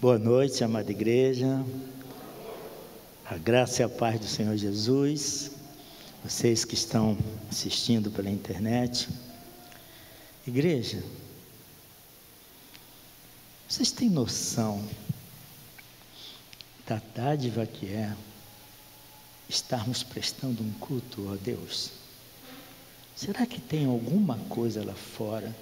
Boa 0.00 0.16
noite, 0.16 0.62
amada 0.62 0.92
igreja. 0.92 1.60
A 3.24 3.36
graça 3.36 3.82
e 3.82 3.84
a 3.84 3.88
paz 3.88 4.20
do 4.20 4.28
Senhor 4.28 4.56
Jesus. 4.56 5.50
Vocês 6.22 6.64
que 6.64 6.74
estão 6.74 7.18
assistindo 7.50 8.08
pela 8.08 8.30
internet. 8.30 9.08
Igreja, 10.46 11.02
vocês 13.68 13.90
têm 13.90 14.08
noção 14.08 14.88
da 16.86 17.02
dádiva 17.12 17.66
que 17.66 17.86
é 17.92 18.14
estarmos 19.48 20.04
prestando 20.04 20.62
um 20.62 20.70
culto 20.74 21.28
a 21.32 21.34
Deus? 21.34 21.90
Será 23.16 23.44
que 23.44 23.60
tem 23.60 23.86
alguma 23.86 24.38
coisa 24.48 24.84
lá 24.84 24.94
fora 24.94 25.52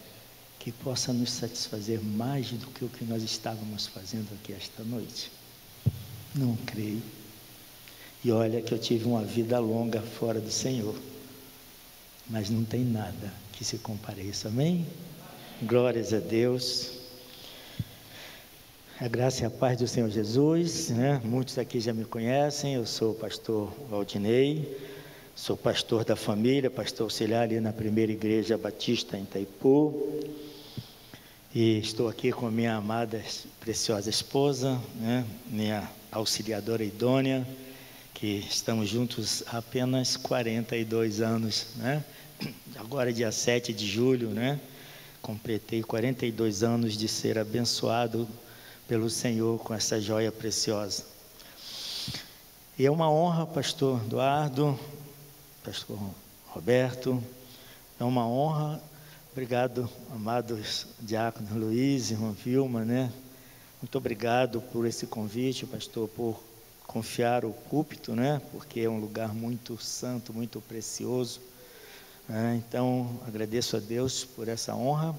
que 0.66 0.72
possa 0.72 1.12
nos 1.12 1.30
satisfazer 1.30 2.02
mais 2.02 2.50
do 2.50 2.66
que 2.66 2.84
o 2.84 2.88
que 2.88 3.04
nós 3.04 3.22
estávamos 3.22 3.86
fazendo 3.86 4.26
aqui 4.34 4.52
esta 4.52 4.82
noite? 4.82 5.30
Não 6.34 6.56
creio. 6.66 7.00
E 8.24 8.32
olha 8.32 8.60
que 8.60 8.74
eu 8.74 8.78
tive 8.80 9.04
uma 9.04 9.22
vida 9.22 9.60
longa 9.60 10.02
fora 10.02 10.40
do 10.40 10.50
Senhor, 10.50 10.96
mas 12.28 12.50
não 12.50 12.64
tem 12.64 12.84
nada 12.84 13.32
que 13.52 13.64
se 13.64 13.78
compare 13.78 14.22
a 14.22 14.24
isso, 14.24 14.48
amém? 14.48 14.84
Glórias 15.62 16.12
a 16.12 16.18
Deus. 16.18 16.90
A 18.98 19.06
graça 19.06 19.44
e 19.44 19.46
a 19.46 19.50
paz 19.50 19.78
do 19.78 19.86
Senhor 19.86 20.10
Jesus, 20.10 20.88
né? 20.88 21.20
Muitos 21.22 21.58
aqui 21.58 21.78
já 21.78 21.94
me 21.94 22.04
conhecem, 22.04 22.74
eu 22.74 22.84
sou 22.84 23.12
o 23.12 23.14
pastor 23.14 23.72
Valdinei, 23.88 24.76
Sou 25.36 25.54
pastor 25.54 26.02
da 26.02 26.16
família, 26.16 26.70
pastor 26.70 27.04
auxiliar 27.04 27.42
ali 27.42 27.60
na 27.60 27.70
primeira 27.70 28.10
igreja 28.10 28.56
batista 28.56 29.18
em 29.18 29.22
Itaipu. 29.24 30.18
E 31.58 31.78
estou 31.78 32.06
aqui 32.06 32.32
com 32.32 32.50
minha 32.50 32.74
amada, 32.74 33.24
preciosa 33.58 34.10
esposa, 34.10 34.78
né? 34.96 35.24
minha 35.46 35.90
auxiliadora 36.12 36.84
idônea, 36.84 37.48
que 38.12 38.44
estamos 38.46 38.90
juntos 38.90 39.42
há 39.46 39.56
apenas 39.56 40.18
42 40.18 41.22
anos. 41.22 41.68
Né? 41.76 42.04
Agora, 42.76 43.10
dia 43.10 43.32
7 43.32 43.72
de 43.72 43.86
julho, 43.86 44.28
né? 44.28 44.60
completei 45.22 45.82
42 45.82 46.62
anos 46.62 46.94
de 46.94 47.08
ser 47.08 47.38
abençoado 47.38 48.28
pelo 48.86 49.08
Senhor 49.08 49.58
com 49.60 49.72
essa 49.72 49.98
joia 49.98 50.30
preciosa. 50.30 51.06
E 52.78 52.84
é 52.84 52.90
uma 52.90 53.10
honra, 53.10 53.46
pastor 53.46 53.98
Eduardo, 54.04 54.78
pastor 55.64 55.98
Roberto. 56.48 57.24
É 57.98 58.04
uma 58.04 58.28
honra. 58.28 58.78
Obrigado, 59.36 59.86
amados 60.14 60.86
diáconos 60.98 61.52
Luiz 61.52 62.10
irmã 62.10 62.32
Vilma, 62.32 62.86
né? 62.86 63.12
Muito 63.82 63.98
obrigado 63.98 64.62
por 64.72 64.86
esse 64.86 65.06
convite, 65.06 65.66
pastor, 65.66 66.08
por 66.08 66.42
confiar 66.86 67.44
o 67.44 67.52
púlpito, 67.52 68.16
né? 68.16 68.40
Porque 68.50 68.80
é 68.80 68.88
um 68.88 68.98
lugar 68.98 69.34
muito 69.34 69.76
santo, 69.76 70.32
muito 70.32 70.58
precioso. 70.62 71.42
Né? 72.26 72.62
Então, 72.66 73.20
agradeço 73.28 73.76
a 73.76 73.78
Deus 73.78 74.24
por 74.24 74.48
essa 74.48 74.74
honra 74.74 75.14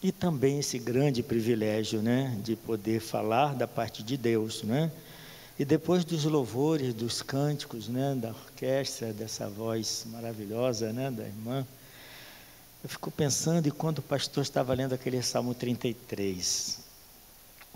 e 0.00 0.12
também 0.12 0.60
esse 0.60 0.78
grande 0.78 1.20
privilégio, 1.20 2.00
né? 2.00 2.38
De 2.44 2.54
poder 2.54 3.00
falar 3.00 3.52
da 3.52 3.66
parte 3.66 4.00
de 4.00 4.16
Deus, 4.16 4.62
né? 4.62 4.92
E 5.58 5.64
depois 5.64 6.04
dos 6.04 6.22
louvores, 6.22 6.94
dos 6.94 7.20
cânticos, 7.20 7.88
né, 7.88 8.14
da 8.14 8.28
orquestra, 8.28 9.12
dessa 9.12 9.48
voz 9.48 10.06
maravilhosa, 10.06 10.92
né, 10.92 11.10
da 11.10 11.24
irmã, 11.24 11.66
eu 12.82 12.88
fico 12.88 13.10
pensando 13.10 13.66
e 13.66 13.70
quando 13.70 13.98
o 13.98 14.02
pastor 14.02 14.42
estava 14.42 14.72
lendo 14.72 14.94
aquele 14.94 15.20
Salmo 15.22 15.52
33, 15.52 16.78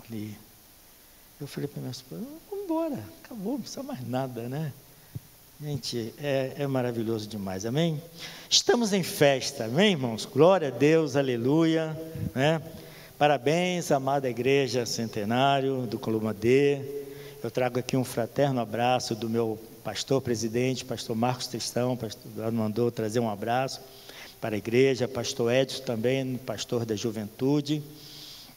ali, 0.07 0.37
eu 1.41 1.47
falei 1.47 1.67
para 1.67 1.81
minha 1.81 1.91
esposa, 1.91 2.23
vamos 2.49 2.65
embora, 2.65 3.03
acabou, 3.23 3.53
não 3.53 3.61
precisa 3.61 3.83
mais 3.83 4.07
nada, 4.07 4.47
né? 4.47 4.71
Gente, 5.61 6.13
é, 6.17 6.53
é 6.57 6.67
maravilhoso 6.67 7.27
demais, 7.27 7.65
amém? 7.65 8.01
Estamos 8.49 8.93
em 8.93 9.03
festa, 9.03 9.65
amém, 9.65 9.91
irmãos? 9.91 10.25
Glória 10.25 10.69
a 10.69 10.71
Deus, 10.71 11.15
aleluia, 11.15 11.97
né? 12.33 12.61
Parabéns, 13.17 13.91
amada 13.91 14.29
igreja 14.29 14.85
centenário 14.85 15.85
do 15.85 15.99
Columa 15.99 16.33
D, 16.33 16.81
eu 17.43 17.51
trago 17.51 17.77
aqui 17.77 17.97
um 17.97 18.05
fraterno 18.05 18.61
abraço 18.61 19.15
do 19.15 19.29
meu 19.29 19.59
pastor 19.83 20.21
presidente, 20.21 20.85
pastor 20.85 21.15
Marcos 21.15 21.47
Tristão, 21.47 21.97
pastor 21.97 22.51
mandou 22.53 22.89
trazer 22.89 23.19
um 23.19 23.29
abraço 23.29 23.81
para 24.43 24.55
a 24.55 24.57
igreja, 24.57 25.07
pastor 25.07 25.53
Edson 25.53 25.83
também, 25.83 26.35
pastor 26.35 26.85
da 26.85 26.97
juventude, 26.97 27.81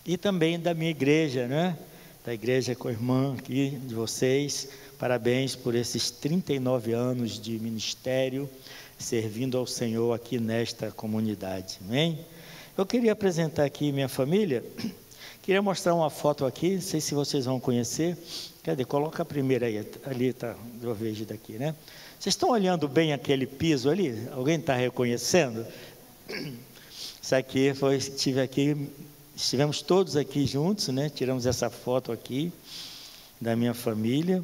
e 0.04 0.16
também 0.16 0.58
da 0.58 0.74
minha 0.74 0.90
igreja, 0.90 1.46
né? 1.46 1.78
Da 2.24 2.34
igreja 2.34 2.74
com 2.74 2.88
a 2.88 2.90
irmã 2.90 3.36
aqui 3.38 3.78
de 3.86 3.94
vocês. 3.94 4.68
Parabéns 4.98 5.54
por 5.54 5.76
esses 5.76 6.10
39 6.10 6.92
anos 6.92 7.40
de 7.40 7.56
ministério 7.60 8.50
servindo 8.98 9.56
ao 9.56 9.64
Senhor 9.64 10.12
aqui 10.12 10.40
nesta 10.40 10.90
comunidade. 10.90 11.78
Amém? 11.86 12.18
Eu 12.76 12.84
queria 12.84 13.12
apresentar 13.12 13.64
aqui 13.64 13.92
minha 13.92 14.08
família. 14.08 14.64
Queria 15.40 15.62
mostrar 15.62 15.94
uma 15.94 16.10
foto 16.10 16.44
aqui, 16.44 16.74
não 16.74 16.80
sei 16.80 17.00
se 17.00 17.14
vocês 17.14 17.44
vão 17.44 17.60
conhecer. 17.60 18.18
Cadê? 18.64 18.84
Coloca 18.84 19.22
a 19.22 19.24
primeira 19.24 19.66
aí, 19.66 19.88
ali 20.04 20.26
está, 20.30 20.56
eu 20.82 20.92
vejo 20.92 21.24
daqui, 21.24 21.52
né? 21.52 21.72
Vocês 22.18 22.34
estão 22.34 22.50
olhando 22.50 22.88
bem 22.88 23.12
aquele 23.12 23.46
piso 23.46 23.90
ali? 23.90 24.26
Alguém 24.32 24.58
está 24.58 24.74
reconhecendo? 24.74 25.66
Isso 27.22 27.34
aqui 27.34 27.74
foi, 27.74 27.96
estive 27.96 28.40
aqui, 28.40 28.88
estivemos 29.36 29.82
todos 29.82 30.16
aqui 30.16 30.46
juntos, 30.46 30.88
né? 30.88 31.10
Tiramos 31.10 31.44
essa 31.44 31.68
foto 31.68 32.10
aqui 32.10 32.52
da 33.40 33.54
minha 33.54 33.74
família. 33.74 34.42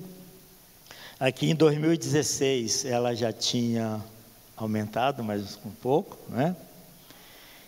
Aqui 1.19 1.51
em 1.51 1.55
2016 1.55 2.85
ela 2.85 3.15
já 3.15 3.33
tinha 3.33 4.01
aumentado 4.57 5.25
mais 5.25 5.59
um 5.65 5.71
pouco, 5.71 6.19
né? 6.29 6.55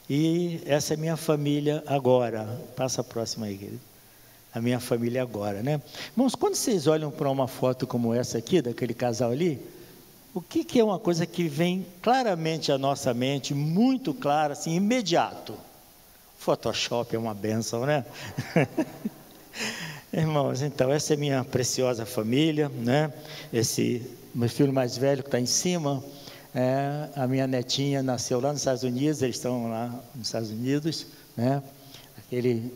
E 0.08 0.60
essa 0.66 0.94
é 0.94 0.96
minha 0.96 1.16
família 1.16 1.82
agora. 1.86 2.44
Passa 2.76 3.00
a 3.00 3.04
próxima 3.04 3.46
aí, 3.46 3.56
querido 3.56 3.80
a 4.54 4.60
minha 4.60 4.78
família 4.78 5.20
agora, 5.20 5.64
né? 5.64 5.82
Irmãos, 6.12 6.36
quando 6.36 6.54
vocês 6.54 6.86
olham 6.86 7.10
para 7.10 7.28
uma 7.28 7.48
foto 7.48 7.88
como 7.88 8.14
essa 8.14 8.38
aqui, 8.38 8.62
daquele 8.62 8.94
casal 8.94 9.32
ali, 9.32 9.60
o 10.34 10.42
que, 10.42 10.64
que 10.64 10.80
é 10.80 10.84
uma 10.84 10.98
coisa 10.98 11.24
que 11.24 11.48
vem 11.48 11.86
claramente 12.02 12.72
à 12.72 12.76
nossa 12.76 13.14
mente, 13.14 13.54
muito 13.54 14.12
clara, 14.12 14.52
assim, 14.52 14.74
imediato? 14.74 15.56
Photoshop 16.38 17.14
é 17.14 17.18
uma 17.18 17.32
benção, 17.32 17.86
né? 17.86 18.04
Irmãos, 20.12 20.60
então, 20.60 20.92
essa 20.92 21.14
é 21.14 21.16
minha 21.16 21.44
preciosa 21.44 22.04
família, 22.04 22.68
né? 22.68 23.12
Esse 23.52 24.02
meu 24.34 24.48
filho 24.48 24.72
mais 24.72 24.98
velho 24.98 25.22
que 25.22 25.28
está 25.28 25.40
em 25.40 25.46
cima, 25.46 26.02
é, 26.54 27.08
a 27.14 27.26
minha 27.26 27.46
netinha 27.46 28.02
nasceu 28.02 28.40
lá 28.40 28.50
nos 28.50 28.60
Estados 28.60 28.82
Unidos, 28.82 29.22
eles 29.22 29.36
estão 29.36 29.70
lá 29.70 29.86
nos 30.14 30.26
Estados 30.26 30.50
Unidos, 30.50 31.06
né? 31.36 31.62
Aquele 32.18 32.72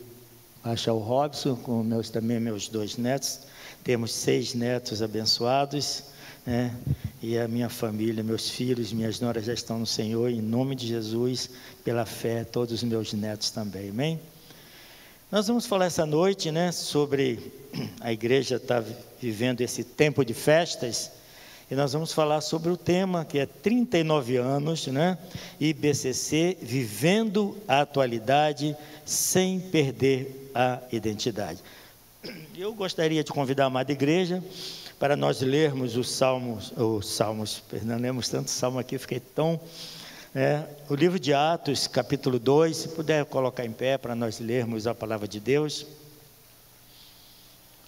Acha 0.63 0.93
o 0.93 0.99
Robson, 0.99 1.57
com 1.57 1.83
meus, 1.83 2.11
também 2.11 2.41
meus 2.41 2.69
dois 2.69 2.97
netos. 2.97 3.41
Temos 3.85 4.13
seis 4.13 4.55
netos 4.55 5.01
abençoados, 5.01 6.05
né? 6.45 6.75
E 7.21 7.37
a 7.37 7.49
minha 7.49 7.69
família, 7.69 8.23
meus 8.23 8.49
filhos, 8.49 8.93
minhas 8.93 9.19
noras 9.19 9.45
já 9.45 9.53
estão 9.53 9.81
no 9.81 9.87
Senhor, 9.87 10.31
em 10.31 10.41
nome 10.41 10.77
de 10.77 10.87
Jesus, 10.87 11.51
pela 11.85 12.07
fé, 12.07 12.45
todos 12.45 12.73
os 12.73 12.83
meus 12.85 13.13
netos 13.13 13.51
também, 13.51 13.91
amém? 13.91 14.21
Nós 15.29 15.49
vamos 15.49 15.67
falar 15.67 15.87
essa 15.87 16.07
noite, 16.07 16.53
né, 16.53 16.71
sobre 16.71 17.53
a 18.01 18.13
igreja 18.13 18.55
estar 18.55 18.83
tá 18.83 18.89
vivendo 19.21 19.63
esse 19.63 19.83
tempo 19.83 20.25
de 20.25 20.33
festas, 20.33 21.11
e 21.69 21.75
nós 21.75 21.93
vamos 21.93 22.13
falar 22.13 22.41
sobre 22.41 22.71
o 22.71 22.77
tema 22.77 23.25
que 23.25 23.41
é 23.41 23.47
39 23.47 24.37
anos, 24.37 24.87
né? 24.87 25.19
IBCC 25.59 26.57
vivendo 26.63 27.59
a 27.67 27.81
atualidade 27.81 28.77
sem 29.05 29.59
perder 29.59 30.51
a 30.55 30.79
identidade. 30.93 31.59
Eu 32.57 32.73
gostaria 32.73 33.25
de 33.25 33.33
convidar 33.33 33.65
a 33.65 33.67
amada 33.67 33.91
igreja 33.91 34.43
para 34.99 35.17
nós 35.17 35.41
lermos 35.41 35.97
os 35.97 36.11
salmos, 36.11 36.73
os 36.77 37.09
salmos, 37.09 37.63
não 37.83 37.99
lemos 37.99 38.29
tanto 38.29 38.51
salmo 38.51 38.79
aqui, 38.79 38.99
fiquei 38.99 39.21
tão 39.21 39.61
é, 40.35 40.63
o 40.91 40.95
livro 40.95 41.19
de 41.19 41.33
Atos, 41.33 41.87
capítulo 41.87 42.39
2, 42.39 42.77
se 42.77 42.89
puder 42.89 43.25
colocar 43.25 43.65
em 43.65 43.73
pé 43.73 43.97
para 43.97 44.15
nós 44.15 44.39
lermos 44.39 44.87
a 44.87 44.95
palavra 44.95 45.27
de 45.27 45.41
Deus. 45.41 45.87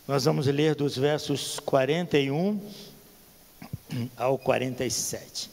Nós 0.08 0.24
vamos 0.24 0.46
ler 0.46 0.74
dos 0.74 0.96
versos 0.96 1.60
41 1.60 2.58
ao 4.16 4.38
47. 4.38 5.50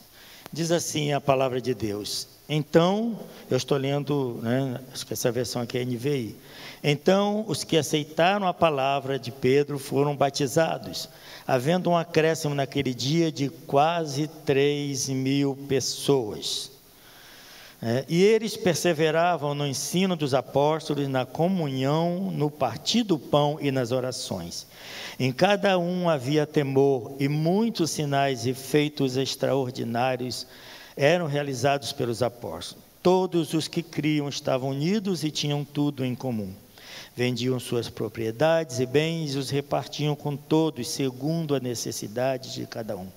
Diz 0.52 0.72
assim 0.72 1.12
a 1.12 1.20
palavra 1.20 1.60
de 1.60 1.74
Deus: 1.74 2.28
Então, 2.50 3.20
eu 3.52 3.58
estou 3.58 3.78
lendo, 3.78 4.40
né, 4.42 4.80
acho 4.94 5.06
que 5.06 5.14
essa 5.14 5.30
versão 5.32 5.62
aqui 5.62 5.78
é 5.78 5.84
NVI. 5.84 6.36
Então, 6.82 7.44
os 7.48 7.64
que 7.66 7.76
aceitaram 7.76 8.48
a 8.48 8.54
palavra 8.54 9.20
de 9.20 9.32
Pedro 9.32 9.78
foram 9.78 10.16
batizados, 10.16 11.10
havendo 11.46 11.90
um 11.90 11.98
acréscimo 11.98 12.56
naquele 12.56 12.94
dia 12.94 13.32
de 13.32 13.50
quase 13.50 14.28
3 14.46 15.10
mil 15.10 15.58
pessoas. 15.68 16.72
É, 17.82 18.06
e 18.08 18.24
eles 18.24 18.58
perseveravam 18.58 19.54
no 19.54 19.68
ensino 19.68 20.16
dos 20.16 20.34
apóstolos, 20.34 21.08
na 21.08 21.26
comunhão, 21.26 22.32
no 22.32 22.50
partir 22.50 23.04
do 23.04 23.20
pão 23.20 23.60
e 23.62 23.72
nas 23.72 23.92
orações. 23.92 24.66
Em 25.20 25.32
cada 25.32 25.78
um 25.78 26.10
havia 26.10 26.48
temor, 26.48 27.16
e 27.20 27.28
muitos 27.28 27.92
sinais 27.92 28.48
e 28.48 28.54
feitos 28.54 29.16
extraordinários 29.16 30.48
eram 30.98 31.28
realizados 31.28 31.94
pelos 31.94 32.24
apóstolos. 32.24 32.84
Todos 33.04 33.54
os 33.54 33.68
que 33.68 33.84
criam 33.84 34.28
estavam 34.28 34.72
unidos 34.72 35.24
e 35.24 35.32
tinham 35.32 35.64
tudo 35.64 36.04
em 36.04 36.16
comum. 36.16 36.52
Vendiam 37.16 37.60
suas 37.60 37.90
propriedades 37.90 38.80
e 38.80 38.86
bens 38.86 39.36
e 39.36 39.38
os 39.38 39.50
repartiam 39.50 40.16
com 40.16 40.36
todos, 40.36 40.90
segundo 40.90 41.56
a 41.56 41.60
necessidade 41.60 42.54
de 42.54 42.66
cada 42.66 42.98
um 42.98 43.08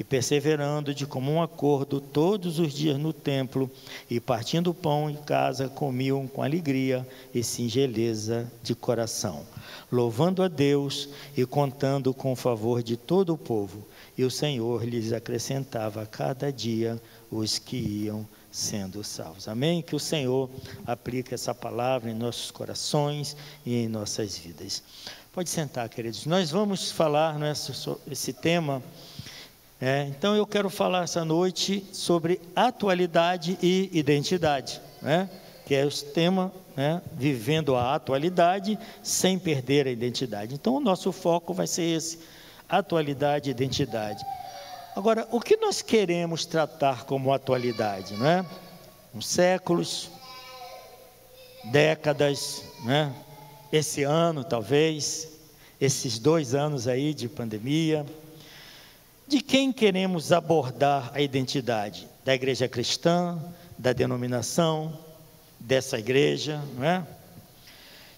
e 0.00 0.04
perseverando 0.04 0.94
de 0.94 1.06
comum 1.06 1.42
acordo 1.42 2.00
todos 2.00 2.58
os 2.58 2.72
dias 2.72 2.96
no 2.96 3.12
templo 3.12 3.70
e 4.08 4.18
partindo 4.18 4.72
pão 4.72 5.10
em 5.10 5.14
casa 5.14 5.68
comiam 5.68 6.26
com 6.26 6.42
alegria 6.42 7.06
e 7.34 7.44
singeleza 7.44 8.50
de 8.62 8.74
coração, 8.74 9.44
louvando 9.92 10.42
a 10.42 10.48
Deus 10.48 11.10
e 11.36 11.44
contando 11.44 12.14
com 12.14 12.32
o 12.32 12.36
favor 12.36 12.82
de 12.82 12.96
todo 12.96 13.34
o 13.34 13.38
povo. 13.38 13.86
E 14.20 14.24
o 14.24 14.30
Senhor 14.30 14.84
lhes 14.84 15.14
acrescentava 15.14 16.02
a 16.02 16.06
cada 16.06 16.52
dia 16.52 17.00
os 17.30 17.58
que 17.58 17.78
iam 17.78 18.28
sendo 18.52 19.02
salvos. 19.02 19.48
Amém? 19.48 19.80
Que 19.80 19.96
o 19.96 19.98
Senhor 19.98 20.50
aplique 20.86 21.32
essa 21.32 21.54
palavra 21.54 22.10
em 22.10 22.14
nossos 22.14 22.50
corações 22.50 23.34
e 23.64 23.76
em 23.76 23.88
nossas 23.88 24.36
vidas. 24.36 24.82
Pode 25.32 25.48
sentar, 25.48 25.88
queridos. 25.88 26.26
Nós 26.26 26.50
vamos 26.50 26.90
falar 26.90 27.38
nesse 27.38 27.72
esse 28.10 28.34
tema 28.34 28.82
é, 29.80 30.02
então 30.08 30.36
eu 30.36 30.46
quero 30.46 30.68
falar 30.68 31.04
essa 31.04 31.24
noite 31.24 31.82
sobre 31.90 32.42
atualidade 32.54 33.56
e 33.62 33.88
identidade, 33.90 34.82
né? 35.00 35.30
que 35.64 35.74
é 35.74 35.86
o 35.86 35.90
tema 35.90 36.52
né? 36.76 37.00
vivendo 37.14 37.74
a 37.74 37.94
atualidade 37.94 38.78
sem 39.02 39.38
perder 39.38 39.86
a 39.86 39.90
identidade. 39.90 40.54
Então 40.54 40.74
o 40.74 40.80
nosso 40.80 41.10
foco 41.10 41.54
vai 41.54 41.66
ser 41.66 41.84
esse: 41.84 42.18
atualidade 42.70 43.48
e 43.48 43.52
identidade. 43.52 44.24
Agora, 44.94 45.26
o 45.30 45.40
que 45.40 45.56
nós 45.56 45.82
queremos 45.82 46.44
tratar 46.46 47.04
como 47.04 47.32
atualidade, 47.32 48.14
né? 48.14 48.44
Uns 49.14 49.26
séculos, 49.26 50.10
décadas, 51.64 52.64
né? 52.84 53.12
Esse 53.72 54.02
ano, 54.02 54.44
talvez, 54.44 55.28
esses 55.80 56.18
dois 56.18 56.54
anos 56.54 56.88
aí 56.88 57.14
de 57.14 57.28
pandemia 57.28 58.04
de 59.30 59.40
quem 59.40 59.72
queremos 59.72 60.32
abordar 60.32 61.12
a 61.14 61.20
identidade? 61.20 62.08
Da 62.24 62.34
igreja 62.34 62.66
cristã, 62.66 63.38
da 63.78 63.92
denominação, 63.92 64.98
dessa 65.60 66.00
igreja, 66.00 66.60
não 66.76 66.84
é? 66.84 67.06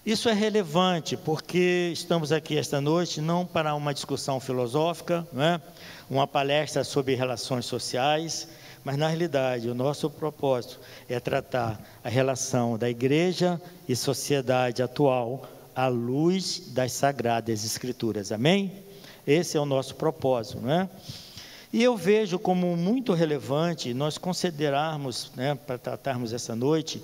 Isso 0.05 0.27
é 0.27 0.33
relevante 0.33 1.15
porque 1.15 1.89
estamos 1.93 2.33
aqui 2.33 2.57
esta 2.57 2.81
noite 2.81 3.21
não 3.21 3.45
para 3.45 3.73
uma 3.73 3.93
discussão 3.93 4.37
filosófica, 4.37 5.25
é? 5.33 5.61
uma 6.09 6.27
palestra 6.27 6.83
sobre 6.83 7.15
relações 7.15 7.65
sociais, 7.65 8.49
mas 8.83 8.97
na 8.97 9.07
realidade 9.07 9.69
o 9.69 9.73
nosso 9.73 10.09
propósito 10.09 10.77
é 11.07 11.21
tratar 11.21 11.81
a 12.03 12.09
relação 12.09 12.77
da 12.77 12.89
igreja 12.89 13.61
e 13.87 13.95
sociedade 13.95 14.83
atual 14.83 15.47
à 15.73 15.87
luz 15.87 16.63
das 16.73 16.91
sagradas 16.91 17.63
escrituras. 17.63 18.33
Amém? 18.33 18.73
Esse 19.25 19.55
é 19.55 19.59
o 19.61 19.65
nosso 19.65 19.95
propósito, 19.95 20.59
não 20.59 20.69
é? 20.69 20.89
E 21.71 21.81
eu 21.81 21.95
vejo 21.95 22.37
como 22.37 22.75
muito 22.75 23.13
relevante 23.13 23.93
nós 23.93 24.17
considerarmos, 24.17 25.31
né, 25.33 25.55
para 25.55 25.77
tratarmos 25.77 26.33
essa 26.33 26.53
noite, 26.57 27.01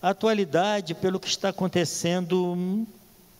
atualidade 0.00 0.94
pelo 0.94 1.20
que 1.20 1.28
está 1.28 1.50
acontecendo 1.50 2.86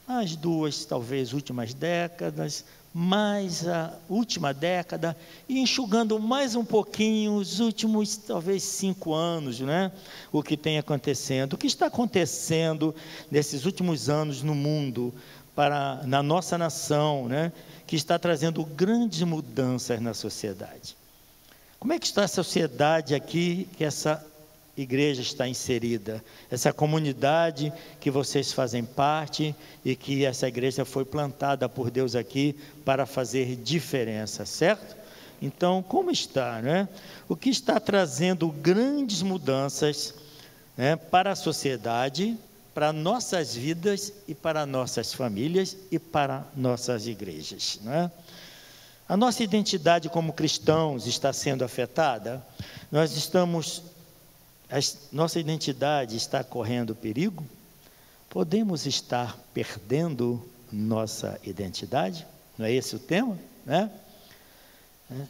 nas 0.07 0.35
duas, 0.35 0.85
talvez, 0.85 1.33
últimas 1.33 1.73
décadas, 1.73 2.65
mais 2.93 3.65
a 3.67 3.93
última 4.09 4.53
década, 4.53 5.15
e 5.47 5.59
enxugando 5.59 6.19
mais 6.19 6.55
um 6.55 6.65
pouquinho 6.65 7.35
os 7.35 7.59
últimos, 7.59 8.17
talvez, 8.17 8.63
cinco 8.63 9.13
anos, 9.13 9.59
né? 9.61 9.91
O 10.31 10.43
que 10.43 10.57
tem 10.57 10.77
acontecendo, 10.77 11.53
o 11.53 11.57
que 11.57 11.67
está 11.67 11.85
acontecendo 11.85 12.93
nesses 13.29 13.65
últimos 13.65 14.09
anos 14.09 14.43
no 14.43 14.53
mundo, 14.53 15.13
para, 15.55 16.01
na 16.05 16.21
nossa 16.21 16.57
nação, 16.57 17.27
né? 17.27 17.51
que 17.91 17.95
está 17.95 18.17
trazendo 18.17 18.63
grandes 18.63 19.21
mudanças 19.21 19.99
na 19.99 20.13
sociedade. 20.13 20.95
Como 21.77 21.91
é 21.91 21.99
que 21.99 22.05
está 22.05 22.23
a 22.23 22.27
sociedade 22.27 23.13
aqui 23.13 23.67
que 23.75 23.83
essa 23.83 24.25
igreja 24.77 25.21
está 25.21 25.47
inserida? 25.47 26.23
Essa 26.49 26.71
comunidade 26.71 27.71
que 27.99 28.09
vocês 28.11 28.53
fazem 28.53 28.83
parte 28.83 29.55
e 29.83 29.95
que 29.95 30.25
essa 30.25 30.47
igreja 30.47 30.85
foi 30.85 31.05
plantada 31.05 31.67
por 31.67 31.91
Deus 31.91 32.15
aqui 32.15 32.55
para 32.85 33.05
fazer 33.05 33.55
diferença, 33.55 34.45
certo? 34.45 34.95
Então, 35.41 35.81
como 35.81 36.11
está, 36.11 36.61
né? 36.61 36.87
O 37.27 37.35
que 37.35 37.49
está 37.49 37.79
trazendo 37.79 38.47
grandes 38.49 39.21
mudanças 39.21 40.13
né, 40.77 40.95
para 40.95 41.31
a 41.31 41.35
sociedade, 41.35 42.37
para 42.73 42.93
nossas 42.93 43.55
vidas 43.55 44.13
e 44.27 44.33
para 44.33 44.65
nossas 44.65 45.13
famílias 45.13 45.75
e 45.91 45.99
para 45.99 46.45
nossas 46.55 47.07
igrejas. 47.07 47.79
Né? 47.83 48.09
A 49.07 49.17
nossa 49.17 49.43
identidade 49.43 50.09
como 50.09 50.31
cristãos 50.31 51.05
está 51.05 51.33
sendo 51.33 51.65
afetada. 51.65 52.41
Nós 52.91 53.15
estamos, 53.15 53.83
a 54.71 54.79
nossa 55.11 55.37
identidade 55.37 56.15
está 56.15 56.43
correndo 56.43 56.95
perigo. 56.95 57.45
Podemos 58.29 58.85
estar 58.85 59.37
perdendo 59.53 60.41
nossa 60.71 61.37
identidade. 61.43 62.25
Não 62.57 62.65
é 62.65 62.71
esse 62.71 62.95
o 62.95 62.99
tema, 62.99 63.37
né? 63.65 63.91
É. 65.11 65.25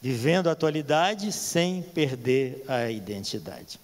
Vivendo 0.00 0.48
a 0.48 0.52
atualidade 0.52 1.30
sem 1.30 1.82
perder 1.82 2.64
a 2.66 2.90
identidade. 2.90 3.78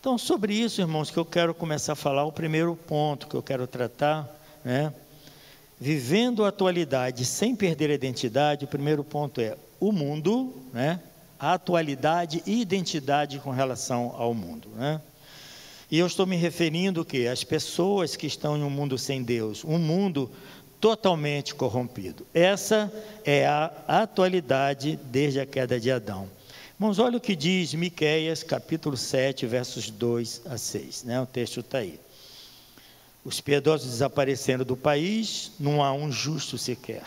Então, 0.00 0.18
sobre 0.18 0.52
isso, 0.52 0.80
irmãos, 0.80 1.10
que 1.10 1.16
eu 1.16 1.24
quero 1.24 1.54
começar 1.54 1.92
a 1.92 1.96
falar, 1.96 2.24
o 2.24 2.32
primeiro 2.32 2.74
ponto 2.74 3.28
que 3.28 3.34
eu 3.34 3.42
quero 3.42 3.66
tratar, 3.66 4.28
né? 4.64 4.92
Vivendo 5.78 6.44
a 6.44 6.48
atualidade 6.48 7.24
sem 7.24 7.54
perder 7.54 7.90
a 7.90 7.94
identidade, 7.94 8.64
o 8.64 8.68
primeiro 8.68 9.04
ponto 9.04 9.40
é 9.40 9.56
o 9.78 9.92
mundo, 9.92 10.52
né? 10.72 11.00
Atualidade 11.40 12.42
e 12.46 12.60
identidade 12.60 13.38
com 13.38 13.50
relação 13.50 14.14
ao 14.14 14.34
mundo, 14.34 14.68
né? 14.76 15.00
E 15.90 15.98
eu 15.98 16.06
estou 16.06 16.24
me 16.24 16.36
referindo 16.36 17.04
que 17.04 17.26
as 17.26 17.42
pessoas 17.42 18.14
que 18.14 18.26
estão 18.26 18.56
em 18.56 18.62
um 18.62 18.70
mundo 18.70 18.96
sem 18.96 19.24
Deus, 19.24 19.64
um 19.64 19.78
mundo 19.78 20.30
totalmente 20.80 21.54
corrompido. 21.54 22.24
Essa 22.32 22.92
é 23.24 23.46
a 23.46 23.72
atualidade 23.88 24.98
desde 25.04 25.40
a 25.40 25.46
queda 25.46 25.80
de 25.80 25.90
Adão. 25.90 26.28
Irmãos, 26.78 26.98
olha 26.98 27.18
o 27.18 27.20
que 27.20 27.36
diz 27.36 27.74
Miqueias, 27.74 28.42
capítulo 28.42 28.96
7, 28.96 29.46
versos 29.46 29.90
2 29.90 30.42
a 30.46 30.56
6. 30.56 31.04
Né? 31.04 31.20
O 31.20 31.26
texto 31.26 31.60
está 31.60 31.78
aí. 31.78 32.00
Os 33.22 33.40
piedosos 33.40 33.90
desapareceram 33.90 34.64
do 34.64 34.76
país, 34.76 35.52
não 35.60 35.82
há 35.82 35.92
um 35.92 36.10
justo 36.10 36.56
sequer. 36.56 37.02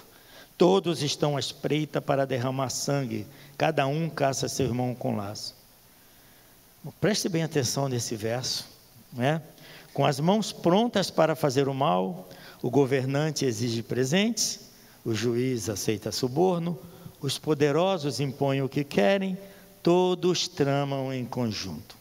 Todos 0.57 1.01
estão 1.01 1.35
à 1.35 1.39
espreita 1.39 2.01
para 2.01 2.25
derramar 2.25 2.69
sangue, 2.69 3.27
cada 3.57 3.87
um 3.87 4.09
caça 4.09 4.47
seu 4.47 4.67
irmão 4.67 4.93
com 4.93 5.15
laço. 5.15 5.55
Preste 6.99 7.29
bem 7.29 7.43
atenção 7.43 7.87
nesse 7.87 8.15
verso. 8.15 8.67
Né? 9.11 9.41
Com 9.93 10.05
as 10.05 10.19
mãos 10.19 10.51
prontas 10.51 11.09
para 11.09 11.35
fazer 11.35 11.67
o 11.67 11.73
mal, 11.73 12.27
o 12.61 12.69
governante 12.69 13.45
exige 13.45 13.81
presentes, 13.81 14.71
o 15.05 15.13
juiz 15.13 15.69
aceita 15.69 16.11
suborno, 16.11 16.77
os 17.21 17.37
poderosos 17.37 18.19
impõem 18.19 18.61
o 18.61 18.69
que 18.69 18.83
querem, 18.83 19.37
todos 19.81 20.47
tramam 20.47 21.13
em 21.13 21.25
conjunto. 21.25 21.95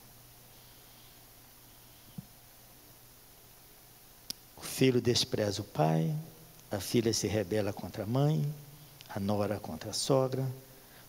O 4.56 4.62
filho 4.62 5.00
despreza 5.00 5.60
o 5.60 5.64
pai, 5.64 6.14
a 6.72 6.80
filha 6.80 7.12
se 7.12 7.26
rebela 7.26 7.70
contra 7.70 8.04
a 8.04 8.06
mãe, 8.06 8.42
a 9.14 9.20
nora 9.20 9.60
contra 9.60 9.90
a 9.90 9.92
sogra, 9.92 10.42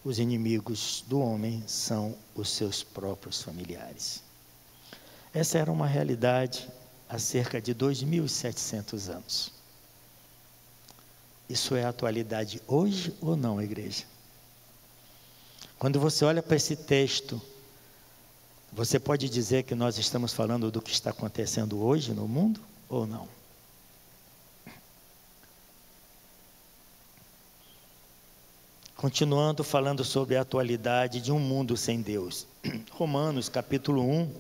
os 0.04 0.20
inimigos 0.20 1.06
do 1.08 1.22
homem 1.22 1.64
são 1.66 2.14
os 2.36 2.50
seus 2.50 2.84
próprios 2.84 3.42
familiares. 3.42 4.22
Essa 5.34 5.58
era 5.58 5.72
uma 5.72 5.88
realidade 5.88 6.70
há 7.08 7.18
cerca 7.18 7.62
de 7.62 7.74
2.700 7.74 9.10
anos. 9.10 9.52
Isso 11.48 11.76
é 11.76 11.86
atualidade 11.86 12.62
hoje 12.68 13.16
ou 13.22 13.38
não, 13.38 13.62
igreja? 13.62 14.04
Quando 15.80 15.98
você 15.98 16.26
olha 16.26 16.44
para 16.44 16.58
esse 16.58 16.76
texto, 16.76 17.42
você 18.74 19.00
pode 19.00 19.30
dizer 19.30 19.64
que 19.64 19.76
nós 19.76 19.98
estamos 19.98 20.34
falando 20.34 20.70
do 20.70 20.82
que 20.82 20.92
está 20.92 21.12
acontecendo 21.12 21.82
hoje 21.82 22.14
no 22.14 22.28
mundo 22.28 22.60
ou 22.90 23.08
não? 23.08 23.43
Continuando 29.04 29.66
falando 29.66 30.02
sobre 30.02 30.38
a 30.38 30.42
atualidade 30.44 31.20
de 31.20 31.30
um 31.30 31.38
mundo 31.38 31.76
sem 31.76 32.02
Deus. 32.02 32.48
Romanos 32.92 33.50
capítulo 33.50 34.02
1, 34.02 34.32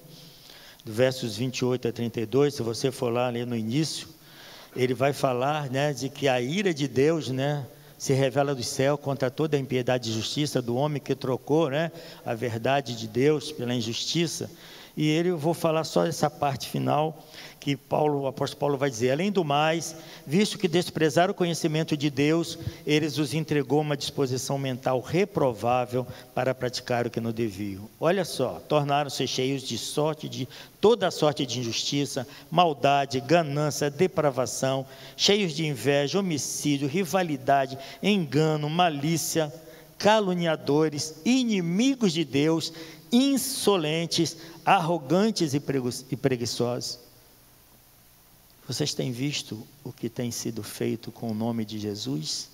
versos 0.86 1.36
28 1.36 1.90
a 1.90 1.92
32, 1.92 2.54
se 2.54 2.64
você 2.64 2.90
for 2.90 3.12
lá 3.12 3.28
ler 3.28 3.46
no 3.46 3.58
início, 3.58 4.08
ele 4.74 4.94
vai 4.94 5.12
falar 5.12 5.70
né, 5.70 5.92
de 5.92 6.08
que 6.08 6.30
a 6.30 6.40
ira 6.40 6.74
de 6.74 6.88
Deus 6.88 7.28
né, 7.28 7.68
se 7.98 8.14
revela 8.14 8.56
do 8.56 8.64
céu 8.64 8.98
contra 8.98 9.30
toda 9.30 9.58
a 9.58 9.60
impiedade 9.60 10.10
e 10.10 10.14
justiça 10.14 10.62
do 10.62 10.78
homem 10.78 11.02
que 11.02 11.14
trocou 11.14 11.70
né, 11.70 11.92
a 12.26 12.34
verdade 12.34 12.96
de 12.96 13.06
Deus 13.06 13.52
pela 13.52 13.76
injustiça. 13.76 14.50
E 14.96 15.08
ele, 15.08 15.30
eu 15.30 15.38
vou 15.38 15.56
falar 15.56 15.84
só 15.84 16.06
essa 16.06 16.30
parte 16.30 16.70
final, 16.70 17.18
que 17.60 17.76
Paulo, 17.76 18.22
o 18.22 18.28
apóstolo 18.28 18.60
Paulo 18.60 18.78
vai 18.78 18.90
dizer: 18.90 19.12
além 19.12 19.32
do 19.32 19.44
mais, 19.44 19.96
visto 20.28 20.58
que 20.58 20.68
desprezaram 20.68 21.32
o 21.32 21.36
conhecimento 21.36 21.98
de 21.98 22.10
Deus, 22.12 22.60
eles 22.86 23.18
os 23.18 23.34
entregou 23.34 23.82
uma 23.82 23.98
disposição 23.98 24.60
mental 24.60 25.00
reprovável 25.00 26.06
para 26.36 26.54
praticar 26.54 27.08
o 27.08 27.10
que 27.10 27.20
não 27.20 27.32
deviam. 27.32 27.90
Olha 28.00 28.24
só, 28.24 28.62
tornaram-se 28.68 29.26
cheios 29.26 29.64
de 29.64 29.80
sorte, 29.80 30.30
de 30.30 30.48
toda 30.80 31.10
sorte 31.10 31.44
de 31.44 31.60
injustiça, 31.60 32.28
maldade, 32.52 33.20
ganância, 33.20 33.90
depravação, 33.90 34.86
cheios 35.18 35.54
de 35.54 35.66
inveja, 35.66 36.20
homicídio, 36.20 36.88
rivalidade, 36.88 37.80
engano, 38.04 38.70
malícia, 38.70 39.52
caluniadores, 39.98 41.16
inimigos 41.24 42.12
de 42.12 42.26
Deus, 42.26 42.74
insolentes, 43.14 44.36
arrogantes 44.66 45.54
e 45.54 46.18
preguiçosos. 46.18 47.00
Vocês 48.68 48.94
têm 48.94 49.12
visto 49.12 49.66
o 49.84 49.94
que 49.94 50.10
tem 50.10 50.32
sido 50.32 50.64
feito 50.64 51.12
com 51.12 51.30
o 51.30 51.34
nome 51.34 51.64
de 51.64 51.78
Jesus? 51.78 52.50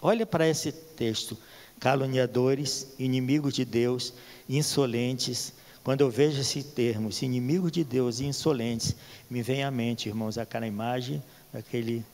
Olha 0.00 0.24
para 0.24 0.48
esse 0.48 0.72
texto: 0.72 1.36
caluniadores, 1.78 2.86
inimigos 2.98 3.52
de 3.52 3.64
Deus, 3.64 4.14
insolentes. 4.48 5.52
Quando 5.84 6.02
eu 6.02 6.10
vejo 6.10 6.40
esses 6.40 6.64
termos, 6.64 7.22
inimigos 7.22 7.72
de 7.72 7.82
Deus 7.82 8.20
e 8.20 8.26
insolentes, 8.26 8.94
me 9.30 9.42
vem 9.42 9.64
à 9.64 9.70
mente, 9.70 10.08
irmãos, 10.08 10.38
aquela 10.38 10.66
imagem 10.66 11.22
daquele 11.52 12.04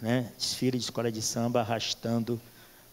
né, 0.00 0.30
desfile 0.38 0.78
de 0.78 0.84
escola 0.84 1.10
de 1.10 1.22
samba 1.22 1.60
arrastando 1.60 2.40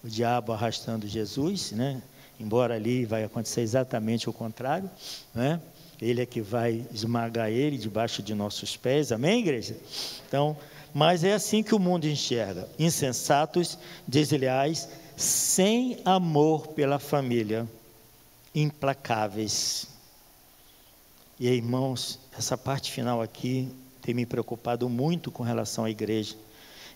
o 0.04 0.08
diabo 0.08 0.52
arrastando 0.52 1.08
Jesus, 1.08 1.72
né? 1.72 2.02
Embora 2.40 2.76
ali 2.76 3.06
vai 3.06 3.24
acontecer 3.24 3.62
exatamente 3.62 4.30
o 4.30 4.34
contrário, 4.34 4.90
né? 5.34 5.62
Ele 6.02 6.22
é 6.22 6.26
que 6.26 6.42
vai 6.42 6.86
esmagar 6.92 7.50
ele 7.50 7.78
debaixo 7.78 8.22
de 8.22 8.34
nossos 8.34 8.76
pés, 8.76 9.12
amém, 9.12 9.40
igreja? 9.40 9.78
Então, 10.28 10.58
mas 10.94 11.24
é 11.24 11.34
assim 11.34 11.64
que 11.64 11.74
o 11.74 11.80
mundo 11.80 12.06
enxerga: 12.06 12.68
insensatos, 12.78 13.78
desleais, 14.08 14.90
sem 15.16 16.00
amor 16.04 16.68
pela 16.68 17.00
família, 17.00 17.68
implacáveis. 18.54 19.88
E 21.40 21.48
irmãos, 21.48 22.20
essa 22.38 22.58
parte 22.58 22.92
final 22.92 23.22
aqui 23.22 23.68
tem 24.02 24.14
me 24.14 24.26
preocupado 24.26 24.88
muito 24.90 25.32
com 25.32 25.44
relação 25.44 25.86
à 25.86 25.90
igreja. 25.90 26.36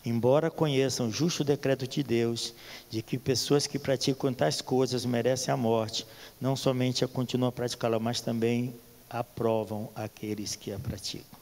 Embora 0.06 0.50
conheçam 0.50 1.08
o 1.08 1.12
justo 1.12 1.44
decreto 1.44 1.88
de 1.88 2.02
Deus, 2.02 2.54
de 2.90 3.02
que 3.02 3.18
pessoas 3.18 3.68
que 3.68 3.78
praticam 3.78 4.34
tais 4.34 4.62
coisas 4.62 5.06
merecem 5.06 5.54
a 5.54 5.58
morte, 5.58 6.08
não 6.40 6.56
somente 6.56 7.04
a 7.04 7.08
continuam 7.08 7.50
a 7.50 7.52
praticá-la, 7.52 8.00
mas 8.00 8.22
também 8.22 8.74
aprovam 9.10 9.90
aqueles 9.96 10.56
que 10.56 10.72
a 10.72 10.80
praticam. 10.80 11.40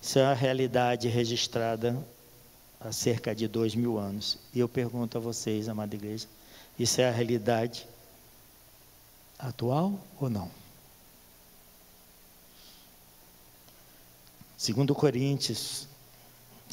Isso 0.00 0.18
é 0.18 0.24
a 0.24 0.34
realidade 0.34 1.08
registrada 1.08 1.96
há 2.80 2.92
cerca 2.92 3.34
de 3.34 3.48
dois 3.48 3.74
mil 3.74 3.98
anos. 3.98 4.38
E 4.54 4.60
eu 4.60 4.68
pergunto 4.68 5.16
a 5.16 5.20
vocês, 5.20 5.68
amada 5.68 5.94
igreja, 5.94 6.26
isso 6.78 7.00
é 7.00 7.08
a 7.08 7.12
realidade 7.12 7.86
atual 9.38 9.98
ou 10.20 10.28
não? 10.28 10.50
Segundo 14.56 14.94
Coríntios, 14.94 15.86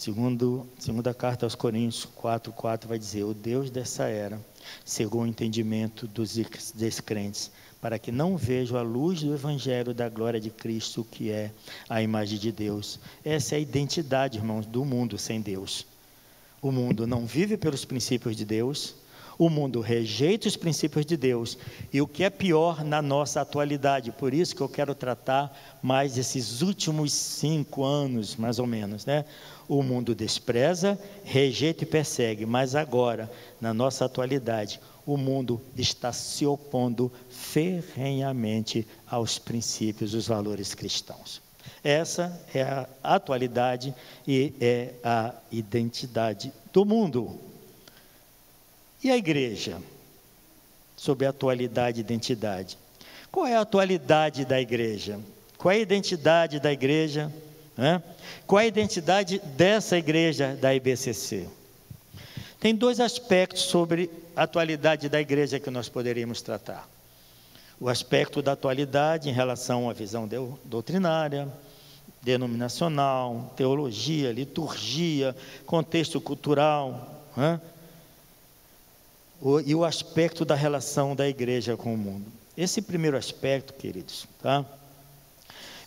segundo, 0.01 0.67
segunda 0.79 1.13
carta 1.13 1.45
aos 1.45 1.53
Coríntios 1.53 2.05
4, 2.15 2.51
4 2.51 2.89
vai 2.89 2.97
dizer, 2.97 3.23
o 3.23 3.35
Deus 3.35 3.69
dessa 3.69 4.05
era, 4.05 4.41
segundo 4.83 5.25
o 5.25 5.29
entendimento 5.29 6.07
dos 6.07 6.33
descrentes, 6.73 7.51
para 7.79 7.99
que 7.99 8.11
não 8.11 8.35
vejam 8.35 8.79
a 8.79 8.81
luz 8.81 9.21
do 9.21 9.31
Evangelho 9.31 9.93
da 9.93 10.09
glória 10.09 10.39
de 10.39 10.49
Cristo, 10.49 11.05
que 11.11 11.29
é 11.29 11.51
a 11.87 12.01
imagem 12.01 12.39
de 12.39 12.51
Deus. 12.51 12.99
Essa 13.23 13.53
é 13.53 13.57
a 13.59 13.61
identidade, 13.61 14.39
irmãos, 14.39 14.65
do 14.65 14.83
mundo 14.83 15.19
sem 15.19 15.39
Deus. 15.39 15.85
O 16.59 16.71
mundo 16.71 17.05
não 17.05 17.27
vive 17.27 17.55
pelos 17.55 17.85
princípios 17.85 18.35
de 18.35 18.43
Deus, 18.43 18.95
o 19.37 19.49
mundo 19.49 19.81
rejeita 19.81 20.47
os 20.47 20.55
princípios 20.55 21.05
de 21.05 21.17
Deus. 21.17 21.57
E 21.91 22.01
o 22.01 22.07
que 22.07 22.23
é 22.23 22.29
pior 22.29 22.83
na 22.83 23.01
nossa 23.01 23.41
atualidade, 23.41 24.11
por 24.11 24.33
isso 24.33 24.55
que 24.55 24.61
eu 24.61 24.69
quero 24.69 24.93
tratar 24.93 25.79
mais 25.81 26.17
esses 26.17 26.61
últimos 26.61 27.13
cinco 27.13 27.83
anos, 27.83 28.35
mais 28.35 28.59
ou 28.59 28.67
menos, 28.67 29.05
né? 29.05 29.25
O 29.67 29.81
mundo 29.81 30.13
despreza, 30.13 30.99
rejeita 31.23 31.83
e 31.83 31.87
persegue, 31.87 32.45
mas 32.45 32.75
agora, 32.75 33.31
na 33.59 33.73
nossa 33.73 34.05
atualidade, 34.05 34.79
o 35.05 35.17
mundo 35.17 35.61
está 35.77 36.11
se 36.13 36.45
opondo 36.45 37.11
ferrenhamente 37.29 38.87
aos 39.07 39.39
princípios, 39.39 40.13
os 40.13 40.27
valores 40.27 40.73
cristãos. 40.73 41.41
Essa 41.83 42.39
é 42.53 42.61
a 42.61 42.87
atualidade 43.03 43.93
e 44.27 44.53
é 44.59 44.93
a 45.03 45.33
identidade 45.51 46.51
do 46.71 46.85
mundo. 46.85 47.50
E 49.03 49.09
a 49.09 49.17
igreja? 49.17 49.81
Sobre 50.95 51.25
a 51.25 51.29
atualidade 51.29 51.99
e 51.99 52.01
identidade. 52.01 52.77
Qual 53.31 53.47
é 53.47 53.55
a 53.55 53.61
atualidade 53.61 54.45
da 54.45 54.59
igreja? 54.61 55.19
Qual 55.57 55.71
é 55.71 55.77
a 55.77 55.79
identidade 55.79 56.59
da 56.59 56.71
igreja? 56.71 57.31
Né? 57.77 58.01
Qual 58.45 58.59
é 58.59 58.63
a 58.63 58.67
identidade 58.67 59.39
dessa 59.39 59.97
igreja 59.97 60.55
da 60.55 60.73
IBCC? 60.75 61.47
Tem 62.59 62.75
dois 62.75 62.99
aspectos 62.99 63.63
sobre 63.63 64.09
a 64.35 64.43
atualidade 64.43 65.09
da 65.09 65.19
igreja 65.19 65.59
que 65.59 65.71
nós 65.71 65.89
poderíamos 65.89 66.41
tratar. 66.41 66.87
O 67.79 67.89
aspecto 67.89 68.41
da 68.41 68.51
atualidade 68.51 69.29
em 69.29 69.33
relação 69.33 69.89
à 69.89 69.93
visão 69.93 70.29
doutrinária, 70.63 71.47
denominacional, 72.21 73.51
teologia, 73.55 74.31
liturgia, 74.31 75.35
contexto 75.65 76.21
cultural, 76.21 77.25
e 79.65 79.73
o 79.73 79.83
aspecto 79.83 80.45
da 80.45 80.55
relação 80.55 81.15
da 81.15 81.27
igreja 81.27 81.75
com 81.75 81.93
o 81.93 81.97
mundo. 81.97 82.25
Esse 82.55 82.81
primeiro 82.81 83.17
aspecto, 83.17 83.73
queridos, 83.73 84.27
tá? 84.41 84.65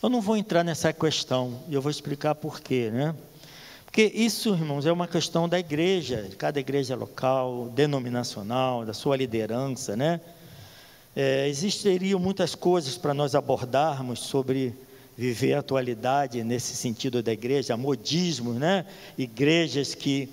Eu 0.03 0.09
não 0.09 0.21
vou 0.21 0.37
entrar 0.37 0.65
nessa 0.65 0.93
questão, 0.93 1.61
e 1.69 1.75
eu 1.75 1.81
vou 1.81 1.91
explicar 1.91 2.35
por 2.35 2.61
quê, 2.61 2.91
né? 2.93 3.15
Porque 3.85 4.11
isso, 4.13 4.51
irmãos, 4.55 4.85
é 4.87 4.93
uma 4.93 5.07
questão 5.07 5.49
da 5.49 5.59
igreja, 5.59 6.23
de 6.23 6.35
cada 6.35 6.59
igreja 6.59 6.97
local, 6.97 7.71
denominacional, 7.75 8.85
da 8.85 8.93
sua 8.93 9.17
liderança, 9.17 9.97
né? 9.97 10.21
É, 11.15 11.49
existiriam 11.49 12.19
muitas 12.19 12.57
coisas 12.57 12.99
para 12.99 13.15
nós 13.15 13.37
abordarmos 13.37 14.19
sobre 14.19 14.75
viver 15.17 15.55
a 15.55 15.61
atualidade 15.61 16.43
nesse 16.43 16.75
sentido 16.75 17.23
da 17.23 17.33
igreja, 17.33 17.77
modismo, 17.77 18.55
né? 18.55 18.85
Igrejas 19.17 19.95
que, 19.95 20.29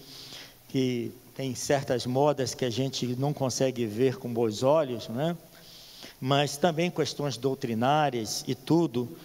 que 0.70 1.12
têm 1.36 1.56
certas 1.56 2.06
modas 2.06 2.54
que 2.54 2.66
a 2.66 2.70
gente 2.70 3.08
não 3.16 3.34
consegue 3.34 3.86
ver 3.86 4.18
com 4.18 4.32
bons 4.32 4.64
olhos, 4.64 5.08
né? 5.08 5.36
Mas 6.20 6.58
também 6.58 6.92
questões 6.92 7.38
doutrinárias 7.38 8.44
e 8.48 8.54
tudo. 8.54 9.18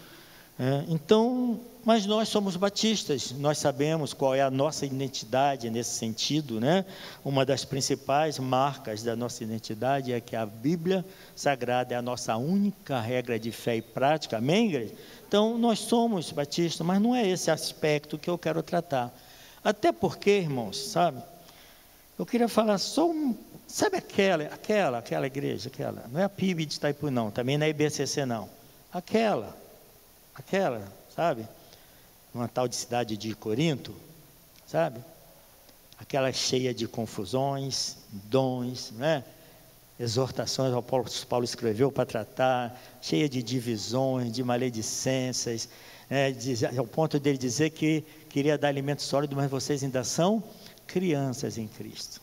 É, 0.59 0.85
então, 0.89 1.61
mas 1.85 2.07
nós 2.07 2.29
somos 2.29 2.57
batistas, 2.57 3.31
nós 3.33 3.59
sabemos 3.59 4.15
qual 4.15 4.35
é 4.35 4.41
a 4.41 4.51
nossa 4.51 4.87
identidade 4.87 5.69
nesse 5.69 5.99
sentido, 5.99 6.59
né? 6.59 6.85
Uma 7.25 7.45
das 7.45 7.65
principais 7.65 8.39
marcas 8.39 9.03
da 9.03 9.15
nossa 9.15 9.45
identidade 9.45 10.13
é 10.13 10.21
que 10.21 10.35
a 10.35 10.47
Bíblia 10.47 11.05
Sagrada 11.35 11.95
é 11.95 11.97
a 11.97 12.03
nossa 12.03 12.37
única 12.37 12.99
regra 13.01 13.39
de 13.39 13.53
fé 13.53 13.77
e 13.77 13.83
prática, 13.83 14.39
amém, 14.39 14.69
igreja? 14.69 14.95
Então, 15.29 15.59
nós 15.59 15.81
somos 15.81 16.33
batistas, 16.33 16.87
mas 16.87 17.01
não 17.01 17.15
é 17.15 17.29
esse 17.29 17.51
aspecto 17.51 18.17
que 18.17 18.31
eu 18.31 18.39
quero 18.39 18.63
tratar. 18.63 19.15
Até 19.63 19.93
porque, 19.93 20.31
irmãos, 20.31 20.79
sabe? 20.79 21.23
Eu 22.18 22.25
queria 22.26 22.49
falar 22.49 22.78
só 22.78 23.11
um. 23.11 23.37
Sabe 23.66 23.96
aquela, 23.99 24.44
aquela, 24.44 24.99
aquela 24.99 25.26
igreja, 25.26 25.68
aquela? 25.68 26.06
Não 26.11 26.20
é 26.20 26.25
a 26.25 26.28
PIB 26.28 26.64
de 26.66 26.76
Itaipu, 26.76 27.11
não, 27.11 27.30
também 27.30 27.58
não 27.58 27.64
é 27.64 27.66
a 27.66 27.70
IBCC, 27.70 28.25
não. 28.25 28.49
Aquela, 28.92 29.56
aquela, 30.35 30.82
sabe? 31.14 31.46
numa 32.37 32.49
tal 32.49 32.68
de 32.68 32.76
cidade 32.76 33.16
de 33.16 33.35
Corinto, 33.35 33.94
sabe? 34.66 35.00
Aquela 35.99 36.30
cheia 36.32 36.75
de 36.75 36.87
confusões, 36.87 37.96
dons, 38.12 38.90
né? 38.92 39.25
exortações 39.99 40.75
ao 40.75 40.82
Paulo, 40.82 41.06
Paulo 41.26 41.44
escreveu 41.46 41.90
para 41.90 42.04
tratar, 42.04 42.78
cheia 43.00 43.26
de 43.26 43.42
divisões, 43.42 44.30
de 44.30 44.44
maledicências, 44.44 45.70
né? 46.11 46.37
ao 46.76 46.87
ponto 46.87 47.18
dele 47.18 47.38
dizer 47.38 47.70
que 47.70 48.04
queria 48.28 48.58
dar 48.58 48.68
alimento 48.68 49.02
sólido, 49.02 49.35
mas 49.35 49.50
vocês 49.50 49.82
ainda 49.82 50.04
são 50.04 50.44
crianças 50.87 51.59
em 51.59 51.66
Cristo. 51.66 52.21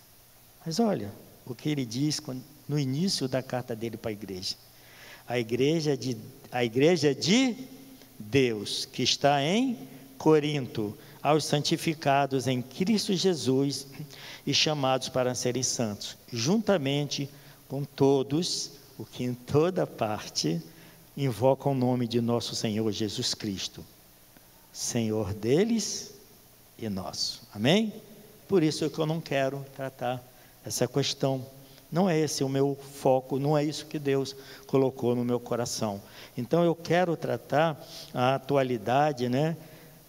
Mas 0.66 0.80
olha 0.80 1.12
o 1.46 1.54
que 1.54 1.70
ele 1.70 1.86
diz 1.86 2.22
no 2.68 2.80
início 2.80 3.28
da 3.28 3.44
carta 3.44 3.76
dele 3.76 3.98
para 3.98 4.12
a 4.12 4.14
igreja. 4.14 4.56
a 5.28 5.40
igreja 5.40 5.96
de, 5.96 6.18
a 6.52 6.64
igreja 6.64 7.14
de 7.14 7.56
Deus, 8.20 8.86
que 8.86 9.04
está 9.04 9.42
em 9.42 9.78
Corinto, 10.18 10.98
aos 11.22 11.46
santificados 11.46 12.48
em 12.48 12.62
Cristo 12.62 13.14
Jesus 13.14 13.88
e 14.46 14.54
chamados 14.54 15.08
para 15.08 15.34
serem 15.34 15.64
santos, 15.64 16.18
juntamente 16.32 17.30
com 17.70 17.84
todos 17.84 18.72
o 18.98 19.06
que 19.06 19.24
em 19.24 19.34
toda 19.34 19.88
parte 19.88 20.62
invocam 21.16 21.72
o 21.72 21.76
nome 21.76 22.08
de 22.08 22.20
nosso 22.20 22.56
Senhor 22.56 22.92
Jesus 22.92 23.34
Cristo, 23.34 23.84
Senhor 24.72 25.34
deles 25.34 26.14
e 26.78 26.90
nosso. 26.90 27.44
Amém? 27.54 27.94
Por 28.48 28.64
isso 28.64 28.86
é 28.86 28.90
que 28.90 29.00
eu 29.00 29.06
não 29.06 29.22
quero 29.22 29.66
tratar 29.76 30.22
essa 30.66 30.88
questão. 30.88 31.46
Não 31.92 32.10
é 32.10 32.20
esse 32.20 32.44
o 32.44 32.50
meu 32.50 32.76
foco, 32.76 33.38
não 33.38 33.58
é 33.58 33.64
isso 33.64 33.86
que 33.86 34.00
Deus 34.00 34.36
colocou 34.66 35.16
no 35.16 35.24
meu 35.24 35.40
coração. 35.40 36.02
Então 36.36 36.64
eu 36.64 36.74
quero 36.74 37.16
tratar 37.16 37.80
a 38.14 38.36
atualidade, 38.36 39.30
né? 39.30 39.56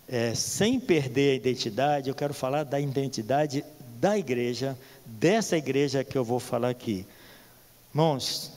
É, 0.09 0.35
sem 0.35 0.79
perder 0.79 1.33
a 1.33 1.35
identidade, 1.35 2.09
eu 2.09 2.15
quero 2.15 2.35
falar 2.35 2.65
da 2.65 2.79
identidade 2.79 3.65
da 4.01 4.19
igreja, 4.19 4.77
dessa 5.05 5.57
igreja 5.57 6.05
que 6.05 6.17
eu 6.17 6.25
vou 6.25 6.41
falar 6.41 6.71
aqui. 6.71 7.07
Irmãos, 7.91 8.53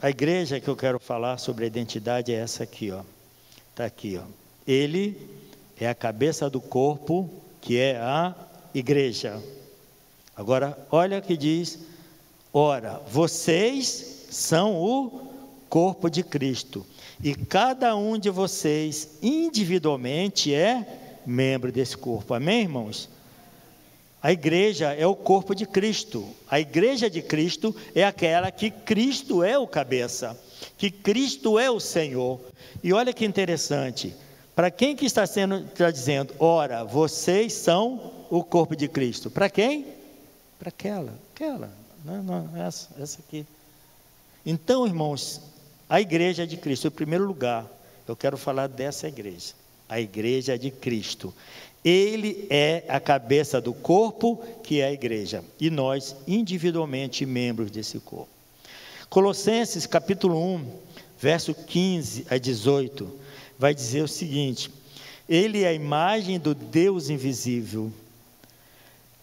a 0.00 0.10
igreja 0.10 0.60
que 0.60 0.68
eu 0.68 0.76
quero 0.76 0.98
falar 0.98 1.38
sobre 1.38 1.64
a 1.64 1.66
identidade 1.66 2.32
é 2.32 2.36
essa 2.36 2.64
aqui, 2.64 2.90
ó. 2.90 3.02
Está 3.70 3.84
aqui, 3.84 4.18
ó. 4.18 4.24
Ele 4.66 5.16
é 5.78 5.88
a 5.88 5.94
cabeça 5.94 6.50
do 6.50 6.60
corpo, 6.60 7.30
que 7.60 7.78
é 7.78 7.96
a 7.96 8.34
igreja. 8.74 9.42
Agora, 10.36 10.78
olha 10.90 11.18
o 11.18 11.22
que 11.22 11.36
diz: 11.36 11.78
ora, 12.52 13.00
vocês 13.10 14.26
são 14.30 14.76
o 14.76 15.28
corpo 15.68 16.10
de 16.10 16.22
Cristo, 16.22 16.86
e 17.22 17.34
cada 17.34 17.94
um 17.96 18.18
de 18.18 18.30
vocês 18.30 19.18
individualmente 19.22 20.54
é 20.54 21.20
membro 21.26 21.70
desse 21.70 21.96
corpo. 21.96 22.34
Amém, 22.34 22.62
irmãos? 22.62 23.08
A 24.22 24.32
igreja 24.32 24.92
é 24.92 25.06
o 25.06 25.16
corpo 25.16 25.54
de 25.54 25.64
Cristo. 25.64 26.28
A 26.48 26.60
igreja 26.60 27.08
de 27.08 27.22
Cristo 27.22 27.74
é 27.94 28.04
aquela 28.04 28.50
que 28.50 28.70
Cristo 28.70 29.42
é 29.42 29.58
o 29.58 29.66
cabeça, 29.66 30.38
que 30.76 30.90
Cristo 30.90 31.58
é 31.58 31.70
o 31.70 31.80
Senhor. 31.80 32.38
E 32.82 32.92
olha 32.92 33.14
que 33.14 33.24
interessante. 33.24 34.14
Para 34.54 34.70
quem 34.70 34.94
que 34.94 35.06
está 35.06 35.26
sendo 35.26 35.64
está 35.64 35.90
dizendo, 35.90 36.34
ora, 36.38 36.84
vocês 36.84 37.54
são 37.54 38.19
o 38.30 38.44
corpo 38.44 38.76
de 38.76 38.88
Cristo. 38.88 39.28
Para 39.28 39.50
quem? 39.50 39.84
Para 40.58 40.68
aquela, 40.68 41.12
aquela, 41.34 41.70
não, 42.04 42.22
não, 42.22 42.56
essa, 42.56 42.88
essa 42.98 43.18
aqui. 43.18 43.44
Então, 44.46 44.86
irmãos, 44.86 45.40
a 45.88 46.00
igreja 46.00 46.46
de 46.46 46.56
Cristo, 46.56 46.86
em 46.86 46.90
primeiro 46.90 47.26
lugar, 47.26 47.66
eu 48.06 48.14
quero 48.14 48.36
falar 48.36 48.68
dessa 48.68 49.08
igreja, 49.08 49.54
a 49.88 50.00
igreja 50.00 50.58
de 50.58 50.70
Cristo. 50.70 51.34
Ele 51.84 52.46
é 52.50 52.84
a 52.88 53.00
cabeça 53.00 53.60
do 53.60 53.72
corpo, 53.72 54.36
que 54.62 54.80
é 54.80 54.86
a 54.86 54.92
igreja, 54.92 55.42
e 55.58 55.70
nós, 55.70 56.14
individualmente, 56.28 57.26
membros 57.26 57.70
desse 57.70 57.98
corpo. 57.98 58.28
Colossenses 59.08 59.86
capítulo 59.86 60.38
1, 60.56 60.66
verso 61.18 61.54
15 61.54 62.26
a 62.30 62.38
18, 62.38 63.10
vai 63.58 63.74
dizer 63.74 64.02
o 64.02 64.08
seguinte: 64.08 64.70
Ele 65.28 65.62
é 65.62 65.68
a 65.68 65.72
imagem 65.72 66.38
do 66.38 66.54
Deus 66.54 67.08
invisível 67.08 67.90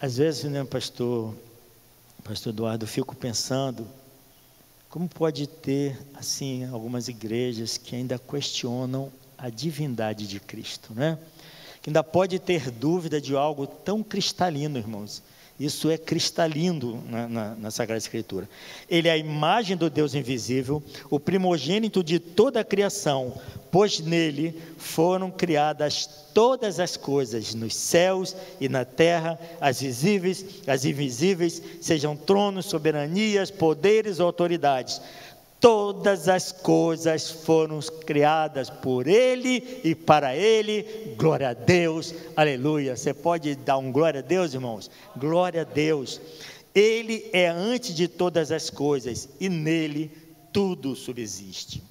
às 0.00 0.16
vezes, 0.18 0.44
né, 0.44 0.64
pastor, 0.64 1.34
pastor 2.22 2.52
Eduardo, 2.52 2.84
eu 2.84 2.88
fico 2.88 3.16
pensando 3.16 3.86
como 4.88 5.08
pode 5.08 5.46
ter 5.46 5.98
assim 6.14 6.64
algumas 6.66 7.08
igrejas 7.08 7.76
que 7.76 7.94
ainda 7.94 8.18
questionam 8.18 9.12
a 9.36 9.50
divindade 9.50 10.26
de 10.26 10.40
Cristo, 10.40 10.94
né? 10.94 11.18
Que 11.82 11.90
ainda 11.90 12.02
pode 12.02 12.38
ter 12.38 12.70
dúvida 12.70 13.20
de 13.20 13.36
algo 13.36 13.66
tão 13.66 14.02
cristalino, 14.02 14.78
irmãos. 14.78 15.22
Isso 15.58 15.90
é 15.90 15.98
cristalino 15.98 17.02
na, 17.08 17.28
na, 17.28 17.54
na, 17.56 17.70
Sagrada 17.72 17.98
Escritura. 17.98 18.48
Ele 18.88 19.08
é 19.08 19.10
a 19.10 19.16
imagem 19.16 19.76
do 19.76 19.90
Deus 19.90 20.14
invisível, 20.14 20.80
o 21.10 21.18
primogênito 21.18 22.04
de 22.04 22.20
toda 22.20 22.60
a 22.60 22.64
criação, 22.64 23.34
pois 23.68 23.98
nele 23.98 24.56
foram 24.76 25.32
criadas 25.32 26.08
todas 26.32 26.78
as 26.78 26.96
coisas, 26.96 27.54
nos 27.54 27.74
céus 27.74 28.36
e 28.60 28.68
na 28.68 28.84
terra, 28.84 29.36
as 29.60 29.80
visíveis, 29.80 30.44
as 30.64 30.84
invisíveis, 30.84 31.60
sejam 31.80 32.16
tronos, 32.16 32.66
soberanias, 32.66 33.50
poderes 33.50 34.20
ou 34.20 34.26
autoridades. 34.26 35.00
Todas 35.60 36.28
as 36.28 36.52
coisas 36.52 37.30
foram 37.30 37.80
criadas 38.06 38.70
por 38.70 39.08
Ele 39.08 39.80
e 39.82 39.94
para 39.94 40.36
Ele. 40.36 41.14
Glória 41.16 41.48
a 41.48 41.52
Deus, 41.52 42.14
aleluia. 42.36 42.96
Você 42.96 43.12
pode 43.12 43.56
dar 43.56 43.78
um 43.78 43.90
glória 43.90 44.20
a 44.20 44.22
Deus, 44.22 44.54
irmãos? 44.54 44.88
Glória 45.16 45.62
a 45.62 45.64
Deus. 45.64 46.20
Ele 46.72 47.28
é 47.32 47.48
antes 47.48 47.92
de 47.94 48.06
todas 48.06 48.52
as 48.52 48.70
coisas 48.70 49.28
e 49.40 49.48
nele 49.48 50.12
tudo 50.52 50.94
subsiste. 50.94 51.82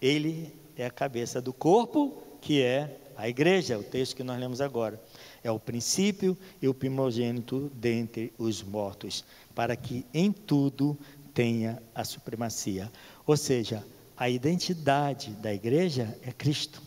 Ele 0.00 0.52
é 0.76 0.86
a 0.86 0.90
cabeça 0.90 1.40
do 1.40 1.52
corpo, 1.52 2.22
que 2.40 2.62
é 2.62 2.98
a 3.16 3.28
igreja, 3.28 3.78
o 3.78 3.82
texto 3.82 4.14
que 4.14 4.22
nós 4.22 4.38
lemos 4.38 4.60
agora. 4.60 5.00
É 5.42 5.50
o 5.50 5.58
princípio 5.58 6.38
e 6.60 6.68
o 6.68 6.74
primogênito 6.74 7.70
dentre 7.74 8.32
os 8.38 8.62
mortos, 8.62 9.24
para 9.54 9.74
que 9.74 10.04
em 10.14 10.30
tudo 10.30 10.96
tenha 11.34 11.82
a 11.94 12.04
supremacia. 12.04 12.90
Ou 13.26 13.36
seja, 13.36 13.84
a 14.16 14.28
identidade 14.28 15.30
da 15.32 15.52
igreja 15.52 16.16
é 16.22 16.32
Cristo. 16.32 16.82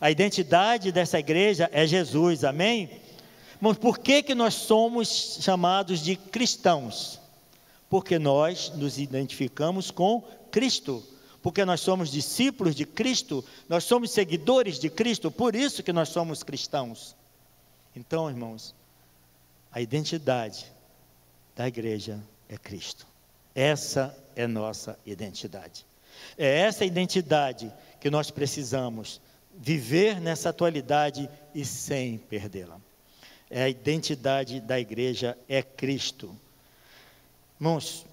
A 0.00 0.10
identidade 0.10 0.92
dessa 0.92 1.18
igreja 1.18 1.68
é 1.72 1.86
Jesus, 1.86 2.44
amém? 2.44 2.90
Mas 3.60 3.76
por 3.76 3.98
que, 3.98 4.22
que 4.22 4.34
nós 4.34 4.54
somos 4.54 5.38
chamados 5.40 6.00
de 6.00 6.16
cristãos? 6.16 7.20
Porque 7.88 8.18
nós 8.18 8.72
nos 8.76 8.98
identificamos 8.98 9.90
com 9.90 10.22
Cristo. 10.50 11.04
Porque 11.42 11.64
nós 11.64 11.80
somos 11.80 12.10
discípulos 12.10 12.74
de 12.74 12.84
Cristo, 12.84 13.42
nós 13.66 13.84
somos 13.84 14.10
seguidores 14.10 14.78
de 14.78 14.90
Cristo, 14.90 15.30
por 15.30 15.54
isso 15.54 15.82
que 15.82 15.92
nós 15.92 16.10
somos 16.10 16.42
cristãos. 16.42 17.16
Então, 17.96 18.28
irmãos, 18.28 18.74
a 19.72 19.80
identidade 19.80 20.66
da 21.56 21.66
igreja 21.66 22.22
é 22.48 22.58
Cristo. 22.58 23.09
Essa 23.60 24.16
é 24.34 24.46
nossa 24.46 24.98
identidade. 25.04 25.84
É 26.38 26.60
essa 26.60 26.82
identidade 26.82 27.70
que 28.00 28.08
nós 28.08 28.30
precisamos 28.30 29.20
viver 29.54 30.18
nessa 30.18 30.48
atualidade 30.48 31.28
e 31.54 31.62
sem 31.62 32.16
perdê-la. 32.16 32.80
É 33.50 33.64
a 33.64 33.68
identidade 33.68 34.62
da 34.62 34.80
igreja 34.80 35.36
é 35.46 35.62
Cristo. 35.62 36.34
Irmãos, 37.60 38.06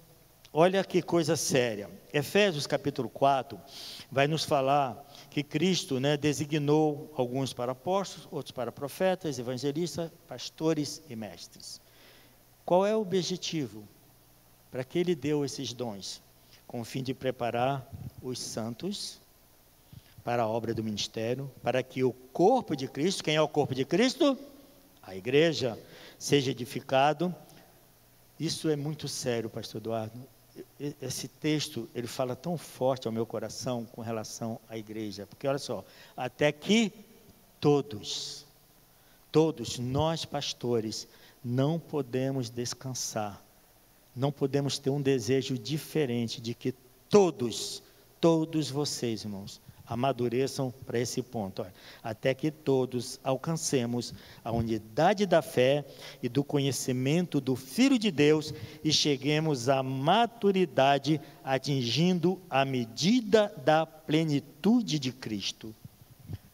olha 0.51 0.83
que 0.83 1.01
coisa 1.01 1.37
séria. 1.37 1.89
Efésios 2.11 2.67
capítulo 2.67 3.07
4 3.07 3.57
vai 4.11 4.27
nos 4.27 4.43
falar 4.43 5.01
que 5.29 5.41
Cristo 5.43 5.97
né, 5.97 6.17
designou 6.17 7.09
alguns 7.15 7.53
para 7.53 7.71
apóstolos, 7.71 8.27
outros 8.29 8.51
para 8.51 8.69
profetas, 8.69 9.39
evangelistas, 9.39 10.11
pastores 10.27 11.01
e 11.07 11.15
mestres. 11.15 11.79
Qual 12.65 12.85
é 12.85 12.93
o 12.93 12.99
objetivo? 12.99 13.87
Para 14.71 14.83
que 14.83 14.99
ele 14.99 15.15
deu 15.15 15.45
esses 15.45 15.73
dons? 15.73 16.21
Com 16.65 16.81
o 16.81 16.85
fim 16.85 17.01
de 17.01 17.13
preparar 17.13 17.89
os 18.21 18.39
santos 18.39 19.19
para 20.23 20.43
a 20.43 20.47
obra 20.47 20.73
do 20.73 20.83
ministério, 20.83 21.49
para 21.63 21.81
que 21.81 22.03
o 22.03 22.11
corpo 22.11 22.75
de 22.75 22.87
Cristo, 22.87 23.23
quem 23.23 23.35
é 23.35 23.41
o 23.41 23.47
corpo 23.47 23.73
de 23.73 23.85
Cristo? 23.85 24.37
A 25.01 25.15
igreja, 25.15 25.79
seja 26.19 26.51
edificado. 26.51 27.33
Isso 28.37 28.67
é 28.67 28.75
muito 28.75 29.07
sério, 29.07 29.49
pastor 29.49 29.79
Eduardo. 29.79 30.19
Esse 31.01 31.29
texto, 31.29 31.87
ele 31.95 32.07
fala 32.07 32.35
tão 32.35 32.57
forte 32.57 33.07
ao 33.07 33.13
meu 33.13 33.25
coração 33.25 33.85
com 33.85 34.01
relação 34.01 34.59
à 34.67 34.77
igreja, 34.77 35.25
porque 35.25 35.47
olha 35.47 35.59
só, 35.59 35.85
até 36.15 36.51
que 36.51 36.91
todos, 37.61 38.45
todos 39.31 39.79
nós 39.79 40.25
pastores, 40.25 41.07
não 41.43 41.79
podemos 41.79 42.49
descansar 42.49 43.41
não 44.17 44.31
podemos 44.31 44.79
ter 44.79 44.89
um 44.89 45.01
desejo 45.01 45.57
diferente 45.57 46.41
de 46.41 46.55
que 46.55 46.73
todos, 47.07 47.83
todos 48.19 48.69
vocês, 48.71 49.23
irmãos, 49.23 49.61
amadureçam 49.85 50.73
para 50.85 50.99
esse 50.99 51.21
ponto, 51.21 51.65
até 52.03 52.33
que 52.33 52.51
todos 52.51 53.19
alcancemos 53.23 54.13
a 54.43 54.51
unidade 54.51 55.25
da 55.25 55.41
fé 55.41 55.85
e 56.21 56.27
do 56.27 56.43
conhecimento 56.43 57.39
do 57.39 57.55
Filho 57.55 57.97
de 57.97 58.11
Deus 58.11 58.53
e 58.83 58.91
cheguemos 58.91 59.69
à 59.69 59.81
maturidade, 59.81 61.21
atingindo 61.43 62.41
a 62.49 62.65
medida 62.65 63.53
da 63.63 63.85
plenitude 63.85 64.99
de 64.99 65.11
Cristo. 65.11 65.73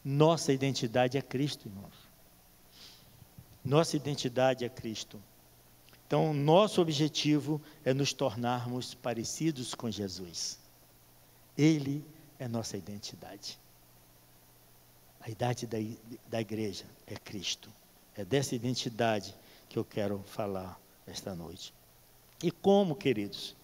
Nossa 0.04 0.52
identidade 0.52 1.18
é 1.18 1.22
Cristo, 1.22 1.68
irmãos. 1.70 1.94
Nossa 3.64 3.96
identidade 3.96 4.66
é 4.66 4.70
Cristo. 4.70 5.18
Então, 6.14 6.32
nosso 6.32 6.80
objetivo 6.80 7.60
é 7.84 7.92
nos 7.92 8.14
tornarmos 8.14 8.94
parecidos 8.94 9.74
com 9.74 9.90
Jesus. 9.90 10.60
Ele 11.58 12.06
é 12.38 12.48
nossa 12.48 12.78
identidade. 12.78 13.58
A 15.20 15.32
idade 15.32 15.66
da, 15.66 15.80
da 16.30 16.40
igreja 16.40 16.86
é 17.08 17.16
Cristo. 17.16 17.68
É 18.16 18.24
dessa 18.24 18.54
identidade 18.54 19.34
que 19.68 19.80
eu 19.80 19.84
quero 19.84 20.20
falar 20.28 20.80
esta 21.08 21.34
noite. 21.34 21.74
E 22.44 22.52
como, 22.52 22.94
queridos? 22.94 23.56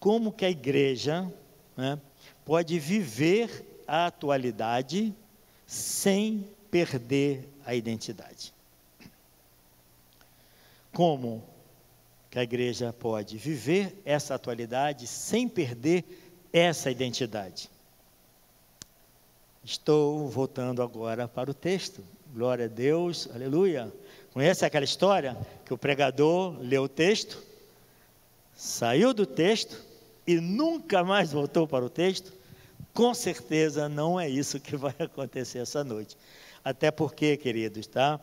Como 0.00 0.32
que 0.32 0.44
a 0.44 0.50
igreja 0.50 1.32
né, 1.76 2.00
pode 2.44 2.80
viver 2.80 3.84
a 3.86 4.06
atualidade 4.06 5.14
sem 5.68 6.48
perder 6.68 7.48
a 7.64 7.76
identidade? 7.76 8.52
Como 10.92 11.48
que 12.30 12.38
a 12.38 12.42
igreja 12.44 12.92
pode 12.92 13.36
viver 13.36 14.00
essa 14.04 14.36
atualidade 14.36 15.06
sem 15.06 15.48
perder 15.48 16.04
essa 16.52 16.90
identidade? 16.90 17.68
Estou 19.64 20.28
voltando 20.28 20.80
agora 20.80 21.26
para 21.26 21.50
o 21.50 21.54
texto. 21.54 22.02
Glória 22.32 22.66
a 22.66 22.68
Deus, 22.68 23.28
aleluia. 23.34 23.92
Conhece 24.32 24.64
aquela 24.64 24.84
história 24.84 25.36
que 25.64 25.74
o 25.74 25.78
pregador 25.78 26.56
leu 26.60 26.84
o 26.84 26.88
texto, 26.88 27.42
saiu 28.54 29.12
do 29.12 29.26
texto 29.26 29.84
e 30.24 30.36
nunca 30.36 31.02
mais 31.02 31.32
voltou 31.32 31.66
para 31.66 31.84
o 31.84 31.90
texto? 31.90 32.32
Com 32.94 33.12
certeza 33.12 33.88
não 33.88 34.20
é 34.20 34.28
isso 34.28 34.60
que 34.60 34.76
vai 34.76 34.94
acontecer 35.00 35.58
essa 35.58 35.82
noite. 35.82 36.16
Até 36.64 36.92
porque, 36.92 37.36
queridos, 37.36 37.88
tá? 37.88 38.20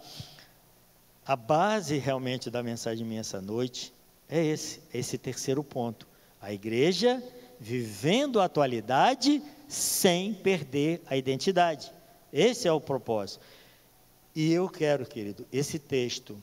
A 1.26 1.36
base 1.36 1.98
realmente 1.98 2.50
da 2.50 2.64
mensagem 2.64 3.06
minha 3.06 3.22
essa 3.22 3.42
noite 3.42 3.94
é 4.30 4.44
esse, 4.44 4.82
esse 4.94 5.18
terceiro 5.18 5.64
ponto. 5.64 6.08
A 6.42 6.54
igreja 6.54 7.22
vivendo 7.60 8.40
a 8.40 8.46
atualidade 8.46 9.42
sem 9.68 10.34
perder 10.34 11.02
a 11.08 11.18
identidade. 11.18 11.92
Esse 12.32 12.68
é 12.68 12.72
o 12.72 12.80
propósito. 12.80 13.44
E 14.36 14.52
eu 14.52 14.70
quero, 14.70 15.06
querido, 15.06 15.48
esse 15.52 15.80
texto, 15.80 16.42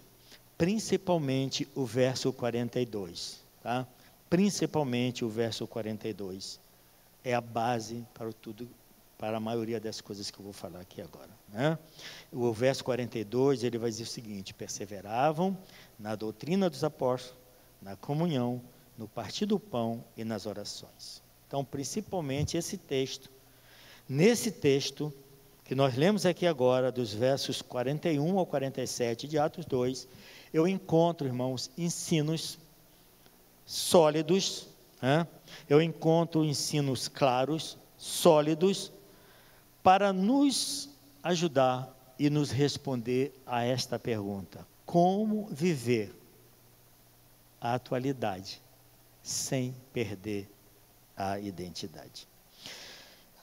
principalmente 0.58 1.68
o 1.74 1.84
verso 1.84 2.32
42, 2.32 3.40
tá? 3.62 3.86
Principalmente 4.28 5.24
o 5.24 5.28
verso 5.28 5.66
42 5.66 6.58
é 7.22 7.34
a 7.34 7.40
base 7.40 8.04
para 8.12 8.32
tudo, 8.32 8.68
para 9.16 9.36
a 9.36 9.40
maioria 9.40 9.78
das 9.78 10.00
coisas 10.00 10.30
que 10.30 10.38
eu 10.40 10.44
vou 10.44 10.52
falar 10.52 10.80
aqui 10.80 11.00
agora, 11.00 11.30
né? 11.48 11.78
O 12.32 12.52
verso 12.52 12.82
42, 12.82 13.62
ele 13.62 13.78
vai 13.78 13.90
dizer 13.90 14.02
o 14.02 14.06
seguinte: 14.06 14.52
perseveravam 14.52 15.56
na 15.96 16.16
doutrina 16.16 16.68
dos 16.68 16.82
apóstolos, 16.82 17.43
na 17.84 17.94
comunhão, 17.96 18.62
no 18.96 19.06
partir 19.06 19.44
do 19.44 19.60
pão 19.60 20.02
e 20.16 20.24
nas 20.24 20.46
orações. 20.46 21.22
Então, 21.46 21.62
principalmente 21.62 22.56
esse 22.56 22.78
texto. 22.78 23.30
Nesse 24.08 24.50
texto 24.50 25.12
que 25.64 25.74
nós 25.74 25.94
lemos 25.94 26.24
aqui 26.24 26.46
agora, 26.46 26.90
dos 26.90 27.12
versos 27.12 27.60
41 27.60 28.38
ao 28.38 28.46
47 28.46 29.28
de 29.28 29.38
Atos 29.38 29.66
2, 29.66 30.08
eu 30.52 30.66
encontro, 30.66 31.26
irmãos, 31.26 31.70
ensinos 31.76 32.58
sólidos, 33.66 34.66
né? 35.00 35.26
eu 35.68 35.80
encontro 35.82 36.44
ensinos 36.44 37.06
claros, 37.06 37.76
sólidos, 37.98 38.90
para 39.82 40.12
nos 40.12 40.88
ajudar 41.22 41.94
e 42.18 42.30
nos 42.30 42.50
responder 42.50 43.38
a 43.44 43.62
esta 43.64 43.98
pergunta: 43.98 44.66
como 44.86 45.46
viver 45.46 46.23
a 47.64 47.72
atualidade 47.72 48.60
sem 49.22 49.74
perder 49.90 50.46
a 51.16 51.38
identidade. 51.38 52.28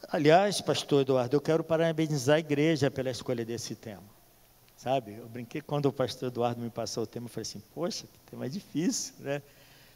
Aliás, 0.09 0.61
pastor 0.61 1.01
Eduardo, 1.01 1.35
eu 1.35 1.41
quero 1.41 1.63
parabenizar 1.63 2.35
a 2.35 2.39
igreja 2.39 2.91
pela 2.91 3.09
escolha 3.09 3.43
desse 3.43 3.73
tema. 3.73 4.03
Sabe, 4.77 5.15
eu 5.15 5.27
brinquei 5.27 5.59
quando 5.59 5.87
o 5.87 5.91
pastor 5.91 6.27
Eduardo 6.27 6.61
me 6.61 6.69
passou 6.69 7.01
o 7.01 7.07
tema, 7.07 7.25
eu 7.25 7.29
falei 7.29 7.41
assim, 7.41 7.63
poxa, 7.73 8.05
que 8.05 8.19
tema 8.29 8.47
difícil, 8.47 9.15
né? 9.21 9.41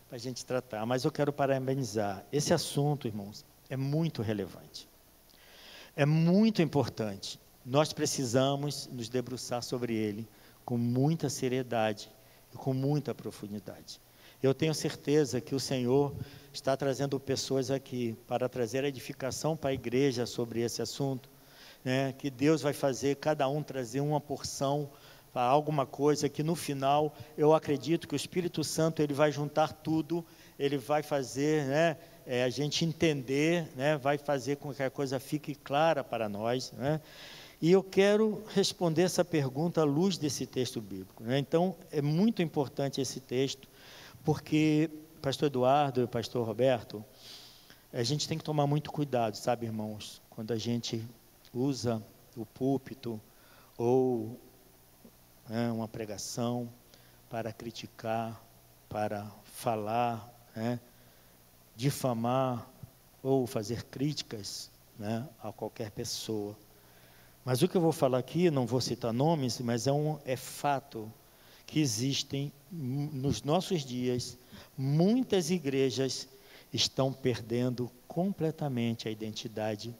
Para 0.09 0.15
a 0.15 0.19
gente 0.19 0.43
tratar, 0.43 0.83
mas 0.87 1.05
eu 1.05 1.11
quero 1.11 1.31
parabenizar. 1.31 2.25
Esse 2.31 2.51
assunto, 2.51 3.07
irmãos, 3.07 3.45
é 3.69 3.77
muito 3.77 4.23
relevante. 4.23 4.89
É 5.95 6.05
muito 6.05 6.63
importante. 6.63 7.39
Nós 7.63 7.93
precisamos 7.93 8.87
nos 8.87 9.07
debruçar 9.07 9.61
sobre 9.61 9.93
ele 9.93 10.27
com 10.63 10.79
muita 10.79 11.29
seriedade 11.29 12.09
e 12.51 12.57
com 12.57 12.73
muita 12.73 13.13
profundidade. 13.13 13.99
Eu 14.41 14.53
tenho 14.53 14.73
certeza 14.73 15.41
que 15.41 15.55
o 15.55 15.59
Senhor 15.59 16.13
está 16.53 16.75
trazendo 16.77 17.19
pessoas 17.19 17.71
aqui 17.71 18.15
para 18.27 18.47
trazer 18.47 18.83
edificação 18.83 19.57
para 19.57 19.71
a 19.71 19.73
igreja 19.73 20.25
sobre 20.25 20.61
esse 20.61 20.81
assunto, 20.81 21.29
né? 21.83 22.13
que 22.17 22.29
Deus 22.29 22.61
vai 22.61 22.73
fazer 22.73 23.15
cada 23.17 23.47
um 23.47 23.61
trazer 23.61 23.99
uma 23.99 24.21
porção 24.21 24.89
para 25.35 25.43
alguma 25.43 25.85
coisa 25.85 26.29
que 26.29 26.41
no 26.41 26.55
final 26.55 27.13
eu 27.37 27.53
acredito 27.53 28.07
que 28.07 28.13
o 28.13 28.15
Espírito 28.15 28.63
Santo 28.63 29.01
ele 29.01 29.13
vai 29.13 29.33
juntar 29.33 29.73
tudo, 29.73 30.25
ele 30.57 30.77
vai 30.77 31.03
fazer 31.03 31.65
né, 31.65 31.97
é, 32.25 32.43
a 32.43 32.49
gente 32.49 32.85
entender, 32.85 33.67
né, 33.75 33.97
vai 33.97 34.17
fazer 34.17 34.55
com 34.55 34.73
que 34.73 34.81
a 34.81 34.89
coisa 34.89 35.19
fique 35.19 35.53
clara 35.53 36.05
para 36.05 36.29
nós. 36.29 36.71
Né? 36.71 37.01
E 37.61 37.69
eu 37.69 37.83
quero 37.83 38.43
responder 38.53 39.01
essa 39.01 39.25
pergunta 39.25 39.81
à 39.81 39.83
luz 39.83 40.17
desse 40.17 40.45
texto 40.45 40.79
bíblico. 40.79 41.23
Né? 41.23 41.37
Então, 41.37 41.75
é 41.91 42.01
muito 42.01 42.41
importante 42.41 43.01
esse 43.01 43.19
texto, 43.19 43.67
porque 44.25 44.89
pastor 45.21 45.47
Eduardo 45.47 46.01
e 46.01 46.07
pastor 46.07 46.45
Roberto, 46.45 47.05
a 47.93 48.03
gente 48.03 48.27
tem 48.27 48.37
que 48.37 48.43
tomar 48.43 48.65
muito 48.65 48.91
cuidado, 48.91 49.35
sabe, 49.35 49.67
irmãos, 49.67 50.21
quando 50.31 50.51
a 50.51 50.57
gente 50.57 51.07
usa 51.53 52.03
o 52.35 52.45
púlpito 52.45 53.21
ou 53.77 54.37
né, 55.47 55.71
uma 55.71 55.87
pregação 55.87 56.67
para 57.29 57.53
criticar, 57.53 58.41
para 58.89 59.31
falar, 59.43 60.27
né, 60.55 60.79
difamar 61.75 62.67
ou 63.21 63.45
fazer 63.45 63.83
críticas 63.83 64.71
né, 64.97 65.27
a 65.41 65.51
qualquer 65.51 65.91
pessoa. 65.91 66.57
Mas 67.43 67.61
o 67.61 67.67
que 67.67 67.77
eu 67.77 67.81
vou 67.81 67.91
falar 67.91 68.17
aqui, 68.17 68.49
não 68.49 68.65
vou 68.65 68.81
citar 68.81 69.13
nomes, 69.13 69.59
mas 69.59 69.85
é, 69.85 69.91
um, 69.91 70.19
é 70.25 70.35
fato 70.35 71.11
que 71.65 71.79
existem 71.79 72.51
nos 72.71 73.43
nossos 73.43 73.83
dias 73.83 74.37
muitas 74.77 75.49
igrejas 75.49 76.27
estão 76.71 77.11
perdendo 77.11 77.89
completamente 78.07 79.07
a 79.07 79.11
identidade 79.11 79.95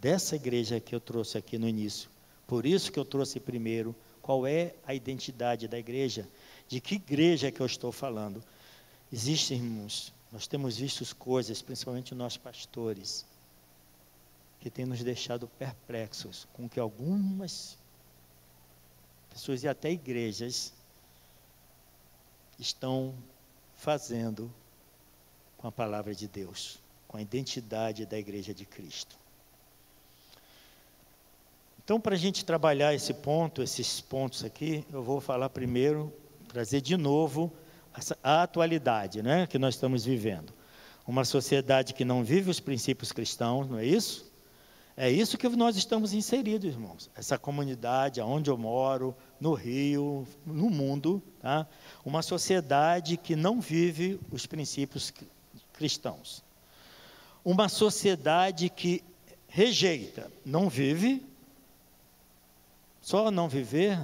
dessa 0.00 0.36
igreja 0.36 0.80
que 0.80 0.94
eu 0.94 1.00
trouxe 1.00 1.38
aqui 1.38 1.58
no 1.58 1.68
início. 1.68 2.10
Por 2.46 2.64
isso 2.64 2.92
que 2.92 2.98
eu 2.98 3.04
trouxe 3.04 3.40
primeiro 3.40 3.94
qual 4.22 4.46
é 4.46 4.74
a 4.86 4.94
identidade 4.94 5.66
da 5.66 5.78
igreja, 5.78 6.28
de 6.68 6.80
que 6.80 6.96
igreja 6.96 7.50
que 7.50 7.60
eu 7.60 7.66
estou 7.66 7.90
falando. 7.90 8.42
Existem, 9.12 9.60
nós 10.30 10.46
temos 10.46 10.76
visto 10.76 11.16
coisas, 11.16 11.62
principalmente 11.62 12.14
nós 12.14 12.36
pastores, 12.36 13.24
que 14.60 14.68
têm 14.68 14.84
nos 14.84 15.02
deixado 15.02 15.48
perplexos 15.58 16.46
com 16.52 16.68
que 16.68 16.78
algumas 16.78 17.78
pessoas 19.30 19.62
e 19.62 19.68
até 19.68 19.90
igrejas 19.90 20.72
estão 22.58 23.14
fazendo 23.76 24.52
com 25.56 25.68
a 25.68 25.72
palavra 25.72 26.14
de 26.14 26.26
Deus, 26.26 26.78
com 27.06 27.16
a 27.16 27.22
identidade 27.22 28.04
da 28.04 28.18
igreja 28.18 28.52
de 28.52 28.64
Cristo. 28.64 29.16
Então, 31.82 31.98
para 32.00 32.14
a 32.14 32.18
gente 32.18 32.44
trabalhar 32.44 32.92
esse 32.94 33.14
ponto, 33.14 33.62
esses 33.62 34.00
pontos 34.00 34.44
aqui, 34.44 34.84
eu 34.92 35.02
vou 35.02 35.20
falar 35.20 35.48
primeiro, 35.48 36.12
trazer 36.48 36.80
de 36.80 36.96
novo 36.96 37.50
a 38.22 38.42
atualidade 38.42 39.22
né, 39.22 39.46
que 39.46 39.58
nós 39.58 39.74
estamos 39.74 40.04
vivendo. 40.04 40.52
Uma 41.06 41.24
sociedade 41.24 41.94
que 41.94 42.04
não 42.04 42.22
vive 42.22 42.50
os 42.50 42.60
princípios 42.60 43.10
cristãos, 43.10 43.66
não 43.66 43.78
é 43.78 43.86
isso? 43.86 44.27
É 45.00 45.08
isso 45.08 45.38
que 45.38 45.48
nós 45.50 45.76
estamos 45.76 46.12
inseridos, 46.12 46.74
irmãos. 46.74 47.08
Essa 47.14 47.38
comunidade, 47.38 48.20
aonde 48.20 48.50
eu 48.50 48.58
moro, 48.58 49.14
no 49.40 49.54
Rio, 49.54 50.26
no 50.44 50.68
mundo, 50.68 51.22
tá? 51.38 51.68
uma 52.04 52.20
sociedade 52.20 53.16
que 53.16 53.36
não 53.36 53.60
vive 53.60 54.18
os 54.32 54.44
princípios 54.44 55.14
cristãos. 55.72 56.42
Uma 57.44 57.68
sociedade 57.68 58.68
que 58.68 59.04
rejeita, 59.46 60.32
não 60.44 60.68
vive, 60.68 61.24
só 63.00 63.30
não 63.30 63.48
viver 63.48 63.96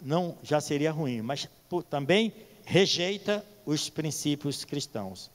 não 0.00 0.38
já 0.44 0.60
seria 0.60 0.92
ruim, 0.92 1.22
mas 1.22 1.48
também 1.90 2.32
rejeita 2.64 3.44
os 3.66 3.90
princípios 3.90 4.64
cristãos. 4.64 5.28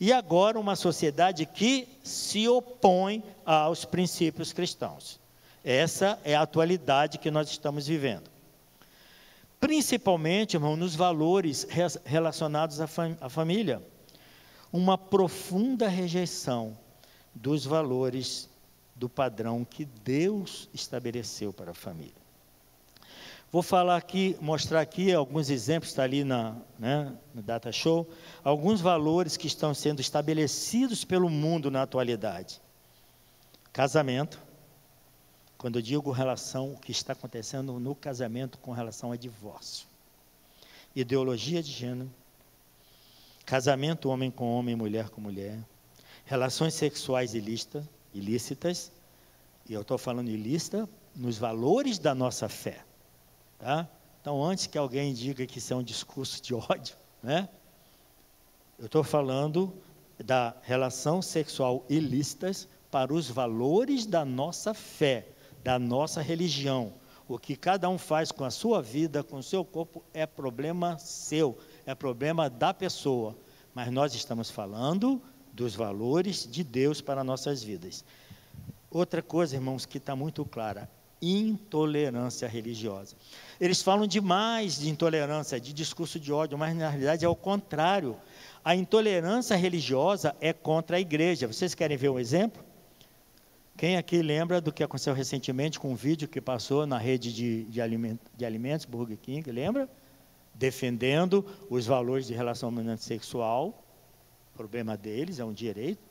E 0.00 0.12
agora 0.12 0.58
uma 0.58 0.76
sociedade 0.76 1.46
que 1.46 1.88
se 2.02 2.48
opõe 2.48 3.22
aos 3.44 3.84
princípios 3.84 4.52
cristãos. 4.52 5.20
Essa 5.64 6.18
é 6.24 6.34
a 6.34 6.42
atualidade 6.42 7.18
que 7.18 7.30
nós 7.30 7.48
estamos 7.48 7.86
vivendo 7.86 8.32
principalmente, 9.62 10.56
irmão, 10.56 10.74
nos 10.74 10.96
valores 10.96 11.68
relacionados 12.04 12.80
à, 12.80 12.88
fam 12.88 13.16
à 13.20 13.28
família. 13.28 13.80
Uma 14.72 14.98
profunda 14.98 15.86
rejeição 15.86 16.76
dos 17.32 17.64
valores 17.64 18.50
do 18.96 19.08
padrão 19.08 19.64
que 19.64 19.84
Deus 19.84 20.68
estabeleceu 20.74 21.52
para 21.52 21.70
a 21.70 21.74
família. 21.74 22.21
Vou 23.52 23.62
falar 23.62 23.98
aqui, 23.98 24.34
mostrar 24.40 24.80
aqui 24.80 25.12
alguns 25.12 25.50
exemplos, 25.50 25.90
está 25.90 26.04
ali 26.04 26.24
na, 26.24 26.56
né, 26.78 27.12
no 27.34 27.42
Data 27.42 27.70
Show, 27.70 28.08
alguns 28.42 28.80
valores 28.80 29.36
que 29.36 29.46
estão 29.46 29.74
sendo 29.74 30.00
estabelecidos 30.00 31.04
pelo 31.04 31.28
mundo 31.28 31.70
na 31.70 31.82
atualidade. 31.82 32.62
Casamento, 33.70 34.40
quando 35.58 35.76
eu 35.76 35.82
digo 35.82 36.10
relação, 36.10 36.72
o 36.72 36.78
que 36.78 36.92
está 36.92 37.12
acontecendo 37.12 37.78
no 37.78 37.94
casamento 37.94 38.56
com 38.56 38.72
relação 38.72 39.12
a 39.12 39.16
divórcio. 39.16 39.86
Ideologia 40.96 41.62
de 41.62 41.72
gênero, 41.72 42.10
casamento 43.44 44.08
homem 44.08 44.30
com 44.30 44.50
homem, 44.50 44.74
mulher 44.74 45.10
com 45.10 45.20
mulher, 45.20 45.58
relações 46.24 46.72
sexuais 46.72 47.34
ilícitas, 47.34 47.84
ilícitas 48.14 48.90
e 49.68 49.74
eu 49.74 49.82
estou 49.82 49.98
falando 49.98 50.30
ilícita 50.30 50.88
nos 51.14 51.36
valores 51.36 51.98
da 51.98 52.14
nossa 52.14 52.48
fé. 52.48 52.82
Tá? 53.62 53.88
Então, 54.20 54.42
antes 54.42 54.66
que 54.66 54.76
alguém 54.76 55.14
diga 55.14 55.46
que 55.46 55.58
isso 55.58 55.72
é 55.72 55.76
um 55.76 55.84
discurso 55.84 56.42
de 56.42 56.52
ódio, 56.52 56.96
né? 57.22 57.48
eu 58.76 58.86
estou 58.86 59.04
falando 59.04 59.72
da 60.18 60.56
relação 60.62 61.22
sexual 61.22 61.86
ilícitas 61.88 62.66
para 62.90 63.14
os 63.14 63.30
valores 63.30 64.04
da 64.04 64.24
nossa 64.24 64.74
fé, 64.74 65.28
da 65.62 65.78
nossa 65.78 66.20
religião. 66.20 66.92
O 67.28 67.38
que 67.38 67.54
cada 67.54 67.88
um 67.88 67.98
faz 67.98 68.32
com 68.32 68.44
a 68.44 68.50
sua 68.50 68.82
vida, 68.82 69.22
com 69.22 69.36
o 69.36 69.42
seu 69.44 69.64
corpo, 69.64 70.02
é 70.12 70.26
problema 70.26 70.98
seu, 70.98 71.56
é 71.86 71.94
problema 71.94 72.50
da 72.50 72.74
pessoa. 72.74 73.36
Mas 73.72 73.92
nós 73.92 74.12
estamos 74.12 74.50
falando 74.50 75.22
dos 75.52 75.76
valores 75.76 76.50
de 76.50 76.64
Deus 76.64 77.00
para 77.00 77.22
nossas 77.22 77.62
vidas. 77.62 78.04
Outra 78.90 79.22
coisa, 79.22 79.54
irmãos, 79.54 79.86
que 79.86 79.98
está 79.98 80.16
muito 80.16 80.44
clara: 80.44 80.90
intolerância 81.22 82.48
religiosa. 82.48 83.14
Eles 83.62 83.80
falam 83.80 84.08
demais 84.08 84.80
de 84.80 84.90
intolerância, 84.90 85.60
de 85.60 85.72
discurso 85.72 86.18
de 86.18 86.32
ódio, 86.32 86.58
mas 86.58 86.74
na 86.74 86.88
realidade 86.88 87.24
é 87.24 87.28
o 87.28 87.36
contrário. 87.36 88.16
A 88.64 88.74
intolerância 88.74 89.54
religiosa 89.54 90.34
é 90.40 90.52
contra 90.52 90.96
a 90.96 91.00
igreja. 91.00 91.46
Vocês 91.46 91.72
querem 91.72 91.96
ver 91.96 92.08
um 92.08 92.18
exemplo? 92.18 92.60
Quem 93.76 93.96
aqui 93.96 94.20
lembra 94.20 94.60
do 94.60 94.72
que 94.72 94.82
aconteceu 94.82 95.14
recentemente 95.14 95.78
com 95.78 95.92
um 95.92 95.94
vídeo 95.94 96.26
que 96.26 96.40
passou 96.40 96.88
na 96.88 96.98
rede 96.98 97.32
de, 97.32 97.62
de, 97.66 97.80
aliment, 97.80 98.18
de 98.36 98.44
alimentos, 98.44 98.84
Burger 98.84 99.16
King, 99.16 99.48
lembra? 99.52 99.88
Defendendo 100.52 101.46
os 101.70 101.86
valores 101.86 102.26
de 102.26 102.34
relacionamento 102.34 103.04
sexual, 103.04 103.80
problema 104.56 104.96
deles, 104.96 105.38
é 105.38 105.44
um 105.44 105.52
direito. 105.52 106.02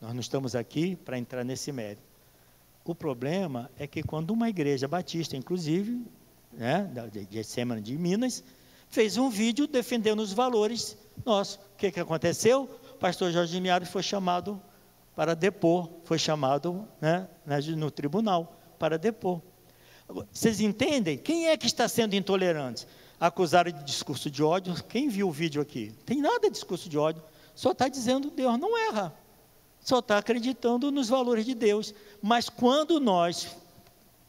Nós 0.00 0.14
não 0.14 0.20
estamos 0.20 0.56
aqui 0.56 0.96
para 0.96 1.18
entrar 1.18 1.44
nesse 1.44 1.70
mérito. 1.70 2.00
O 2.82 2.94
problema 2.94 3.70
é 3.78 3.86
que 3.86 4.02
quando 4.02 4.30
uma 4.30 4.48
igreja 4.48 4.88
batista, 4.88 5.36
inclusive, 5.36 6.02
né, 6.52 6.90
de 7.30 7.44
Semana 7.44 7.80
de 7.80 7.96
Minas, 7.96 8.42
fez 8.88 9.16
um 9.16 9.28
vídeo 9.28 9.66
defendendo 9.66 10.20
os 10.20 10.32
valores 10.32 10.96
nossos. 11.24 11.56
O 11.56 11.76
que, 11.76 11.90
que 11.90 12.00
aconteceu? 12.00 12.68
O 12.92 12.98
pastor 12.98 13.30
Jorge 13.30 13.60
Miari 13.60 13.86
foi 13.86 14.02
chamado 14.02 14.60
para 15.14 15.34
depor, 15.34 15.88
foi 16.04 16.18
chamado 16.18 16.86
né, 17.00 17.28
no 17.76 17.90
tribunal 17.90 18.56
para 18.78 18.98
depor. 18.98 19.40
Vocês 20.32 20.60
entendem? 20.60 21.18
Quem 21.18 21.48
é 21.48 21.56
que 21.56 21.66
está 21.66 21.88
sendo 21.88 22.14
intolerante? 22.14 22.86
Acusaram 23.18 23.72
de 23.72 23.82
discurso 23.84 24.30
de 24.30 24.42
ódio. 24.42 24.74
Quem 24.84 25.08
viu 25.08 25.28
o 25.28 25.32
vídeo 25.32 25.60
aqui? 25.60 25.92
Tem 26.04 26.20
nada 26.20 26.48
de 26.48 26.50
discurso 26.50 26.88
de 26.88 26.96
ódio. 26.96 27.22
Só 27.54 27.72
está 27.72 27.88
dizendo 27.88 28.30
Deus 28.30 28.58
não 28.58 28.78
erra 28.78 29.12
só 29.86 30.00
está 30.00 30.18
acreditando 30.18 30.90
nos 30.90 31.08
valores 31.08 31.46
de 31.46 31.54
Deus. 31.54 31.94
Mas 32.20 32.48
quando 32.48 32.98
nós 32.98 33.56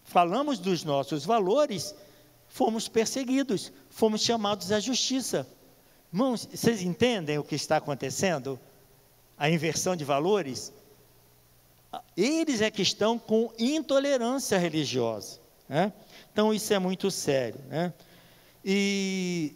falamos 0.03 0.59
dos 0.59 0.83
nossos 0.83 1.25
valores, 1.25 1.95
fomos 2.57 2.87
perseguidos, 2.87 3.71
fomos 3.87 4.21
chamados 4.21 4.71
à 4.71 4.79
justiça. 4.79 5.47
Irmãos, 6.11 6.49
vocês 6.51 6.81
entendem 6.81 7.37
o 7.37 7.43
que 7.43 7.53
está 7.53 7.77
acontecendo? 7.77 8.59
A 9.37 9.47
inversão 9.47 9.95
de 9.95 10.03
valores? 10.03 10.73
Eles 12.15 12.59
é 12.61 12.71
que 12.71 12.81
estão 12.81 13.19
com 13.19 13.53
intolerância 13.59 14.57
religiosa. 14.57 15.39
Né? 15.69 15.93
Então, 16.33 16.51
isso 16.51 16.73
é 16.73 16.79
muito 16.79 17.11
sério. 17.11 17.59
Né? 17.69 17.93
E 18.65 19.53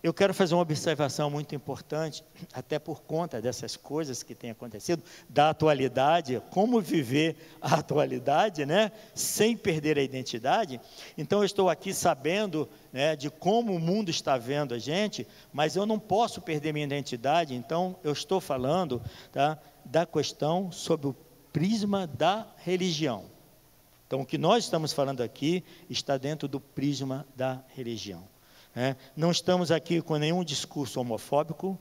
eu 0.00 0.14
quero 0.14 0.32
fazer 0.32 0.54
uma 0.54 0.62
observação 0.62 1.28
muito 1.28 1.56
importante, 1.56 2.22
até 2.52 2.78
por 2.78 3.02
conta 3.02 3.42
dessas 3.42 3.76
coisas 3.76 4.22
que 4.22 4.32
têm 4.32 4.50
acontecido, 4.50 5.02
da 5.28 5.50
atualidade, 5.50 6.40
como 6.50 6.80
viver 6.80 7.36
a 7.60 7.74
atualidade, 7.76 8.64
né, 8.64 8.92
sem 9.12 9.56
perder 9.56 9.98
a 9.98 10.02
identidade. 10.02 10.80
Então, 11.16 11.40
eu 11.40 11.44
estou 11.44 11.68
aqui 11.68 11.92
sabendo 11.92 12.68
né, 12.92 13.16
de 13.16 13.28
como 13.28 13.74
o 13.74 13.80
mundo 13.80 14.08
está 14.08 14.38
vendo 14.38 14.72
a 14.72 14.78
gente, 14.78 15.26
mas 15.52 15.74
eu 15.74 15.84
não 15.84 15.98
posso 15.98 16.40
perder 16.40 16.72
minha 16.72 16.86
identidade, 16.86 17.54
então, 17.54 17.96
eu 18.04 18.12
estou 18.12 18.40
falando 18.40 19.02
tá, 19.32 19.58
da 19.84 20.06
questão 20.06 20.70
sobre 20.70 21.08
o 21.08 21.16
prisma 21.52 22.06
da 22.06 22.46
religião. 22.58 23.24
Então, 24.06 24.20
o 24.20 24.26
que 24.26 24.38
nós 24.38 24.64
estamos 24.64 24.92
falando 24.92 25.22
aqui 25.22 25.64
está 25.90 26.16
dentro 26.16 26.46
do 26.46 26.60
prisma 26.60 27.26
da 27.34 27.60
religião. 27.74 28.37
É, 28.74 28.94
não 29.16 29.30
estamos 29.30 29.70
aqui 29.70 30.00
com 30.00 30.16
nenhum 30.16 30.44
discurso 30.44 31.00
homofóbico, 31.00 31.78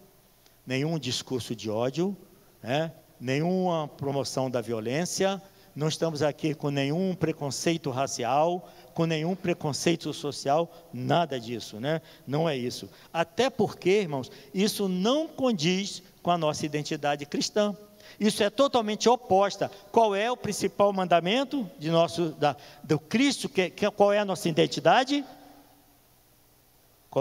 nenhum 0.65 0.97
discurso 0.97 1.55
de 1.55 1.69
ódio, 1.69 2.15
é, 2.63 2.91
nenhuma 3.19 3.87
promoção 3.87 4.49
da 4.49 4.61
violência, 4.61 5.41
não 5.77 5.87
estamos 5.87 6.23
aqui 6.23 6.55
com 6.55 6.71
nenhum 6.71 7.13
preconceito 7.13 7.91
racial, 7.91 8.67
com 8.95 9.05
nenhum 9.05 9.35
preconceito 9.35 10.11
social, 10.11 10.71
nada 10.91 11.39
disso, 11.39 11.79
né? 11.79 12.01
Não 12.25 12.49
é 12.49 12.57
isso. 12.57 12.89
Até 13.13 13.47
porque, 13.47 14.01
irmãos, 14.01 14.31
isso 14.51 14.89
não 14.89 15.27
condiz 15.27 16.01
com 16.23 16.31
a 16.31 16.37
nossa 16.37 16.65
identidade 16.65 17.27
cristã. 17.27 17.77
Isso 18.19 18.41
é 18.41 18.49
totalmente 18.49 19.07
oposta. 19.07 19.69
Qual 19.91 20.15
é 20.15 20.31
o 20.31 20.35
principal 20.35 20.91
mandamento 20.91 21.69
de 21.77 21.91
nosso, 21.91 22.29
da, 22.29 22.55
do 22.83 22.97
Cristo? 22.97 23.47
Que, 23.47 23.69
que, 23.69 23.91
qual 23.91 24.11
é 24.11 24.17
a 24.17 24.25
nossa 24.25 24.49
identidade? 24.49 25.23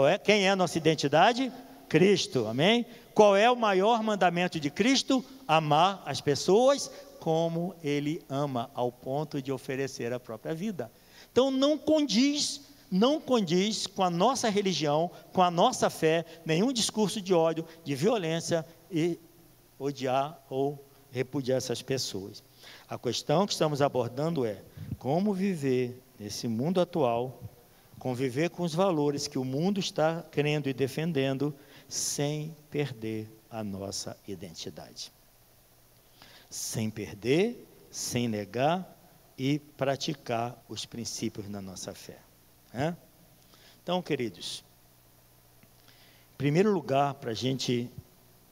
É? 0.05 0.17
Quem 0.17 0.45
é 0.45 0.49
a 0.49 0.55
nossa 0.55 0.77
identidade? 0.77 1.51
Cristo, 1.87 2.45
amém? 2.47 2.85
Qual 3.13 3.35
é 3.35 3.49
o 3.49 3.55
maior 3.55 4.03
mandamento 4.03 4.59
de 4.59 4.69
Cristo? 4.69 5.23
Amar 5.47 6.03
as 6.05 6.19
pessoas 6.19 6.91
como 7.19 7.73
Ele 7.83 8.21
ama, 8.29 8.69
ao 8.73 8.91
ponto 8.91 9.41
de 9.41 9.51
oferecer 9.51 10.13
a 10.13 10.19
própria 10.19 10.53
vida. 10.53 10.91
Então 11.31 11.49
não 11.49 11.77
condiz, 11.77 12.61
não 12.91 13.19
condiz 13.19 13.87
com 13.87 14.03
a 14.03 14.09
nossa 14.09 14.49
religião, 14.49 15.09
com 15.33 15.41
a 15.41 15.49
nossa 15.49 15.89
fé, 15.89 16.25
nenhum 16.45 16.71
discurso 16.71 17.21
de 17.21 17.33
ódio, 17.33 17.65
de 17.83 17.95
violência 17.95 18.65
e 18.91 19.19
odiar 19.79 20.39
ou 20.49 20.83
repudiar 21.11 21.57
essas 21.57 21.81
pessoas. 21.81 22.43
A 22.89 22.97
questão 22.97 23.45
que 23.45 23.53
estamos 23.53 23.81
abordando 23.81 24.45
é 24.45 24.61
como 24.97 25.33
viver 25.33 26.01
nesse 26.19 26.47
mundo 26.47 26.81
atual 26.81 27.41
conviver 28.07 28.49
com 28.49 28.63
os 28.63 28.73
valores 28.73 29.27
que 29.27 29.37
o 29.37 29.43
mundo 29.43 29.81
está 29.81 30.23
crendo 30.31 30.69
e 30.69 30.73
defendendo, 30.73 31.53
sem 31.89 32.55
perder 32.71 33.29
a 33.51 33.61
nossa 33.65 34.15
identidade. 34.25 35.11
Sem 36.49 36.89
perder, 36.89 37.67
sem 37.91 38.29
negar 38.29 38.97
e 39.37 39.59
praticar 39.59 40.57
os 40.69 40.85
princípios 40.85 41.49
da 41.49 41.61
nossa 41.61 41.93
fé. 41.93 42.17
Né? 42.73 42.95
Então, 43.83 44.01
queridos, 44.01 44.63
em 46.33 46.37
primeiro 46.37 46.71
lugar, 46.71 47.13
para 47.15 47.31
a 47.31 47.35
gente 47.35 47.91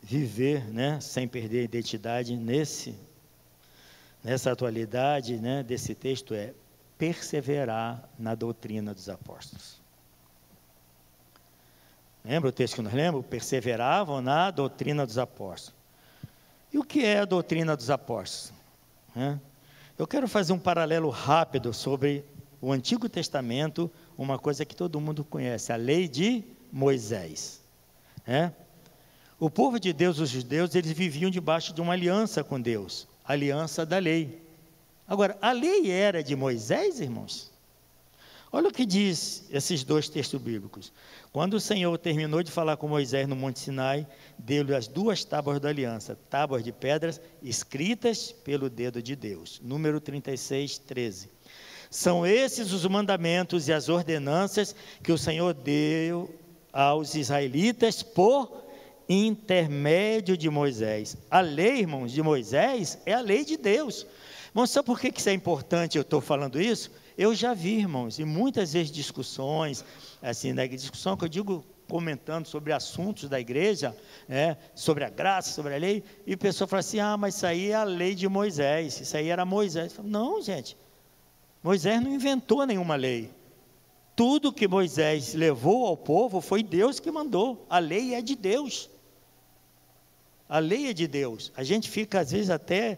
viver 0.04 0.66
né, 0.68 1.00
sem 1.00 1.30
perder 1.30 1.62
a 1.62 1.64
identidade 1.64 2.36
nesse, 2.36 2.94
nessa 4.22 4.52
atualidade 4.52 5.38
né, 5.38 5.64
desse 5.64 5.96
texto 5.96 6.34
é 6.34 6.54
perseverar 6.98 8.08
na 8.18 8.36
doutrina 8.36 8.94
dos 8.94 9.10
apóstolos. 9.10 9.82
Lembra 12.24 12.50
o 12.50 12.52
texto 12.52 12.76
que 12.76 12.82
nós 12.82 12.94
lemos? 12.94 13.26
Perseveravam 13.26 14.22
na 14.22 14.50
doutrina 14.50 15.06
dos 15.06 15.18
apóstolos. 15.18 15.76
E 16.74 16.78
o 16.78 16.84
que 16.84 17.06
é 17.06 17.20
a 17.20 17.26
doutrina 17.26 17.76
dos 17.76 17.90
apóstolos? 17.90 18.54
Eu 19.98 20.08
quero 20.08 20.28
fazer 20.28 20.52
um 20.52 20.60
paralelo 20.60 21.10
rápido 21.10 21.74
sobre 21.74 22.26
o 22.60 22.72
Antigo 22.72 23.08
Testamento, 23.08 23.92
uma 24.18 24.40
coisa 24.40 24.66
que 24.66 24.76
todo 24.76 25.00
mundo 25.00 25.24
conhece, 25.24 25.72
a 25.72 25.76
lei 25.76 26.08
de 26.08 26.44
Moisés. 26.72 27.62
O 29.40 29.50
povo 29.50 29.80
de 29.80 29.94
Deus, 29.94 30.18
os 30.18 30.30
judeus, 30.30 30.74
eles 30.74 30.92
viviam 30.92 31.30
debaixo 31.30 31.74
de 31.74 31.82
uma 31.82 31.94
aliança 31.94 32.44
com 32.44 32.60
Deus, 32.60 33.08
aliança 33.24 33.86
da 33.86 34.00
lei. 34.00 34.42
Agora, 35.08 35.38
a 35.42 35.52
lei 35.52 35.90
era 35.92 36.24
de 36.24 36.36
Moisés, 36.36 37.00
irmãos? 37.00 37.52
Olha 38.52 38.70
o 38.70 38.72
que 38.72 38.86
diz 38.86 39.44
esses 39.52 39.84
dois 39.84 40.08
textos 40.08 40.42
bíblicos. 40.42 40.92
Quando 41.34 41.56
o 41.56 41.60
Senhor 41.60 41.98
terminou 41.98 42.42
de 42.42 42.50
falar 42.50 42.78
com 42.78 42.88
Moisés 42.88 43.28
no 43.28 43.36
Monte 43.36 43.60
Sinai, 43.60 44.08
deu-lhe 44.38 44.74
as 44.74 44.88
duas 44.88 45.26
tábuas 45.26 45.60
da 45.60 45.68
aliança, 45.68 46.18
tábuas 46.30 46.64
de 46.64 46.72
pedras 46.72 47.20
escritas 47.44 48.32
pelo 48.32 48.70
dedo 48.70 49.02
de 49.02 49.14
Deus. 49.16 49.60
Número 49.62 50.00
36, 50.00 50.78
13. 50.78 51.30
São 51.90 52.26
esses 52.26 52.72
os 52.72 52.86
mandamentos 52.86 53.68
e 53.68 53.74
as 53.74 53.90
ordenanças 53.90 54.74
que 55.04 55.12
o 55.12 55.18
Senhor 55.18 55.54
deu 55.54 56.34
aos 56.72 57.14
israelitas 57.14 58.02
por 58.02 58.64
intermédio 59.08 60.38
de 60.38 60.50
Moisés. 60.50 61.18
A 61.30 61.42
lei, 61.42 61.80
irmãos, 61.80 62.12
de 62.12 62.22
Moisés 62.22 62.98
é 63.06 63.14
a 63.14 63.22
lei 63.22 63.44
de 63.44 63.58
Deus. 63.58 64.08
Irmãos, 64.56 64.70
sabe 64.70 64.86
por 64.86 65.02
que 65.02 65.12
isso 65.14 65.28
é 65.28 65.34
importante? 65.34 65.98
Eu 65.98 66.02
estou 66.02 66.22
falando 66.22 66.62
isso? 66.62 66.90
Eu 67.18 67.36
já 67.36 67.54
vi, 67.54 67.78
irmãos, 67.78 68.20
e 68.20 68.24
muitas 68.24 68.72
vezes 68.72 68.90
discussões, 68.90 69.84
assim, 70.22 70.54
na 70.54 70.66
discussão 70.66 71.18
que 71.18 71.26
eu 71.26 71.28
digo 71.28 71.62
comentando 71.90 72.46
sobre 72.46 72.72
assuntos 72.72 73.28
da 73.28 73.38
igreja, 73.38 73.94
né, 74.30 74.56
sobre 74.74 75.04
a 75.04 75.10
graça, 75.10 75.52
sobre 75.52 75.76
a 75.76 75.78
lei, 75.78 76.06
e 76.26 76.36
a 76.36 76.38
pessoa 76.38 76.70
fala 76.70 76.80
assim: 76.80 77.02
ah, 77.02 77.18
mas 77.18 77.36
isso 77.36 77.46
aí 77.46 77.72
é 77.72 77.76
a 77.76 77.84
lei 77.84 78.16
de 78.16 78.30
Moisés, 78.30 79.02
isso 79.02 79.18
aí 79.18 79.28
era 79.28 79.44
Moisés. 79.44 79.92
Falo, 79.92 80.08
não, 80.08 80.42
gente, 80.42 80.78
Moisés 81.62 82.02
não 82.02 82.14
inventou 82.14 82.66
nenhuma 82.66 82.96
lei. 82.96 83.30
Tudo 84.16 84.54
que 84.54 84.70
Moisés 84.70 85.34
levou 85.34 85.86
ao 85.86 85.98
povo 85.98 86.40
foi 86.40 86.64
Deus 86.64 86.98
que 86.98 87.12
mandou. 87.12 87.66
A 87.70 87.78
lei 87.78 88.16
é 88.16 88.22
de 88.22 88.38
Deus. 88.38 88.90
A 90.48 90.60
lei 90.60 90.88
é 90.88 90.94
de 90.94 91.10
Deus. 91.10 91.52
A 91.58 91.64
gente 91.64 91.90
fica, 91.90 92.22
às 92.22 92.32
vezes, 92.32 92.50
até 92.50 92.98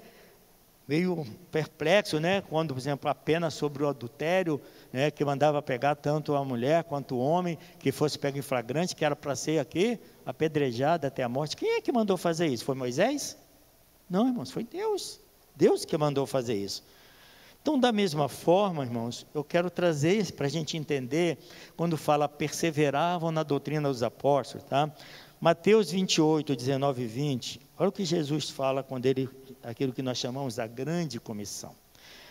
meio 0.88 1.26
perplexo, 1.52 2.20
né? 2.20 2.42
Quando, 2.42 2.74
por 2.74 2.80
exemplo, 2.80 3.10
a 3.10 3.16
pena 3.16 3.50
sobre 3.50 3.84
o 3.84 3.90
adultério, 3.90 4.62
né, 4.92 5.12
que 5.12 5.26
mandava 5.26 5.62
pegar 5.62 5.96
tanto 5.96 6.34
a 6.36 6.46
mulher 6.46 6.84
quanto 6.86 7.16
o 7.16 7.20
homem, 7.20 7.58
que 7.78 7.92
fosse 7.92 8.18
pego 8.18 8.38
em 8.38 8.42
flagrante, 8.42 8.96
que 8.96 9.04
era 9.04 9.16
para 9.16 9.36
ser 9.36 9.60
aqui, 9.60 10.00
apedrejado 10.26 11.06
até 11.06 11.24
a 11.24 11.30
morte. 11.30 11.58
Quem 11.58 11.76
é 11.76 11.82
que 11.82 11.92
mandou 11.92 12.16
fazer 12.16 12.48
isso? 12.48 12.64
Foi 12.64 12.76
Moisés? 12.76 13.38
Não, 14.10 14.28
irmãos, 14.28 14.50
foi 14.50 14.64
Deus. 14.64 15.20
Deus 15.56 15.84
que 15.84 15.98
mandou 15.98 16.26
fazer 16.26 16.56
isso. 16.56 16.84
Então, 17.62 17.78
da 17.78 17.92
mesma 17.92 18.30
forma, 18.30 18.84
irmãos, 18.84 19.26
eu 19.34 19.44
quero 19.44 19.70
trazer 19.70 20.32
para 20.32 20.46
a 20.46 20.50
gente 20.50 20.78
entender, 20.78 21.38
quando 21.76 21.98
fala 21.98 22.30
perseveravam 22.30 23.30
na 23.30 23.44
doutrina 23.44 23.90
dos 23.90 24.04
apóstolos, 24.04 24.66
tá? 24.66 24.90
Mateus 25.42 25.92
28, 25.92 26.56
19 26.56 27.04
e 27.04 27.08
20, 27.08 27.62
olha 27.78 27.90
o 27.90 27.92
que 27.92 28.06
Jesus 28.06 28.50
fala 28.50 28.82
quando 28.84 29.06
ele, 29.06 29.30
aquilo 29.68 29.92
que 29.92 30.02
nós 30.02 30.18
chamamos 30.18 30.56
da 30.56 30.66
grande 30.66 31.20
comissão. 31.20 31.76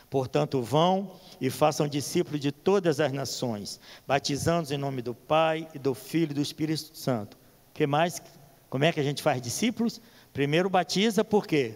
Portanto, 0.09 0.63
vão 0.63 1.13
e 1.39 1.51
façam 1.51 1.87
discípulos 1.87 2.41
de 2.41 2.51
todas 2.51 2.99
as 2.99 3.13
nações, 3.13 3.79
batizando-os 4.07 4.71
em 4.71 4.79
nome 4.79 5.03
do 5.03 5.15
Pai 5.15 5.69
e 5.75 5.79
do 5.79 5.95
Filho 5.95 6.31
e 6.31 6.35
do 6.35 6.41
Espírito 6.41 6.97
Santo. 6.97 7.37
que 7.75 7.87
mais? 7.87 8.23
Como 8.71 8.85
é 8.85 8.93
que 8.93 9.01
a 9.01 9.03
gente 9.03 9.23
faz 9.23 9.43
discípulos? 9.43 10.01
Primeiro 10.33 10.71
batiza, 10.71 11.23
por 11.23 11.47
quê? 11.47 11.75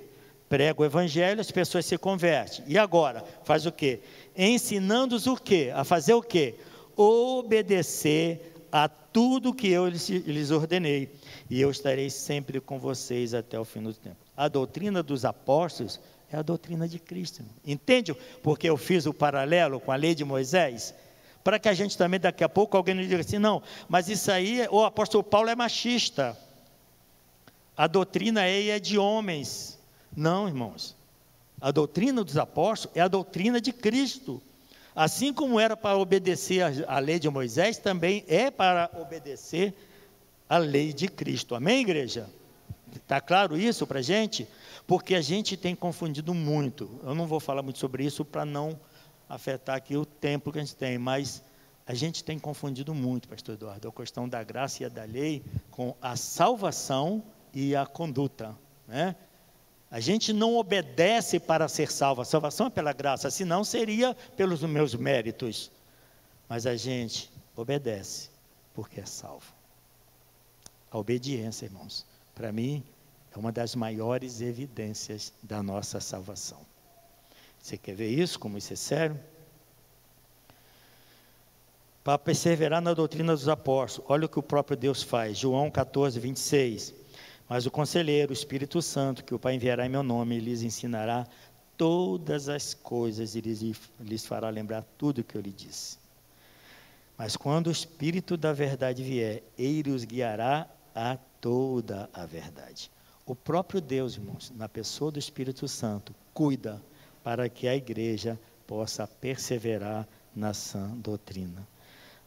Prega 0.49 0.81
o 0.81 0.85
evangelho, 0.85 1.41
as 1.41 1.51
pessoas 1.51 1.85
se 1.85 1.99
convertem. 1.99 2.65
E 2.67 2.79
agora, 2.79 3.23
faz 3.45 3.67
o 3.67 3.73
quê? 3.73 4.01
Ensinando-os 4.35 5.27
o 5.27 5.37
quê? 5.37 5.71
A 5.75 5.85
fazer 5.85 6.15
o 6.15 6.23
quê? 6.23 6.55
Obedecer 6.97 8.55
a 8.73 8.89
tudo 8.89 9.53
que 9.53 9.69
eu 9.69 9.89
lhes, 9.89 10.51
ordenei 10.51 11.13
e 11.49 11.61
eu 11.61 11.71
estarei 11.71 12.09
sempre 12.09 12.61
com 12.61 12.79
vocês 12.79 13.35
até 13.35 13.59
o 13.59 13.65
fim 13.65 13.83
do 13.83 13.93
tempo. 13.93 14.30
A 14.41 14.49
doutrina 14.49 15.03
dos 15.03 15.27
apóstolos 15.27 16.01
é 16.33 16.37
a 16.39 16.41
doutrina 16.41 16.89
de 16.89 16.99
Cristo. 16.99 17.45
Entende 17.63 18.15
porque 18.43 18.71
eu 18.71 18.79
fiz 18.79 19.05
o 19.05 19.13
paralelo 19.13 19.79
com 19.79 19.93
a 19.93 19.97
lei 19.97 20.15
de 20.15 20.25
Moisés? 20.25 20.95
Para 21.45 21.59
que 21.59 21.69
a 21.69 21.75
gente 21.75 21.95
também, 21.95 22.19
daqui 22.19 22.43
a 22.43 22.49
pouco, 22.49 22.75
alguém 22.75 22.95
nos 22.95 23.07
diga 23.07 23.21
assim: 23.21 23.39
não, 23.39 23.63
mas 23.87 24.09
isso 24.09 24.33
aí, 24.33 24.67
o 24.71 24.83
apóstolo 24.83 25.23
Paulo 25.23 25.51
é 25.51 25.55
machista. 25.55 26.35
A 27.77 27.87
doutrina 27.87 28.41
aí 28.41 28.71
é 28.71 28.81
de 28.81 28.97
homens. 28.97 29.79
Não, 30.17 30.49
irmãos. 30.49 30.97
A 31.61 31.71
doutrina 31.71 32.25
dos 32.25 32.39
apóstolos 32.39 32.97
é 32.97 33.03
a 33.03 33.09
doutrina 33.09 33.61
de 33.61 33.75
Cristo. 33.75 34.41
Assim 34.97 35.35
como 35.35 35.61
era 35.61 35.77
para 35.77 35.99
obedecer 35.99 36.63
a 36.89 36.99
lei 36.99 37.19
de 37.19 37.29
Moisés, 37.29 37.77
também 37.77 38.25
é 38.27 38.51
para 38.51 38.89
obedecer 38.99 39.75
a 40.49 40.57
lei 40.57 40.95
de 40.95 41.09
Cristo. 41.09 41.55
Amém, 41.55 41.83
igreja? 41.83 42.27
Está 42.97 43.21
claro 43.21 43.57
isso 43.57 43.87
para 43.87 44.01
a 44.01 44.03
gente? 44.03 44.49
Porque 44.87 45.15
a 45.15 45.21
gente 45.21 45.57
tem 45.57 45.75
confundido 45.75 46.35
muito. 46.35 47.01
Eu 47.03 47.15
não 47.15 47.27
vou 47.27 47.41
falar 47.41 47.63
muito 47.63 47.79
sobre 47.79 48.05
isso 48.05 48.25
para 48.25 48.45
não 48.45 48.79
afetar 49.29 49.77
aqui 49.77 49.97
o 49.97 50.05
tempo 50.05 50.51
que 50.51 50.59
a 50.59 50.63
gente 50.63 50.77
tem, 50.77 50.99
mas 50.99 51.43
a 51.87 51.95
gente 51.95 52.23
tem 52.23 52.39
confundido 52.39 52.95
muito, 52.95 53.29
pastor 53.29 53.55
Eduardo, 53.55 53.89
a 53.89 53.93
questão 53.93 54.29
da 54.29 54.43
graça 54.43 54.85
e 54.85 54.89
da 54.89 55.05
lei 55.05 55.45
com 55.71 55.95
a 56.01 56.17
salvação 56.17 57.23
e 57.53 57.75
a 57.75 57.87
conduta. 57.87 58.57
Né? 58.87 59.15
A 59.91 59.99
gente 59.99 60.33
não 60.33 60.57
obedece 60.57 61.41
para 61.41 61.67
ser 61.69 61.91
salvo, 61.91 62.23
a 62.23 62.25
salvação 62.25 62.69
é 62.69 62.71
pela 62.71 62.93
graça, 62.93 63.31
senão 63.31 63.65
seria 63.65 64.15
pelos 64.37 64.63
meus 64.63 64.95
méritos. 64.95 65.71
Mas 66.49 66.67
a 66.67 66.77
gente 66.77 67.31
obedece 67.57 68.31
porque 68.75 69.01
é 69.01 69.05
salvo. 69.05 69.53
A 70.91 70.99
obediência, 70.99 71.67
irmãos, 71.67 72.07
para 72.41 72.51
mim 72.51 72.83
é 73.37 73.39
uma 73.39 73.53
das 73.53 73.75
maiores 73.75 74.41
evidências 74.41 75.31
da 75.43 75.63
nossa 75.63 76.01
salvação. 76.01 76.59
Você 77.61 77.77
quer 77.77 77.95
ver 77.95 78.09
isso? 78.09 78.41
Como 78.41 78.57
isso 78.57 78.73
é 78.73 78.77
sério? 78.77 79.21
Para 82.03 82.17
perseverar 82.17 82.81
na 82.81 82.95
doutrina 82.95 83.35
dos 83.35 83.47
apóstolos, 83.47 84.11
olha 84.11 84.25
o 84.25 84.29
que 84.29 84.39
o 84.39 84.43
próprio 84.43 84.75
Deus 84.75 85.03
faz. 85.03 85.37
João 85.37 85.71
14, 85.71 86.19
26. 86.19 86.95
Mas 87.47 87.67
o 87.67 87.71
conselheiro, 87.71 88.31
o 88.31 88.33
Espírito 88.33 88.81
Santo, 88.81 89.23
que 89.23 89.35
o 89.35 89.39
Pai 89.39 89.57
enviará 89.57 89.85
em 89.85 89.91
meu 89.91 90.03
nome, 90.03 90.41
lhes 90.41 90.63
ensinará 90.63 91.27
todas 91.77 92.49
as 92.49 92.73
coisas 92.73 93.35
e 93.35 93.43
lhes, 93.43 93.77
lhes 94.01 94.25
fará 94.25 94.49
lembrar 94.49 94.83
tudo 94.97 95.19
o 95.19 95.25
que 95.25 95.37
eu 95.37 95.43
lhe 95.43 95.53
disse. 95.53 95.99
Mas 97.19 97.37
quando 97.37 97.67
o 97.67 97.71
Espírito 97.71 98.39
da 98.39 98.55
verdade 98.55 99.03
vier, 99.03 99.43
ele 99.59 99.91
os 99.91 100.07
guiará 100.07 100.67
a 100.95 101.17
toda 101.41 102.09
a 102.13 102.27
verdade. 102.27 102.91
O 103.27 103.35
próprio 103.35 103.81
Deus, 103.81 104.15
irmãos, 104.17 104.53
na 104.57 104.69
pessoa 104.69 105.11
do 105.11 105.19
Espírito 105.19 105.69
Santo, 105.69 106.15
cuida 106.35 106.83
para 107.23 107.49
que 107.49 107.69
a 107.69 107.77
igreja 107.77 108.39
possa 108.67 109.07
perseverar 109.07 110.07
na 110.35 110.55
sã 110.55 110.89
doutrina. 110.97 111.67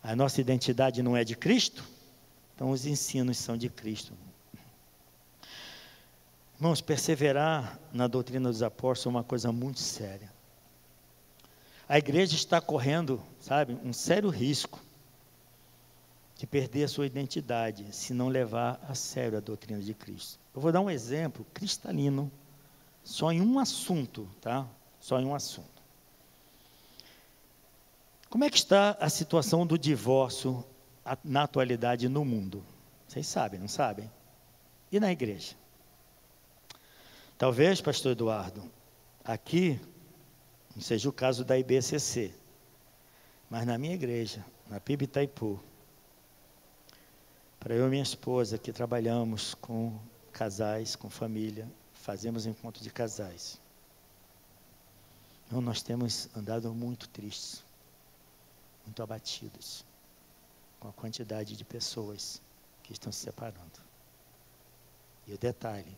A 0.01 0.15
nossa 0.15 0.41
identidade 0.41 1.01
não 1.01 1.15
é 1.15 1.23
de 1.23 1.35
Cristo, 1.35 1.83
então 2.55 2.71
os 2.71 2.85
ensinos 2.85 3.37
são 3.37 3.57
de 3.57 3.69
Cristo. 3.69 4.13
Irmãos, 6.55 6.81
perseverar 6.81 7.79
na 7.91 8.07
doutrina 8.07 8.49
dos 8.49 8.61
apóstolos 8.61 9.05
é 9.13 9.17
uma 9.17 9.23
coisa 9.23 9.51
muito 9.51 9.79
séria. 9.79 10.31
A 11.87 11.97
igreja 11.97 12.35
está 12.35 12.61
correndo, 12.61 13.21
sabe, 13.41 13.77
um 13.83 13.91
sério 13.91 14.29
risco 14.29 14.79
de 16.43 16.47
perder 16.47 16.83
a 16.83 16.87
sua 16.89 17.05
identidade 17.05 17.95
se 17.95 18.13
não 18.13 18.27
levar 18.27 18.77
a 18.89 18.93
sério 18.93 19.37
a 19.37 19.39
doutrina 19.39 19.79
de 19.79 19.93
Cristo. 19.93 20.37
Eu 20.53 20.59
vou 20.59 20.73
dar 20.73 20.81
um 20.81 20.89
exemplo 20.89 21.47
cristalino, 21.53 22.29
só 23.01 23.31
em 23.31 23.39
um 23.39 23.59
assunto, 23.59 24.29
tá? 24.41 24.67
Só 24.99 25.21
em 25.21 25.25
um 25.25 25.33
assunto. 25.33 25.81
Como 28.29 28.43
é 28.43 28.49
que 28.49 28.57
está 28.57 28.97
a 28.99 29.07
situação 29.07 29.65
do 29.65 29.77
divórcio 29.77 30.65
na 31.23 31.43
atualidade 31.43 32.09
no 32.09 32.25
mundo? 32.25 32.61
Vocês 33.07 33.25
sabem, 33.25 33.57
não 33.57 33.69
sabem? 33.69 34.11
E 34.91 34.99
na 34.99 35.13
igreja? 35.13 35.55
Talvez, 37.37 37.79
pastor 37.79 38.11
Eduardo, 38.11 38.69
aqui 39.23 39.79
não 40.75 40.81
seja 40.81 41.07
o 41.07 41.13
caso 41.13 41.45
da 41.45 41.57
IBCC, 41.57 42.33
mas 43.49 43.65
na 43.65 43.77
minha 43.77 43.93
igreja, 43.93 44.45
na 44.67 44.81
PIB 44.81 45.05
Itaipu, 45.05 45.63
para 47.63 47.75
eu 47.75 47.87
e 47.87 47.89
minha 47.89 48.03
esposa, 48.03 48.57
que 48.57 48.73
trabalhamos 48.73 49.53
com 49.53 49.97
casais, 50.33 50.97
com 50.97 51.09
família, 51.09 51.65
fazemos 51.93 52.45
encontro 52.45 52.83
de 52.83 52.89
casais. 52.89 53.57
Então, 55.47 55.61
nós 55.61 55.81
temos 55.81 56.27
andado 56.35 56.73
muito 56.73 57.07
tristes, 57.07 57.63
muito 58.85 59.01
abatidos, 59.01 59.85
com 60.77 60.89
a 60.89 60.91
quantidade 60.91 61.55
de 61.55 61.63
pessoas 61.63 62.41
que 62.83 62.91
estão 62.91 63.13
se 63.13 63.19
separando. 63.19 63.79
E 65.25 65.33
o 65.33 65.37
detalhe, 65.37 65.97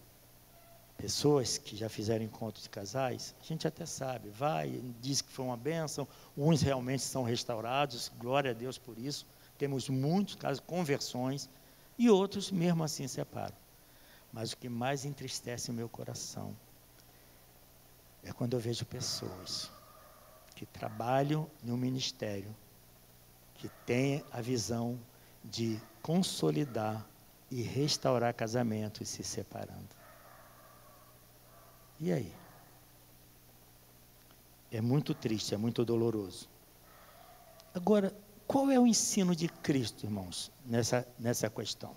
pessoas 0.97 1.57
que 1.57 1.75
já 1.75 1.89
fizeram 1.89 2.23
encontros 2.23 2.61
de 2.61 2.69
casais, 2.69 3.33
a 3.41 3.43
gente 3.43 3.67
até 3.67 3.87
sabe, 3.87 4.29
vai, 4.29 4.69
diz 5.01 5.19
que 5.19 5.31
foi 5.31 5.45
uma 5.45 5.57
bênção, 5.57 6.07
uns 6.37 6.61
realmente 6.61 7.01
são 7.01 7.23
restaurados, 7.23 8.11
glória 8.19 8.51
a 8.51 8.53
Deus 8.53 8.77
por 8.77 8.99
isso, 8.99 9.25
temos 9.57 9.89
muitos 9.89 10.35
casos, 10.35 10.59
conversões, 10.59 11.49
e 11.97 12.09
outros 12.09 12.51
mesmo 12.51 12.83
assim 12.83 13.07
separam. 13.07 13.55
Mas 14.31 14.51
o 14.51 14.57
que 14.57 14.67
mais 14.67 15.05
entristece 15.05 15.71
o 15.71 15.73
meu 15.73 15.87
coração 15.87 16.55
é 18.23 18.33
quando 18.33 18.53
eu 18.53 18.59
vejo 18.59 18.85
pessoas 18.85 19.71
que 20.55 20.65
trabalham 20.65 21.49
no 21.63 21.77
ministério 21.77 22.53
que 23.55 23.69
tem 23.85 24.23
a 24.31 24.41
visão 24.41 24.99
de 25.43 25.79
consolidar 26.01 27.05
e 27.49 27.61
restaurar 27.61 28.33
casamentos 28.33 29.07
se 29.07 29.23
separando. 29.23 29.95
E 31.99 32.11
aí? 32.11 32.33
É 34.71 34.81
muito 34.81 35.13
triste, 35.13 35.53
é 35.53 35.57
muito 35.57 35.85
doloroso. 35.85 36.49
Agora, 37.73 38.13
qual 38.47 38.69
é 38.69 38.79
o 38.79 38.85
ensino 38.85 39.35
de 39.35 39.47
Cristo, 39.47 40.05
irmãos, 40.05 40.51
nessa, 40.65 41.07
nessa 41.19 41.49
questão? 41.49 41.95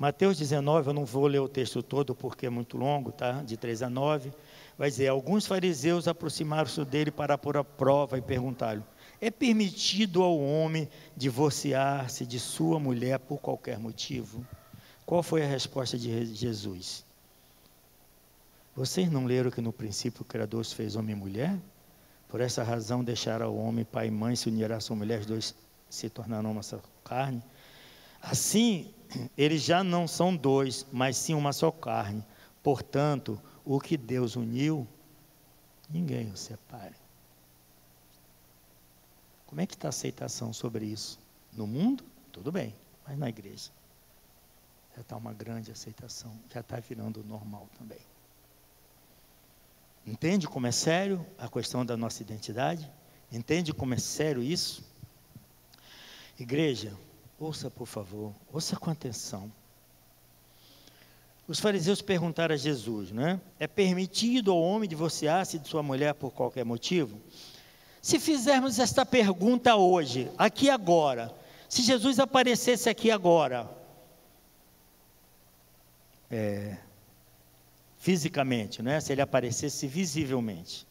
Mateus 0.00 0.38
19, 0.38 0.88
eu 0.88 0.94
não 0.94 1.04
vou 1.04 1.26
ler 1.26 1.40
o 1.40 1.48
texto 1.48 1.82
todo 1.82 2.14
porque 2.14 2.46
é 2.46 2.50
muito 2.50 2.78
longo, 2.78 3.12
tá? 3.12 3.42
De 3.42 3.58
3 3.58 3.82
a 3.82 3.90
9. 3.90 4.32
Vai 4.78 4.88
dizer: 4.88 5.08
Alguns 5.08 5.46
fariseus 5.46 6.08
aproximaram-se 6.08 6.82
dele 6.86 7.10
para 7.10 7.36
pôr 7.36 7.58
a 7.58 7.62
prova 7.62 8.16
e 8.16 8.22
perguntaram: 8.22 8.82
É 9.20 9.30
permitido 9.30 10.22
ao 10.22 10.40
homem 10.40 10.88
divorciar-se 11.14 12.24
de 12.24 12.40
sua 12.40 12.80
mulher 12.80 13.18
por 13.18 13.38
qualquer 13.40 13.78
motivo? 13.78 14.42
Qual 15.04 15.22
foi 15.22 15.42
a 15.42 15.46
resposta 15.46 15.98
de 15.98 16.34
Jesus? 16.34 17.04
Vocês 18.74 19.12
não 19.12 19.26
leram 19.26 19.50
que 19.50 19.60
no 19.60 19.70
princípio 19.72 20.22
o 20.22 20.24
Criador 20.24 20.64
se 20.64 20.74
fez 20.74 20.96
homem 20.96 21.14
e 21.14 21.18
mulher? 21.18 21.58
Por 22.30 22.40
essa 22.40 22.62
razão 22.62 23.02
deixará 23.02 23.48
o 23.48 23.56
homem, 23.56 23.84
pai 23.84 24.06
e 24.06 24.10
mãe, 24.10 24.36
se 24.36 24.48
unirá 24.48 24.76
a 24.76 24.80
sua 24.80 24.94
mulher, 24.94 25.18
os 25.20 25.26
dois 25.26 25.54
se 25.90 26.08
tornarão 26.08 26.52
uma 26.52 26.62
só 26.62 26.80
carne. 27.04 27.42
Assim, 28.22 28.94
eles 29.36 29.62
já 29.62 29.82
não 29.82 30.06
são 30.06 30.36
dois, 30.36 30.86
mas 30.92 31.16
sim 31.16 31.34
uma 31.34 31.52
só 31.52 31.72
carne. 31.72 32.24
Portanto, 32.62 33.40
o 33.64 33.80
que 33.80 33.96
Deus 33.96 34.36
uniu, 34.36 34.86
ninguém 35.88 36.30
o 36.30 36.36
separe. 36.36 36.94
Como 39.46 39.60
é 39.60 39.66
que 39.66 39.74
está 39.74 39.88
a 39.88 39.90
aceitação 39.90 40.52
sobre 40.52 40.86
isso? 40.86 41.18
No 41.52 41.66
mundo, 41.66 42.04
tudo 42.30 42.52
bem, 42.52 42.72
mas 43.04 43.18
na 43.18 43.28
igreja. 43.28 43.72
Já 44.94 45.00
está 45.00 45.16
uma 45.16 45.32
grande 45.32 45.72
aceitação, 45.72 46.32
já 46.48 46.60
está 46.60 46.78
virando 46.78 47.24
normal 47.24 47.68
também. 47.76 47.98
Entende 50.06 50.48
como 50.48 50.66
é 50.66 50.72
sério 50.72 51.24
a 51.38 51.48
questão 51.48 51.84
da 51.84 51.96
nossa 51.96 52.22
identidade? 52.22 52.90
Entende 53.30 53.72
como 53.72 53.94
é 53.94 53.98
sério 53.98 54.42
isso? 54.42 54.84
Igreja, 56.38 56.96
ouça 57.38 57.70
por 57.70 57.86
favor, 57.86 58.34
ouça 58.52 58.76
com 58.76 58.90
atenção. 58.90 59.52
Os 61.46 61.58
fariseus 61.58 62.00
perguntaram 62.00 62.54
a 62.54 62.58
Jesus, 62.58 63.10
né? 63.10 63.40
É 63.58 63.66
permitido 63.66 64.52
ao 64.52 64.62
homem 64.62 64.88
divorciar-se 64.88 65.58
de 65.58 65.68
sua 65.68 65.82
mulher 65.82 66.14
por 66.14 66.30
qualquer 66.32 66.64
motivo? 66.64 67.20
Se 68.00 68.18
fizermos 68.18 68.78
esta 68.78 69.04
pergunta 69.04 69.76
hoje, 69.76 70.30
aqui 70.38 70.70
agora, 70.70 71.34
se 71.68 71.82
Jesus 71.82 72.18
aparecesse 72.18 72.88
aqui 72.88 73.10
agora, 73.10 73.68
é, 76.30 76.78
fisicamente, 78.00 78.82
né? 78.82 78.98
se 78.98 79.12
ele 79.12 79.20
aparecesse 79.20 79.86
visivelmente. 79.86 80.86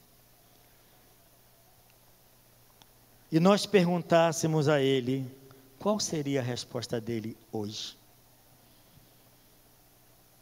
E 3.32 3.40
nós 3.40 3.66
perguntássemos 3.66 4.70
a 4.70 4.80
ele, 4.80 5.26
qual 5.80 6.00
seria 6.00 6.40
a 6.40 6.44
resposta 6.44 7.02
dele 7.02 7.36
hoje? 7.52 7.98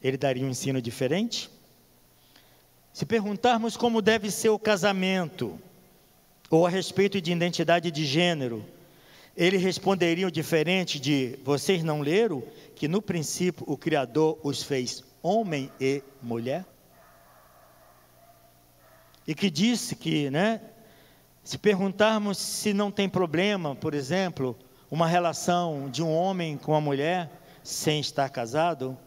Ele 0.02 0.18
daria 0.18 0.46
um 0.46 0.50
ensino 0.50 0.82
diferente? 0.82 1.50
Se 2.94 3.06
perguntarmos 3.06 3.78
como 3.78 4.02
deve 4.02 4.30
ser 4.30 4.50
o 4.50 4.60
casamento, 4.60 5.60
ou 6.50 6.66
a 6.66 6.70
respeito 6.70 7.20
de 7.22 7.32
identidade 7.32 7.92
de 7.92 8.06
gênero, 8.06 8.64
ele 9.36 9.58
responderia 9.58 10.30
diferente 10.32 11.00
de: 11.00 11.38
vocês 11.44 11.84
não 11.84 12.02
leram 12.02 12.42
que 12.76 12.88
no 12.88 13.02
princípio 13.02 13.64
o 13.68 13.78
Criador 13.78 14.38
os 14.44 14.64
fez 14.64 15.04
homem 15.22 15.72
e 15.80 16.04
mulher? 16.22 16.66
E 19.28 19.36
que 19.36 19.50
disse 19.50 19.96
que, 19.96 20.30
né, 20.30 20.62
se 21.44 21.58
perguntarmos 21.58 22.38
se 22.38 22.74
não 22.74 22.92
tem 22.92 23.10
problema, 23.10 23.76
por 23.76 23.94
exemplo, 23.94 24.58
uma 24.90 25.08
relação 25.08 25.90
de 25.90 26.02
um 26.02 26.14
homem 26.14 26.58
com 26.58 26.72
uma 26.72 26.82
mulher 26.82 27.30
sem 27.64 28.00
estar 28.00 28.30
casado, 28.30 28.98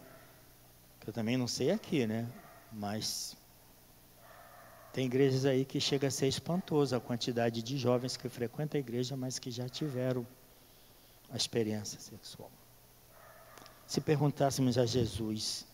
que 1.00 1.08
eu 1.08 1.12
também 1.12 1.36
não 1.36 1.48
sei 1.48 1.70
aqui, 1.70 2.06
né? 2.06 2.26
Mas 2.70 3.36
tem 4.92 5.06
igrejas 5.06 5.44
aí 5.46 5.64
que 5.64 5.80
chega 5.80 6.08
a 6.08 6.10
ser 6.10 6.26
espantoso 6.26 6.94
a 6.94 7.00
quantidade 7.00 7.62
de 7.62 7.78
jovens 7.78 8.16
que 8.16 8.28
frequentam 8.28 8.78
a 8.78 8.80
igreja, 8.80 9.16
mas 9.16 9.38
que 9.38 9.50
já 9.50 9.68
tiveram 9.68 10.26
a 11.30 11.36
experiência 11.36 11.98
sexual. 12.00 12.50
Se 13.86 14.00
perguntássemos 14.00 14.76
a 14.76 14.84
Jesus, 14.84 15.66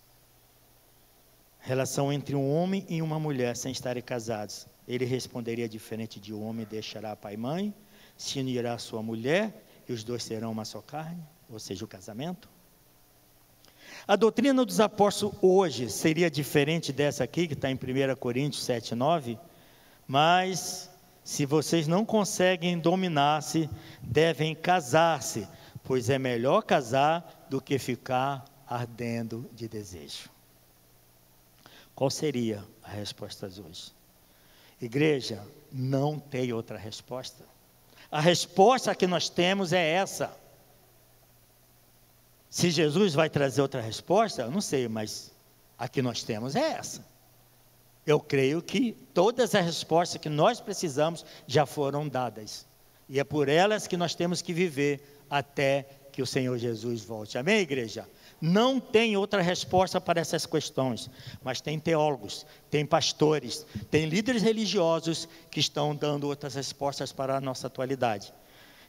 relação 1.66 2.12
entre 2.12 2.36
um 2.36 2.48
homem 2.48 2.86
e 2.88 3.02
uma 3.02 3.18
mulher 3.18 3.56
sem 3.56 3.72
estarem 3.72 4.00
casados, 4.00 4.68
ele 4.86 5.04
responderia 5.04 5.68
diferente 5.68 6.20
de 6.20 6.32
um 6.32 6.46
homem 6.46 6.64
deixará 6.64 7.16
pai 7.16 7.34
e 7.34 7.36
mãe, 7.36 7.74
se 8.16 8.38
unirá 8.38 8.78
sua 8.78 9.02
mulher 9.02 9.66
e 9.88 9.92
os 9.92 10.04
dois 10.04 10.22
serão 10.22 10.52
uma 10.52 10.64
só 10.64 10.80
carne, 10.80 11.20
ou 11.50 11.58
seja, 11.58 11.84
o 11.84 11.88
casamento? 11.88 12.48
A 14.06 14.14
doutrina 14.14 14.64
dos 14.64 14.78
apóstolos 14.78 15.34
hoje 15.42 15.90
seria 15.90 16.30
diferente 16.30 16.92
dessa 16.92 17.24
aqui, 17.24 17.48
que 17.48 17.54
está 17.54 17.68
em 17.68 17.74
1 17.74 18.14
Coríntios 18.14 18.64
7, 18.64 18.94
9, 18.94 19.36
mas 20.06 20.88
se 21.24 21.44
vocês 21.44 21.88
não 21.88 22.04
conseguem 22.04 22.78
dominar-se, 22.78 23.68
devem 24.00 24.54
casar-se, 24.54 25.48
pois 25.82 26.10
é 26.10 26.16
melhor 26.16 26.62
casar 26.62 27.48
do 27.50 27.60
que 27.60 27.76
ficar 27.76 28.44
ardendo 28.68 29.50
de 29.52 29.66
desejo. 29.66 30.36
Qual 31.97 32.11
seria 32.11 32.62
a 32.82 32.90
resposta 32.90 33.47
hoje? 33.47 33.90
Igreja, 34.80 35.42
não 35.72 36.18
tem 36.18 36.53
outra 36.53 36.76
resposta. 36.76 37.42
A 38.11 38.20
resposta 38.20 38.94
que 38.94 39.07
nós 39.07 39.30
temos 39.30 39.72
é 39.72 39.92
essa. 39.92 40.30
Se 42.51 42.70
Jesus 42.70 43.14
vai 43.14 43.30
trazer 43.30 43.62
outra 43.62 43.80
resposta, 43.80 44.42
eu 44.42 44.51
não 44.51 44.61
sei, 44.61 44.86
mas 44.88 45.32
a 45.78 45.88
que 45.88 46.03
nós 46.03 46.22
temos 46.22 46.55
é 46.55 46.72
essa. 46.72 47.03
Eu 48.07 48.20
creio 48.20 48.61
que 48.62 48.92
todas 49.14 49.55
as 49.55 49.64
respostas 49.64 50.20
que 50.20 50.28
nós 50.28 50.61
precisamos 50.61 51.24
já 51.47 51.64
foram 51.64 52.07
dadas. 52.07 52.66
E 53.09 53.18
é 53.18 53.24
por 53.24 53.49
elas 53.49 53.86
que 53.86 53.97
nós 53.97 54.14
temos 54.14 54.42
que 54.42 54.53
viver 54.53 55.24
até 55.30 55.88
que 56.12 56.20
o 56.20 56.26
Senhor 56.26 56.57
Jesus 56.59 57.05
volte. 57.05 57.38
Amém, 57.38 57.61
igreja? 57.61 58.07
Não 58.41 58.78
tem 58.78 59.16
outra 59.16 59.41
resposta 59.41 60.01
para 60.01 60.20
essas 60.20 60.45
questões, 60.45 61.09
mas 61.43 61.61
tem 61.61 61.80
teólogos, 61.80 62.45
tem 62.70 62.84
pastores, 62.84 63.66
tem 63.91 64.07
líderes 64.07 64.43
religiosos 64.43 65.26
que 65.51 65.59
estão 65.59 65.97
dando 65.97 66.26
outras 66.26 66.55
respostas 66.55 67.12
para 67.12 67.37
a 67.37 67.41
nossa 67.41 67.66
atualidade. 67.66 68.32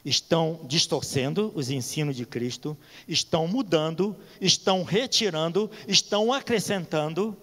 Estão 0.04 0.60
distorcendo 0.64 1.50
os 1.54 1.70
ensinos 1.70 2.14
de 2.14 2.26
Cristo, 2.26 2.76
estão 3.06 3.48
mudando, 3.48 4.14
estão 4.40 4.84
retirando, 4.84 5.70
estão 5.86 6.32
acrescentando 6.32 7.36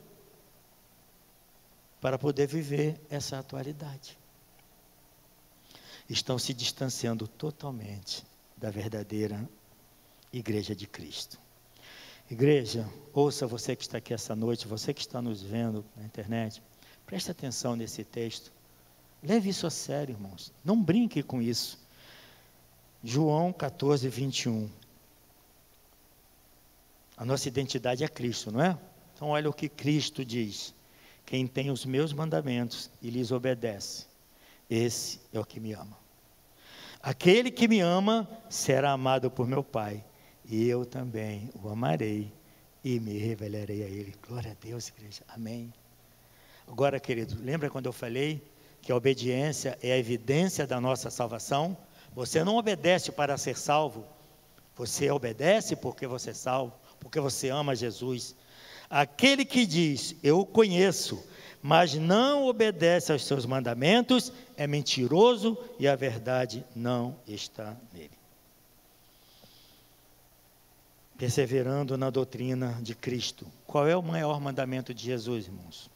para 1.99 2.19
poder 2.19 2.47
viver 2.47 3.01
essa 3.09 3.39
atualidade. 3.39 4.15
Estão 6.07 6.37
se 6.37 6.53
distanciando 6.53 7.27
totalmente 7.27 8.23
da 8.55 8.69
verdadeira 8.69 9.49
Igreja 10.31 10.75
de 10.75 10.85
Cristo. 10.85 11.44
Igreja, 12.29 12.89
ouça 13.13 13.45
você 13.45 13.75
que 13.75 13.83
está 13.83 13.99
aqui 13.99 14.11
essa 14.11 14.35
noite, 14.35 14.67
você 14.67 14.93
que 14.93 15.01
está 15.01 15.21
nos 15.21 15.43
vendo 15.43 15.85
na 15.95 16.03
internet, 16.03 16.61
preste 17.05 17.29
atenção 17.29 17.75
nesse 17.75 18.03
texto. 18.03 18.51
Leve 19.21 19.49
isso 19.49 19.67
a 19.67 19.69
sério, 19.69 20.13
irmãos. 20.13 20.51
Não 20.63 20.81
brinque 20.81 21.21
com 21.21 21.39
isso. 21.39 21.79
João 23.03 23.53
14, 23.53 24.09
21. 24.09 24.67
A 27.15 27.23
nossa 27.23 27.47
identidade 27.47 28.03
é 28.03 28.07
Cristo, 28.07 28.51
não 28.51 28.61
é? 28.61 28.75
Então, 29.13 29.29
olha 29.29 29.49
o 29.49 29.53
que 29.53 29.69
Cristo 29.69 30.25
diz: 30.25 30.73
Quem 31.25 31.45
tem 31.45 31.69
os 31.69 31.85
meus 31.85 32.11
mandamentos 32.11 32.89
e 33.03 33.11
lhes 33.11 33.31
obedece, 33.31 34.07
esse 34.67 35.21
é 35.31 35.39
o 35.39 35.45
que 35.45 35.59
me 35.59 35.73
ama. 35.73 35.97
Aquele 37.01 37.51
que 37.51 37.67
me 37.67 37.81
ama 37.81 38.27
será 38.49 38.91
amado 38.91 39.29
por 39.29 39.47
meu 39.47 39.63
Pai 39.63 40.03
e 40.49 40.67
eu 40.67 40.85
também 40.85 41.49
o 41.61 41.69
amarei 41.69 42.31
e 42.83 42.99
me 42.99 43.17
revelarei 43.17 43.83
a 43.83 43.87
ele. 43.87 44.13
Glória 44.27 44.51
a 44.51 44.65
Deus, 44.65 44.89
igreja. 44.89 45.23
Amém. 45.27 45.73
Agora, 46.67 46.99
querido, 46.99 47.35
lembra 47.41 47.69
quando 47.69 47.87
eu 47.87 47.93
falei 47.93 48.43
que 48.81 48.91
a 48.91 48.95
obediência 48.95 49.77
é 49.81 49.91
a 49.93 49.97
evidência 49.97 50.67
da 50.67 50.79
nossa 50.79 51.09
salvação? 51.09 51.75
Você 52.13 52.43
não 52.43 52.57
obedece 52.57 53.11
para 53.11 53.37
ser 53.37 53.57
salvo, 53.57 54.05
você 54.75 55.09
obedece 55.09 55.75
porque 55.75 56.07
você 56.07 56.29
é 56.29 56.33
salvo, 56.33 56.73
porque 56.99 57.19
você 57.19 57.49
ama 57.49 57.75
Jesus. 57.75 58.35
Aquele 58.89 59.43
que 59.43 59.65
diz, 59.65 60.15
eu 60.23 60.39
o 60.39 60.45
conheço, 60.45 61.23
mas 61.61 61.95
não 61.95 62.45
obedece 62.45 63.11
aos 63.11 63.25
seus 63.25 63.45
mandamentos, 63.45 64.31
é 64.55 64.67
mentiroso 64.67 65.57
e 65.79 65.87
a 65.87 65.95
verdade 65.95 66.63
não 66.75 67.19
está 67.27 67.75
nele. 67.91 68.14
Perseverando 71.17 71.97
na 71.97 72.09
doutrina 72.09 72.77
de 72.81 72.93
Cristo. 72.93 73.47
Qual 73.65 73.87
é 73.87 73.95
o 73.95 74.03
maior 74.03 74.39
mandamento 74.41 74.93
de 74.93 75.03
Jesus, 75.03 75.45
irmãos? 75.45 75.89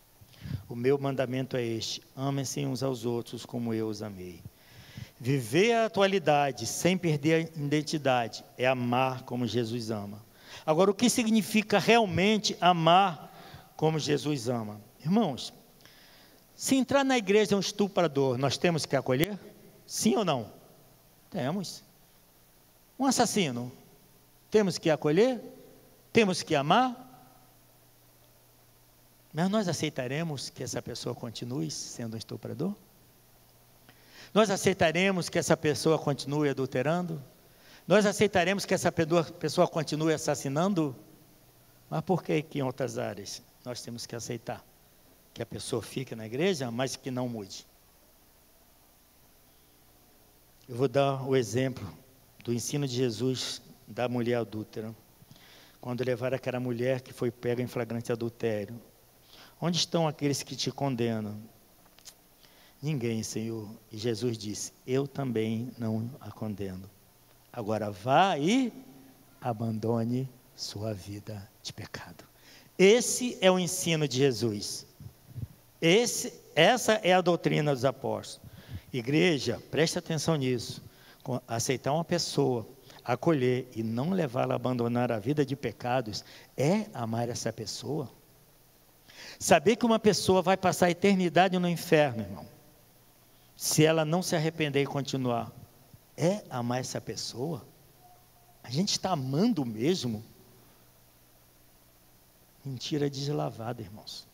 O 0.68 0.76
meu 0.76 0.98
mandamento 0.98 1.58
é 1.58 1.64
este: 1.64 2.02
amem-se 2.16 2.66
uns 2.66 2.82
aos 2.82 3.06
outros 3.06 3.46
como 3.46 3.74
eu 3.74 3.88
os 3.88 4.02
amei. 4.02 4.42
Viver 5.20 5.74
a 5.74 5.86
atualidade 5.86 6.66
sem 6.66 6.98
perder 6.98 7.34
a 7.34 7.60
identidade 7.60 8.44
é 8.58 8.66
amar 8.66 9.24
como 9.24 9.46
Jesus 9.46 9.92
ama. 9.92 10.24
Agora, 10.66 10.92
o 10.92 10.94
que 10.94 11.10
significa 11.10 11.78
realmente 11.78 12.56
amar 12.62 13.30
como 13.76 14.00
Jesus 14.00 14.48
ama? 14.48 14.80
Irmãos, 15.04 15.54
se 16.56 16.76
entrar 16.76 17.04
na 17.04 17.18
igreja 17.18 17.56
um 17.56 17.60
estuprador, 17.60 18.38
nós 18.38 18.58
temos 18.58 18.86
que 18.86 18.96
acolher? 18.96 19.38
Sim 19.86 20.16
ou 20.16 20.24
não? 20.24 20.52
Temos. 21.30 21.84
Um 22.98 23.06
assassino, 23.06 23.72
temos 24.50 24.78
que 24.78 24.90
acolher? 24.90 25.42
Temos 26.12 26.42
que 26.42 26.56
amar? 26.56 27.06
Mas 29.34 29.50
nós 29.50 29.68
aceitaremos 29.68 30.50
que 30.50 30.64
essa 30.64 30.82
pessoa 30.82 31.14
continue 31.14 31.70
sendo 31.70 32.16
um 32.16 32.18
estuprador? 32.18 32.76
Nós 34.34 34.50
aceitaremos 34.50 35.30
que 35.30 35.38
essa 35.38 35.56
pessoa 35.56 35.98
continue 36.00 36.50
adulterando? 36.50 37.22
Nós 37.88 38.06
aceitaremos 38.06 38.66
que 38.66 38.74
essa 38.74 38.92
pessoa 38.92 39.68
continue 39.68 40.14
assassinando? 40.14 40.96
Mas 41.90 42.02
por 42.02 42.24
que 42.24 42.42
que 42.42 42.60
em 42.60 42.62
outras 42.62 42.98
áreas 42.98 43.42
nós 43.64 43.82
temos 43.82 44.06
que 44.06 44.16
aceitar 44.16 44.64
que 45.34 45.42
a 45.42 45.46
pessoa 45.46 45.82
fique 45.82 46.16
na 46.16 46.26
igreja, 46.26 46.70
mas 46.72 46.96
que 46.96 47.10
não 47.10 47.28
mude? 47.28 47.66
Eu 50.68 50.76
vou 50.76 50.88
dar 50.88 51.24
o 51.28 51.36
exemplo 51.36 51.88
do 52.44 52.54
ensino 52.54 52.88
de 52.88 52.96
Jesus 52.96 53.62
da 53.90 54.08
mulher 54.08 54.36
adúltera. 54.36 54.96
Quando 55.82 56.04
levaram 56.04 56.36
aquela 56.36 56.60
mulher 56.60 57.02
que 57.02 57.12
foi 57.12 57.32
pega 57.32 57.62
em 57.62 57.68
flagrante 57.68 58.12
adultério. 58.12 58.80
Onde 59.60 59.78
estão 59.78 60.08
aqueles 60.08 60.44
que 60.44 60.56
te 60.56 60.72
condenam? 60.72 61.36
Ninguém, 62.82 63.24
Senhor. 63.24 63.68
E 63.92 63.98
Jesus 63.98 64.38
disse: 64.38 64.72
Eu 64.86 65.08
também 65.08 65.72
não 65.78 66.10
a 66.22 66.32
condeno. 66.32 66.90
Agora 67.52 67.90
vá 67.90 68.38
e 68.38 68.72
abandone 69.42 70.30
sua 70.56 70.94
vida 70.94 71.50
de 71.64 71.74
pecado. 71.74 72.24
Esse 72.78 73.38
é 73.42 73.52
o 73.52 73.60
ensino 73.60 74.08
de 74.08 74.18
Jesus. 74.18 74.86
Esse, 75.82 76.34
essa 76.56 76.94
é 77.04 77.14
a 77.14 77.22
doutrina 77.22 77.74
dos 77.74 77.84
apóstolos. 77.84 78.48
Igreja, 78.92 79.62
preste 79.70 79.98
atenção 79.98 80.36
nisso. 80.36 80.82
Aceitar 81.48 81.94
uma 81.94 82.04
pessoa, 82.04 82.66
acolher 83.14 83.68
e 83.76 83.82
não 83.82 84.12
levá-la 84.12 84.54
a 84.54 84.56
abandonar 84.56 85.12
a 85.12 85.18
vida 85.18 85.44
de 85.44 85.56
pecados 85.56 86.24
é 86.56 86.86
amar 86.94 87.28
essa 87.28 87.52
pessoa. 87.52 88.08
Saber 89.40 89.76
que 89.76 89.86
uma 89.86 89.98
pessoa 89.98 90.44
vai 90.44 90.56
passar 90.56 90.86
a 90.86 90.92
eternidade 90.92 91.58
no 91.58 91.68
inferno, 91.68 92.22
irmão, 92.22 92.46
se 93.56 93.84
ela 93.84 94.06
não 94.06 94.22
se 94.22 94.36
arrepender 94.36 94.84
e 94.84 94.86
continuar, 94.86 95.52
é 96.16 96.44
amar 96.52 96.80
essa 96.80 97.02
pessoa? 97.02 97.66
A 98.64 98.70
gente 98.70 98.92
está 98.92 99.12
amando 99.12 99.66
mesmo? 99.66 100.24
Mentira 102.64 103.10
deslavada, 103.10 103.82
irmãos. 103.82 104.28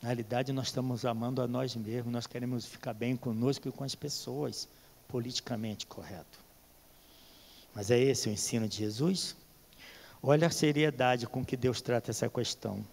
Na 0.00 0.08
realidade, 0.08 0.52
nós 0.52 0.68
estamos 0.68 1.04
amando 1.04 1.42
a 1.42 1.46
nós 1.46 1.76
mesmos, 1.76 2.12
nós 2.12 2.26
queremos 2.26 2.64
ficar 2.64 2.94
bem 2.94 3.14
conosco 3.14 3.68
e 3.68 3.72
com 3.72 3.84
as 3.84 3.94
pessoas, 3.94 4.68
politicamente 5.06 5.86
correto. 5.86 6.43
Mas 7.74 7.90
é 7.90 7.98
esse 7.98 8.28
o 8.28 8.32
ensino 8.32 8.68
de 8.68 8.78
Jesus? 8.78 9.36
Olha 10.22 10.46
a 10.46 10.50
seriedade 10.50 11.26
com 11.26 11.44
que 11.44 11.56
Deus 11.56 11.82
trata 11.82 12.10
essa 12.10 12.28
questão. 12.28 12.84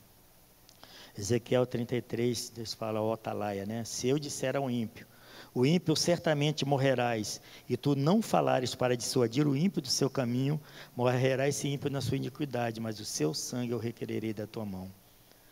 Ezequiel 1.17 1.65
33, 1.65 2.49
Deus 2.49 2.73
fala, 2.73 3.01
ó 3.01 3.13
Atalaia, 3.13 3.65
né? 3.65 3.84
Se 3.84 4.07
eu 4.07 4.17
disser 4.17 4.55
ao 4.55 4.69
ímpio, 4.69 5.05
o 5.53 5.65
ímpio 5.65 5.95
certamente 5.95 6.65
morrerás, 6.65 7.41
e 7.69 7.75
tu 7.75 7.95
não 7.95 8.21
falares 8.21 8.73
para 8.73 8.95
dissuadir 8.95 9.47
o 9.47 9.55
ímpio 9.55 9.82
do 9.82 9.89
seu 9.89 10.09
caminho, 10.09 10.59
morrerá 10.95 11.47
esse 11.47 11.67
ímpio 11.67 11.89
na 11.89 11.99
sua 11.99 12.17
iniquidade, 12.17 12.79
mas 12.79 12.99
o 12.99 13.05
seu 13.05 13.34
sangue 13.34 13.71
eu 13.71 13.77
requererei 13.77 14.34
da 14.34 14.47
tua 14.47 14.65
mão. 14.65 14.91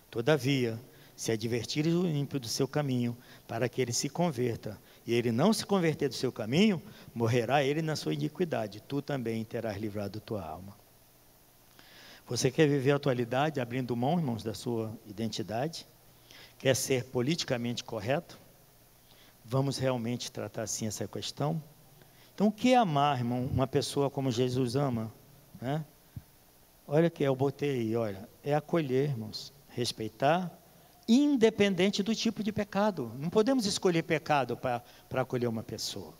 Todavia, 0.09 0.79
se 1.15 1.33
advertires 1.33 1.93
o 1.93 2.07
ímpio 2.07 2.39
do 2.39 2.47
seu 2.47 2.67
caminho, 2.67 3.15
para 3.45 3.67
que 3.67 3.81
ele 3.81 3.91
se 3.91 4.07
converta, 4.07 4.79
e 5.05 5.13
ele 5.13 5.31
não 5.31 5.51
se 5.53 5.65
converter 5.65 6.09
do 6.09 6.15
seu 6.15 6.31
caminho, 6.31 6.81
morrerá 7.13 7.63
ele 7.63 7.81
na 7.81 7.95
sua 7.95 8.13
iniquidade, 8.13 8.81
tu 8.81 9.01
também 9.01 9.43
terás 9.43 9.77
livrado 9.77 10.19
tua 10.19 10.43
alma. 10.43 10.75
Você 12.27 12.51
quer 12.51 12.67
viver 12.67 12.91
a 12.91 12.95
atualidade 12.97 13.59
abrindo 13.59 13.95
mão, 13.95 14.19
irmãos, 14.19 14.43
da 14.43 14.53
sua 14.53 14.95
identidade? 15.07 15.87
Quer 16.59 16.75
ser 16.75 17.05
politicamente 17.05 17.83
correto? 17.83 18.37
Vamos 19.43 19.79
realmente 19.79 20.31
tratar 20.31 20.63
assim 20.63 20.85
essa 20.85 21.07
questão? 21.07 21.61
Então, 22.35 22.47
o 22.47 22.51
que 22.51 22.73
é 22.73 22.77
amar, 22.77 23.17
irmão, 23.17 23.45
uma 23.45 23.65
pessoa 23.65 24.09
como 24.09 24.29
Jesus 24.29 24.75
ama? 24.75 25.11
Né? 25.59 25.83
Olha 26.87 27.09
que 27.09 27.23
eu 27.23 27.35
botei 27.35 27.79
aí, 27.81 27.95
olha, 27.95 28.29
é 28.43 28.53
acolher, 28.53 29.09
irmãos, 29.09 29.51
respeitar, 29.69 30.51
independente 31.09 32.03
do 32.03 32.13
tipo 32.13 32.43
de 32.43 32.51
pecado. 32.51 33.11
Não 33.17 33.29
podemos 33.29 33.65
escolher 33.65 34.03
pecado 34.03 34.55
para 34.55 34.83
acolher 35.21 35.47
uma 35.47 35.63
pessoa. 35.63 36.13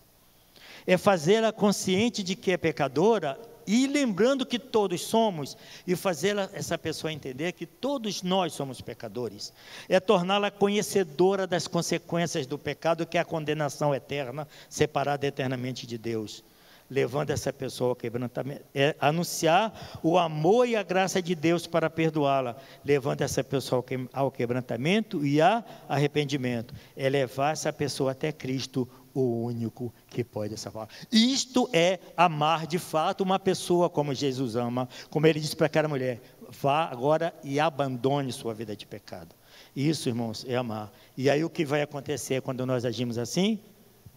É 0.88 0.98
fazê-la 0.98 1.52
consciente 1.52 2.24
de 2.24 2.36
que 2.36 2.52
é 2.52 2.58
pecadora 2.58 3.40
e 3.68 3.86
lembrando 3.86 4.48
que 4.48 4.58
todos 4.58 5.02
somos, 5.02 5.56
e 5.86 5.96
fazer 5.96 6.36
essa 6.54 6.76
pessoa 6.76 7.14
entender 7.14 7.52
que 7.52 7.68
todos 7.68 8.24
nós 8.24 8.54
somos 8.54 8.82
pecadores, 8.82 9.54
é 9.88 10.00
torná-la 10.00 10.50
conhecedora 10.50 11.46
das 11.46 11.68
consequências 11.68 12.48
do 12.48 12.58
pecado, 12.58 13.06
que 13.06 13.16
é 13.16 13.22
a 13.22 13.26
condenação 13.26 13.94
eterna, 13.94 14.48
separada 14.68 15.28
eternamente 15.28 15.86
de 15.86 16.00
Deus. 16.00 16.44
Levando 16.90 17.30
essa 17.30 17.54
pessoa 17.54 17.92
ao 17.92 17.96
quebrantamento, 17.96 18.64
é 18.74 18.96
anunciar 19.00 20.00
o 20.02 20.18
amor 20.18 20.68
e 20.68 20.76
a 20.76 20.82
graça 20.82 21.22
de 21.22 21.36
Deus 21.36 21.68
para 21.68 21.90
perdoá-la, 21.90 22.56
levando 22.84 23.22
essa 23.22 23.44
pessoa 23.44 23.86
ao 24.12 24.32
quebrantamento 24.32 25.24
e 25.26 25.40
a 25.40 25.64
arrependimento, 25.88 26.74
é 26.98 27.08
levar 27.08 27.52
essa 27.52 27.72
pessoa 27.72 28.12
até 28.12 28.32
Cristo, 28.32 28.90
o 29.14 29.44
único 29.44 29.94
que 30.08 30.24
pode 30.24 30.58
salvar. 30.58 30.88
Isto 31.12 31.70
é 31.74 32.00
amar 32.16 32.66
de 32.66 32.80
fato 32.80 33.22
uma 33.22 33.40
pessoa 33.40 33.90
como 33.90 34.14
Jesus 34.14 34.56
ama, 34.56 34.88
como 35.10 35.28
ele 35.28 35.40
disse 35.40 35.56
para 35.56 35.68
aquela 35.68 35.88
mulher: 35.88 36.22
vá 36.50 36.86
agora 36.86 37.34
e 37.44 37.60
abandone 37.60 38.32
sua 38.32 38.54
vida 38.54 38.76
de 38.76 38.86
pecado. 38.86 39.36
Isso, 39.76 40.10
irmãos, 40.10 40.46
é 40.48 40.56
amar. 40.56 40.92
E 41.16 41.30
aí 41.30 41.44
o 41.44 41.50
que 41.50 41.66
vai 41.66 41.82
acontecer 41.82 42.42
quando 42.42 42.66
nós 42.66 42.86
agimos 42.86 43.18
assim? 43.18 43.60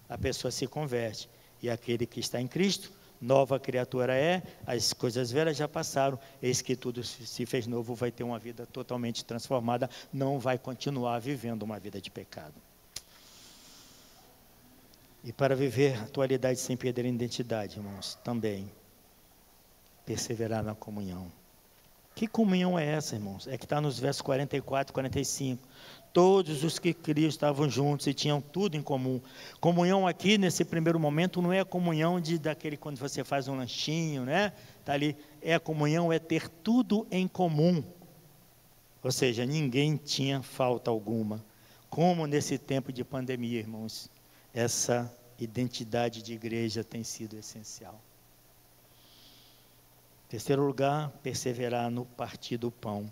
A 0.09 0.17
pessoa 0.17 0.51
se 0.51 0.67
converte. 0.67 1.29
E 1.63 1.71
aquele 1.71 2.05
que 2.07 2.21
está 2.21 2.41
em 2.41 2.49
Cristo, 2.49 2.93
nova 3.21 3.59
criatura 3.61 4.17
é, 4.17 4.43
as 4.67 4.93
coisas 4.93 5.31
velhas 5.31 5.57
já 5.57 5.69
passaram, 5.69 6.19
eis 6.43 6.61
que 6.61 6.75
tudo 6.75 7.05
se 7.05 7.47
fez 7.47 7.67
novo, 7.67 7.95
vai 7.95 8.11
ter 8.11 8.25
uma 8.25 8.39
vida 8.39 8.67
totalmente 8.67 9.25
transformada, 9.25 9.89
não 10.13 10.41
vai 10.41 10.59
continuar 10.59 11.21
vivendo 11.21 11.63
uma 11.63 11.79
vida 11.79 12.01
de 12.01 12.11
pecado. 12.11 12.55
E 15.25 15.33
para 15.33 15.55
viver 15.55 15.97
a 15.97 16.03
atualidade 16.03 16.59
sem 16.59 16.77
perder 16.77 17.05
a 17.05 17.09
identidade, 17.09 17.79
irmãos, 17.79 18.19
também 18.25 18.69
perseverar 20.05 20.65
na 20.65 20.75
comunhão. 20.75 21.31
Que 22.15 22.27
comunhão 22.27 22.79
é 22.79 22.85
essa, 22.85 23.15
irmãos? 23.15 23.47
É 23.47 23.57
que 23.57 23.65
está 23.65 23.81
nos 23.81 23.99
versos 24.01 24.21
44 24.21 24.91
e 24.91 24.95
45. 24.95 25.63
Todos 26.13 26.63
os 26.63 26.79
que 26.79 26.93
criam 26.93 27.29
estavam 27.29 27.71
juntos 27.71 28.07
e 28.07 28.13
tinham 28.13 28.41
tudo 28.41 28.77
em 28.77 28.83
comum. 28.83 29.21
Comunhão 29.61 30.07
aqui, 30.07 30.37
nesse 30.37 30.65
primeiro 30.65 31.01
momento, 31.01 31.41
não 31.41 31.53
é 31.53 31.61
a 31.61 31.65
comunhão 31.65 32.21
de 32.21 32.39
daquele 32.39 32.77
quando 32.77 32.99
você 32.99 33.25
faz 33.25 33.49
um 33.49 33.57
lanchinho, 33.57 34.25
né? 34.25 34.53
Está 34.81 34.93
ali. 34.93 35.17
É 35.41 35.55
a 35.55 35.61
comunhão, 35.61 36.13
é 36.13 36.19
ter 36.19 36.49
tudo 36.49 37.07
em 37.11 37.27
comum. 37.27 37.83
Ou 39.03 39.11
seja, 39.11 39.47
ninguém 39.47 39.97
tinha 39.97 40.43
falta 40.43 40.91
alguma. 40.91 41.45
Como 41.89 42.27
nesse 42.27 42.59
tempo 42.59 42.93
de 42.93 43.03
pandemia, 43.03 43.59
irmãos 43.59 44.11
essa 44.53 45.13
identidade 45.39 46.23
de 46.23 46.35
igreja 46.35 46.85
tem 46.85 47.03
sido 47.03 47.37
essencial. 47.37 48.01
Terceiro 50.29 50.65
lugar, 50.65 51.11
perseverar 51.23 51.91
no 51.91 52.05
partir 52.05 52.57
do 52.57 52.71
pão. 52.71 53.11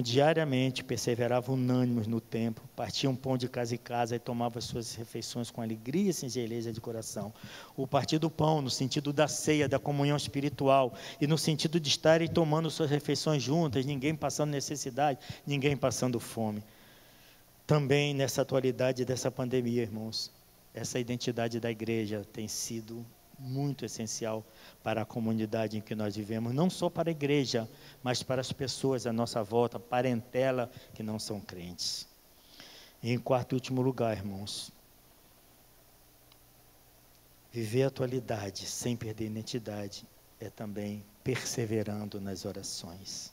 Diariamente 0.00 0.82
perseveravam 0.82 1.54
unânimes 1.54 2.06
no 2.06 2.20
templo, 2.20 2.64
partiam 2.74 3.14
pão 3.14 3.36
de 3.36 3.48
casa 3.48 3.74
em 3.74 3.78
casa 3.78 4.16
e 4.16 4.18
tomavam 4.18 4.62
suas 4.62 4.94
refeições 4.94 5.50
com 5.50 5.60
alegria 5.60 6.08
e 6.08 6.14
singeleza 6.14 6.72
de 6.72 6.80
coração. 6.80 7.34
O 7.76 7.86
partir 7.86 8.18
do 8.18 8.30
pão, 8.30 8.62
no 8.62 8.70
sentido 8.70 9.12
da 9.12 9.28
ceia, 9.28 9.68
da 9.68 9.78
comunhão 9.78 10.16
espiritual, 10.16 10.94
e 11.20 11.26
no 11.26 11.36
sentido 11.36 11.78
de 11.78 11.88
estarem 11.88 12.28
tomando 12.28 12.70
suas 12.70 12.90
refeições 12.90 13.42
juntas, 13.42 13.84
ninguém 13.84 14.14
passando 14.14 14.50
necessidade, 14.50 15.18
ninguém 15.46 15.76
passando 15.76 16.18
fome 16.20 16.62
Também 17.66 18.14
nessa 18.14 18.42
atualidade 18.42 19.04
dessa 19.04 19.30
pandemia, 19.30 19.82
irmãos, 19.82 20.30
essa 20.72 20.98
identidade 20.98 21.60
da 21.60 21.70
igreja 21.70 22.26
tem 22.32 22.48
sido 22.48 23.04
muito 23.42 23.84
essencial 23.84 24.44
para 24.82 25.02
a 25.02 25.04
comunidade 25.04 25.76
em 25.76 25.80
que 25.80 25.94
nós 25.94 26.14
vivemos, 26.14 26.54
não 26.54 26.70
só 26.70 26.88
para 26.88 27.10
a 27.10 27.12
igreja, 27.12 27.68
mas 28.02 28.22
para 28.22 28.40
as 28.40 28.52
pessoas 28.52 29.06
à 29.06 29.12
nossa 29.12 29.42
volta, 29.42 29.78
parentela 29.78 30.70
que 30.94 31.02
não 31.02 31.18
são 31.18 31.40
crentes. 31.40 32.06
E 33.02 33.10
em 33.10 33.18
quarto 33.18 33.52
e 33.52 33.56
último 33.56 33.82
lugar, 33.82 34.16
irmãos, 34.16 34.70
viver 37.50 37.82
a 37.82 37.88
atualidade 37.88 38.64
sem 38.66 38.96
perder 38.96 39.24
a 39.24 39.26
identidade 39.26 40.06
é 40.40 40.48
também 40.48 41.04
perseverando 41.24 42.20
nas 42.20 42.44
orações. 42.44 43.32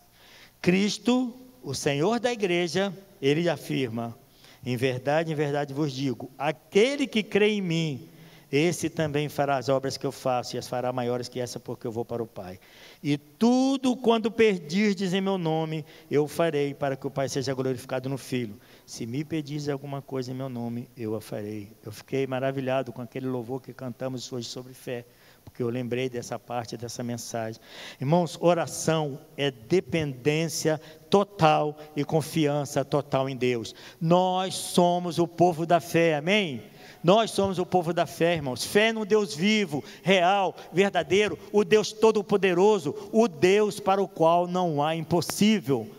Cristo, 0.61 1.33
o 1.63 1.73
Senhor 1.73 2.19
da 2.19 2.31
igreja, 2.31 2.93
ele 3.21 3.47
afirma: 3.47 4.17
em 4.65 4.75
verdade, 4.75 5.31
em 5.31 5.35
verdade 5.35 5.73
vos 5.73 5.93
digo, 5.93 6.29
aquele 6.37 7.07
que 7.07 7.23
crê 7.23 7.51
em 7.51 7.61
mim, 7.61 8.09
esse 8.51 8.89
também 8.89 9.29
fará 9.29 9.57
as 9.57 9.69
obras 9.69 9.95
que 9.97 10.05
eu 10.05 10.11
faço, 10.11 10.55
e 10.55 10.59
as 10.59 10.67
fará 10.67 10.91
maiores 10.91 11.29
que 11.29 11.39
essa, 11.39 11.59
porque 11.59 11.85
eu 11.85 11.91
vou 11.91 12.03
para 12.03 12.23
o 12.23 12.27
Pai. 12.27 12.59
E 13.03 13.17
tudo 13.17 13.95
quando 13.95 14.31
pedirdes 14.31 15.13
em 15.13 15.21
meu 15.21 15.37
nome, 15.37 15.85
eu 16.09 16.27
farei, 16.27 16.73
para 16.73 16.95
que 16.95 17.05
o 17.05 17.11
Pai 17.11 17.29
seja 17.29 17.53
glorificado 17.53 18.09
no 18.09 18.17
Filho. 18.17 18.59
Se 18.85 19.05
me 19.05 19.23
pedis 19.23 19.69
alguma 19.69 20.01
coisa 20.01 20.31
em 20.31 20.35
meu 20.35 20.49
nome, 20.49 20.89
eu 20.97 21.15
a 21.15 21.21
farei. 21.21 21.71
Eu 21.85 21.91
fiquei 21.91 22.25
maravilhado 22.25 22.91
com 22.91 23.01
aquele 23.01 23.27
louvor 23.27 23.61
que 23.61 23.73
cantamos 23.73 24.31
hoje 24.33 24.47
sobre 24.47 24.73
fé, 24.73 25.05
porque 25.43 25.61
eu 25.61 25.69
lembrei 25.69 26.09
dessa 26.09 26.39
parte 26.39 26.75
dessa 26.75 27.03
mensagem. 27.03 27.61
Irmãos, 28.01 28.37
oração 28.41 29.19
é 29.37 29.51
dependência 29.51 30.79
total 31.09 31.77
e 31.95 32.03
confiança 32.03 32.83
total 32.83 33.29
em 33.29 33.35
Deus. 33.35 33.75
Nós 34.01 34.55
somos 34.55 35.19
o 35.19 35.27
povo 35.27 35.65
da 35.65 35.79
fé, 35.79 36.15
amém? 36.15 36.63
Nós 37.03 37.31
somos 37.31 37.57
o 37.59 37.65
povo 37.65 37.93
da 37.93 38.05
fé, 38.05 38.35
irmãos. 38.35 38.65
Fé 38.65 38.91
no 38.91 39.05
Deus 39.05 39.33
vivo, 39.33 39.83
real, 40.03 40.55
verdadeiro, 40.71 41.39
o 41.51 41.63
Deus 41.63 41.91
todo-poderoso, 41.91 42.93
o 43.11 43.27
Deus 43.27 43.79
para 43.79 44.01
o 44.01 44.07
qual 44.07 44.47
não 44.47 44.83
há 44.83 44.95
impossível. 44.95 45.89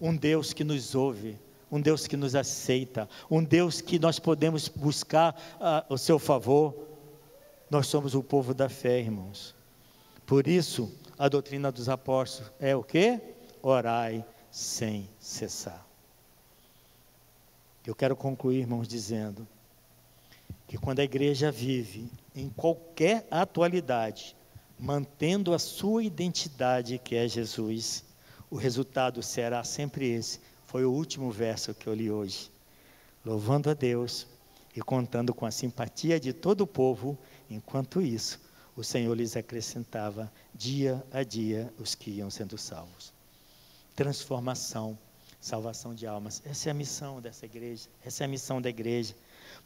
Um 0.00 0.16
Deus 0.16 0.52
que 0.52 0.64
nos 0.64 0.96
ouve, 0.96 1.38
um 1.70 1.80
Deus 1.80 2.08
que 2.08 2.16
nos 2.16 2.34
aceita, 2.34 3.08
um 3.30 3.42
Deus 3.42 3.80
que 3.80 3.98
nós 4.00 4.18
podemos 4.18 4.68
buscar 4.68 5.34
uh, 5.60 5.94
o 5.94 5.96
seu 5.96 6.18
favor. 6.18 6.74
Nós 7.70 7.86
somos 7.86 8.14
o 8.14 8.22
povo 8.22 8.52
da 8.52 8.68
fé, 8.68 8.98
irmãos. 8.98 9.54
Por 10.26 10.48
isso, 10.48 10.92
a 11.16 11.28
doutrina 11.28 11.70
dos 11.70 11.88
apóstolos 11.88 12.50
é 12.58 12.74
o 12.74 12.82
que? 12.82 13.20
Orai 13.62 14.24
sem 14.50 15.08
cessar. 15.20 15.86
Eu 17.86 17.94
quero 17.94 18.16
concluir, 18.16 18.58
irmãos, 18.58 18.88
dizendo 18.88 19.46
que 20.72 20.78
quando 20.78 21.00
a 21.00 21.04
igreja 21.04 21.52
vive 21.52 22.10
em 22.34 22.48
qualquer 22.48 23.26
atualidade, 23.30 24.34
mantendo 24.78 25.52
a 25.52 25.58
sua 25.58 26.02
identidade 26.02 26.98
que 26.98 27.14
é 27.14 27.28
Jesus, 27.28 28.02
o 28.50 28.56
resultado 28.56 29.22
será 29.22 29.62
sempre 29.64 30.10
esse. 30.10 30.40
Foi 30.64 30.86
o 30.86 30.90
último 30.90 31.30
verso 31.30 31.74
que 31.74 31.86
eu 31.86 31.92
li 31.92 32.10
hoje. 32.10 32.50
Louvando 33.22 33.68
a 33.68 33.74
Deus 33.74 34.26
e 34.74 34.80
contando 34.80 35.34
com 35.34 35.44
a 35.44 35.50
simpatia 35.50 36.18
de 36.18 36.32
todo 36.32 36.62
o 36.62 36.66
povo, 36.66 37.18
enquanto 37.50 38.00
isso, 38.00 38.40
o 38.74 38.82
Senhor 38.82 39.14
lhes 39.14 39.36
acrescentava 39.36 40.32
dia 40.54 41.04
a 41.12 41.22
dia 41.22 41.70
os 41.78 41.94
que 41.94 42.12
iam 42.12 42.30
sendo 42.30 42.56
salvos. 42.56 43.12
Transformação, 43.94 44.98
salvação 45.38 45.94
de 45.94 46.06
almas. 46.06 46.40
Essa 46.46 46.70
é 46.70 46.72
a 46.72 46.74
missão 46.74 47.20
dessa 47.20 47.44
igreja. 47.44 47.90
Essa 48.02 48.22
é 48.22 48.24
a 48.24 48.28
missão 48.28 48.58
da 48.58 48.70
igreja. 48.70 49.14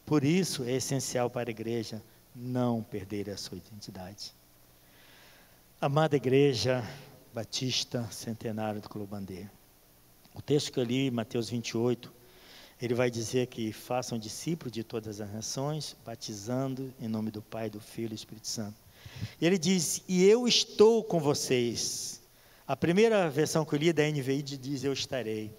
Por 0.05 0.23
isso 0.23 0.63
é 0.63 0.73
essencial 0.73 1.29
para 1.29 1.49
a 1.49 1.51
igreja 1.51 2.01
não 2.35 2.83
perder 2.83 3.29
a 3.29 3.37
sua 3.37 3.57
identidade. 3.57 4.33
Amada 5.79 6.15
Igreja 6.15 6.83
Batista 7.33 8.07
Centenário 8.11 8.81
do 8.81 8.89
Colobandê, 8.89 9.47
o 10.33 10.41
texto 10.41 10.71
que 10.71 10.79
eu 10.79 10.83
li, 10.83 11.09
Mateus 11.09 11.49
28, 11.49 12.13
ele 12.79 12.93
vai 12.93 13.09
dizer 13.09 13.47
que 13.47 13.73
façam 13.73 14.19
discípulos 14.19 14.71
de 14.71 14.83
todas 14.83 15.19
as 15.19 15.33
nações, 15.33 15.95
batizando 16.05 16.93
em 16.99 17.07
nome 17.07 17.31
do 17.31 17.41
Pai, 17.41 17.69
do 17.69 17.79
Filho 17.79 18.05
e 18.05 18.09
do 18.09 18.15
Espírito 18.15 18.47
Santo. 18.47 18.75
E 19.41 19.45
ele 19.45 19.57
diz: 19.57 20.03
E 20.07 20.23
eu 20.25 20.47
estou 20.47 21.03
com 21.03 21.19
vocês. 21.19 22.21
A 22.67 22.75
primeira 22.75 23.29
versão 23.29 23.65
que 23.65 23.73
eu 23.73 23.79
li 23.79 23.91
da 23.91 24.03
NVI 24.03 24.43
diz: 24.43 24.83
Eu 24.83 24.93
estarei. 24.93 25.51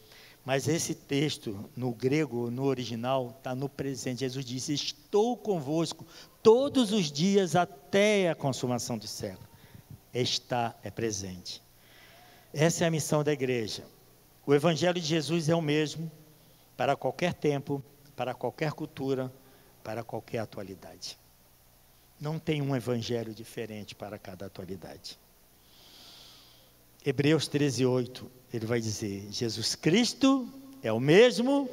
Mas 0.48 0.66
esse 0.66 0.94
texto, 0.94 1.68
no 1.76 1.92
grego, 1.92 2.50
no 2.50 2.64
original, 2.64 3.34
está 3.36 3.54
no 3.54 3.68
presente. 3.68 4.20
Jesus 4.20 4.46
disse: 4.46 4.72
Estou 4.72 5.36
convosco 5.36 6.06
todos 6.42 6.90
os 6.90 7.12
dias 7.12 7.54
até 7.54 8.30
a 8.30 8.34
consumação 8.34 8.96
do 8.96 9.06
século. 9.06 9.46
Está 10.14 10.74
é 10.82 10.90
presente. 10.90 11.62
Essa 12.50 12.84
é 12.84 12.86
a 12.86 12.90
missão 12.90 13.22
da 13.22 13.30
igreja. 13.30 13.84
O 14.46 14.54
Evangelho 14.54 14.98
de 14.98 15.06
Jesus 15.06 15.50
é 15.50 15.54
o 15.54 15.60
mesmo 15.60 16.10
para 16.78 16.96
qualquer 16.96 17.34
tempo, 17.34 17.84
para 18.16 18.32
qualquer 18.32 18.72
cultura, 18.72 19.30
para 19.84 20.02
qualquer 20.02 20.38
atualidade. 20.38 21.18
Não 22.18 22.38
tem 22.38 22.62
um 22.62 22.74
Evangelho 22.74 23.34
diferente 23.34 23.94
para 23.94 24.18
cada 24.18 24.46
atualidade. 24.46 25.18
Hebreus 27.08 27.48
13, 27.48 27.86
8 27.86 28.30
ele 28.52 28.66
vai 28.66 28.82
dizer: 28.82 29.28
Jesus 29.30 29.74
Cristo 29.74 30.46
é 30.82 30.92
o 30.92 31.00
mesmo 31.00 31.66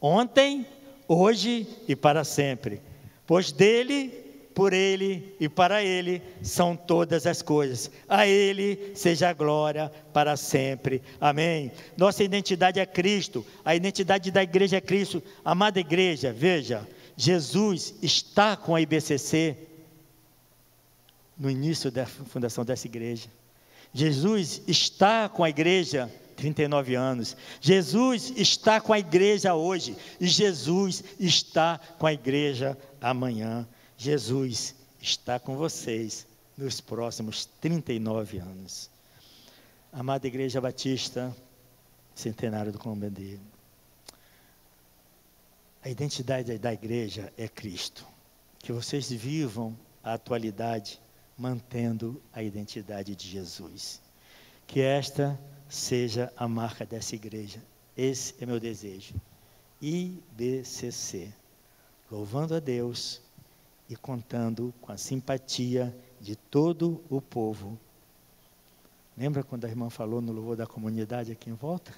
ontem, 0.00 0.64
hoje 1.06 1.66
e 1.86 1.94
para 1.94 2.24
sempre. 2.24 2.80
Pois 3.26 3.52
dele, 3.52 4.08
por 4.54 4.72
ele 4.72 5.36
e 5.38 5.50
para 5.50 5.84
ele 5.84 6.22
são 6.42 6.74
todas 6.74 7.26
as 7.26 7.42
coisas. 7.42 7.90
A 8.08 8.26
ele 8.26 8.92
seja 8.94 9.28
a 9.28 9.34
glória 9.34 9.92
para 10.14 10.34
sempre. 10.34 11.02
Amém. 11.20 11.70
Nossa 11.94 12.24
identidade 12.24 12.80
é 12.80 12.86
Cristo, 12.86 13.44
a 13.62 13.76
identidade 13.76 14.30
da 14.30 14.42
igreja 14.42 14.78
é 14.78 14.80
Cristo. 14.80 15.22
Amada 15.44 15.78
igreja, 15.78 16.32
veja, 16.32 16.88
Jesus 17.18 17.96
está 18.00 18.56
com 18.56 18.74
a 18.74 18.80
IBCC 18.80 19.58
no 21.38 21.50
início 21.50 21.90
da 21.90 22.06
fundação 22.06 22.64
dessa 22.64 22.86
igreja. 22.86 23.28
Jesus 23.92 24.62
está 24.66 25.28
com 25.28 25.42
a 25.42 25.50
igreja 25.50 26.10
39 26.36 26.94
anos. 26.94 27.36
Jesus 27.60 28.32
está 28.36 28.80
com 28.80 28.92
a 28.92 28.98
igreja 28.98 29.54
hoje 29.54 29.96
e 30.18 30.26
Jesus 30.26 31.04
está 31.18 31.78
com 31.98 32.06
a 32.06 32.12
igreja 32.12 32.78
amanhã. 33.00 33.68
Jesus 33.96 34.74
está 35.00 35.38
com 35.38 35.56
vocês 35.56 36.26
nos 36.56 36.80
próximos 36.80 37.46
39 37.60 38.38
anos. 38.38 38.90
Amada 39.92 40.26
Igreja 40.26 40.60
Batista, 40.60 41.34
centenário 42.14 42.72
do 42.72 42.78
Colombiandeiro. 42.78 43.40
A 45.82 45.88
identidade 45.88 46.56
da 46.58 46.72
igreja 46.72 47.32
é 47.36 47.48
Cristo. 47.48 48.06
Que 48.58 48.72
vocês 48.72 49.10
vivam 49.10 49.76
a 50.02 50.14
atualidade 50.14 51.00
mantendo 51.40 52.20
a 52.34 52.42
identidade 52.42 53.16
de 53.16 53.26
Jesus. 53.26 53.98
Que 54.66 54.80
esta 54.80 55.40
seja 55.70 56.30
a 56.36 56.46
marca 56.46 56.84
dessa 56.84 57.14
igreja. 57.14 57.62
Esse 57.96 58.34
é 58.42 58.44
meu 58.44 58.60
desejo. 58.60 59.14
IBCC. 59.80 61.32
Louvando 62.10 62.54
a 62.54 62.60
Deus 62.60 63.22
e 63.88 63.96
contando 63.96 64.74
com 64.82 64.92
a 64.92 64.98
simpatia 64.98 65.96
de 66.20 66.36
todo 66.36 67.02
o 67.08 67.22
povo. 67.22 67.78
Lembra 69.16 69.42
quando 69.42 69.64
a 69.64 69.68
irmã 69.68 69.88
falou 69.88 70.20
no 70.20 70.32
louvor 70.32 70.56
da 70.56 70.66
comunidade 70.66 71.32
aqui 71.32 71.48
em 71.48 71.54
volta? 71.54 71.94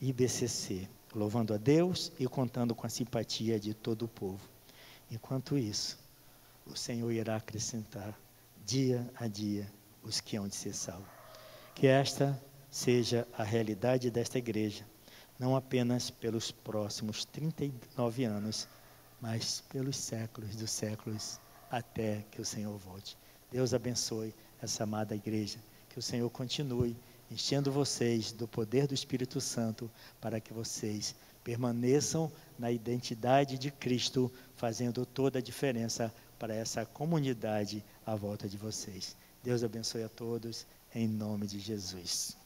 IBCC. 0.00 0.88
Louvando 1.12 1.52
a 1.52 1.56
Deus 1.56 2.12
e 2.16 2.28
contando 2.28 2.76
com 2.76 2.86
a 2.86 2.90
simpatia 2.90 3.58
de 3.58 3.74
todo 3.74 4.04
o 4.04 4.08
povo. 4.08 4.48
Enquanto 5.10 5.58
isso, 5.58 5.98
o 6.66 6.76
Senhor 6.76 7.10
irá 7.10 7.36
acrescentar 7.36 8.18
dia 8.64 9.08
a 9.16 9.26
dia 9.26 9.70
os 10.02 10.20
que 10.20 10.36
hão 10.36 10.48
de 10.48 10.54
ser 10.54 10.74
salvos. 10.74 11.08
Que 11.74 11.86
esta 11.86 12.40
seja 12.70 13.26
a 13.36 13.42
realidade 13.42 14.10
desta 14.10 14.38
igreja, 14.38 14.84
não 15.38 15.56
apenas 15.56 16.10
pelos 16.10 16.50
próximos 16.50 17.24
39 17.24 18.24
anos, 18.24 18.68
mas 19.20 19.62
pelos 19.68 19.96
séculos 19.96 20.54
dos 20.56 20.70
séculos 20.70 21.40
até 21.70 22.24
que 22.30 22.40
o 22.40 22.44
Senhor 22.44 22.76
volte. 22.78 23.16
Deus 23.50 23.74
abençoe 23.74 24.34
essa 24.62 24.84
amada 24.84 25.14
igreja, 25.14 25.58
que 25.88 25.98
o 25.98 26.02
Senhor 26.02 26.28
continue 26.30 26.96
enchendo 27.30 27.70
vocês 27.70 28.32
do 28.32 28.48
poder 28.48 28.86
do 28.86 28.94
Espírito 28.94 29.40
Santo 29.40 29.90
para 30.20 30.40
que 30.40 30.52
vocês 30.52 31.14
permaneçam 31.44 32.30
na 32.58 32.70
identidade 32.70 33.56
de 33.56 33.70
Cristo, 33.70 34.30
fazendo 34.56 35.06
toda 35.06 35.38
a 35.38 35.42
diferença 35.42 36.12
para 36.40 36.54
essa 36.54 36.86
comunidade 36.86 37.84
à 38.04 38.16
volta 38.16 38.48
de 38.48 38.56
vocês. 38.56 39.14
Deus 39.44 39.62
abençoe 39.62 40.02
a 40.02 40.08
todos, 40.08 40.66
em 40.94 41.06
nome 41.06 41.46
de 41.46 41.60
Jesus. 41.60 42.39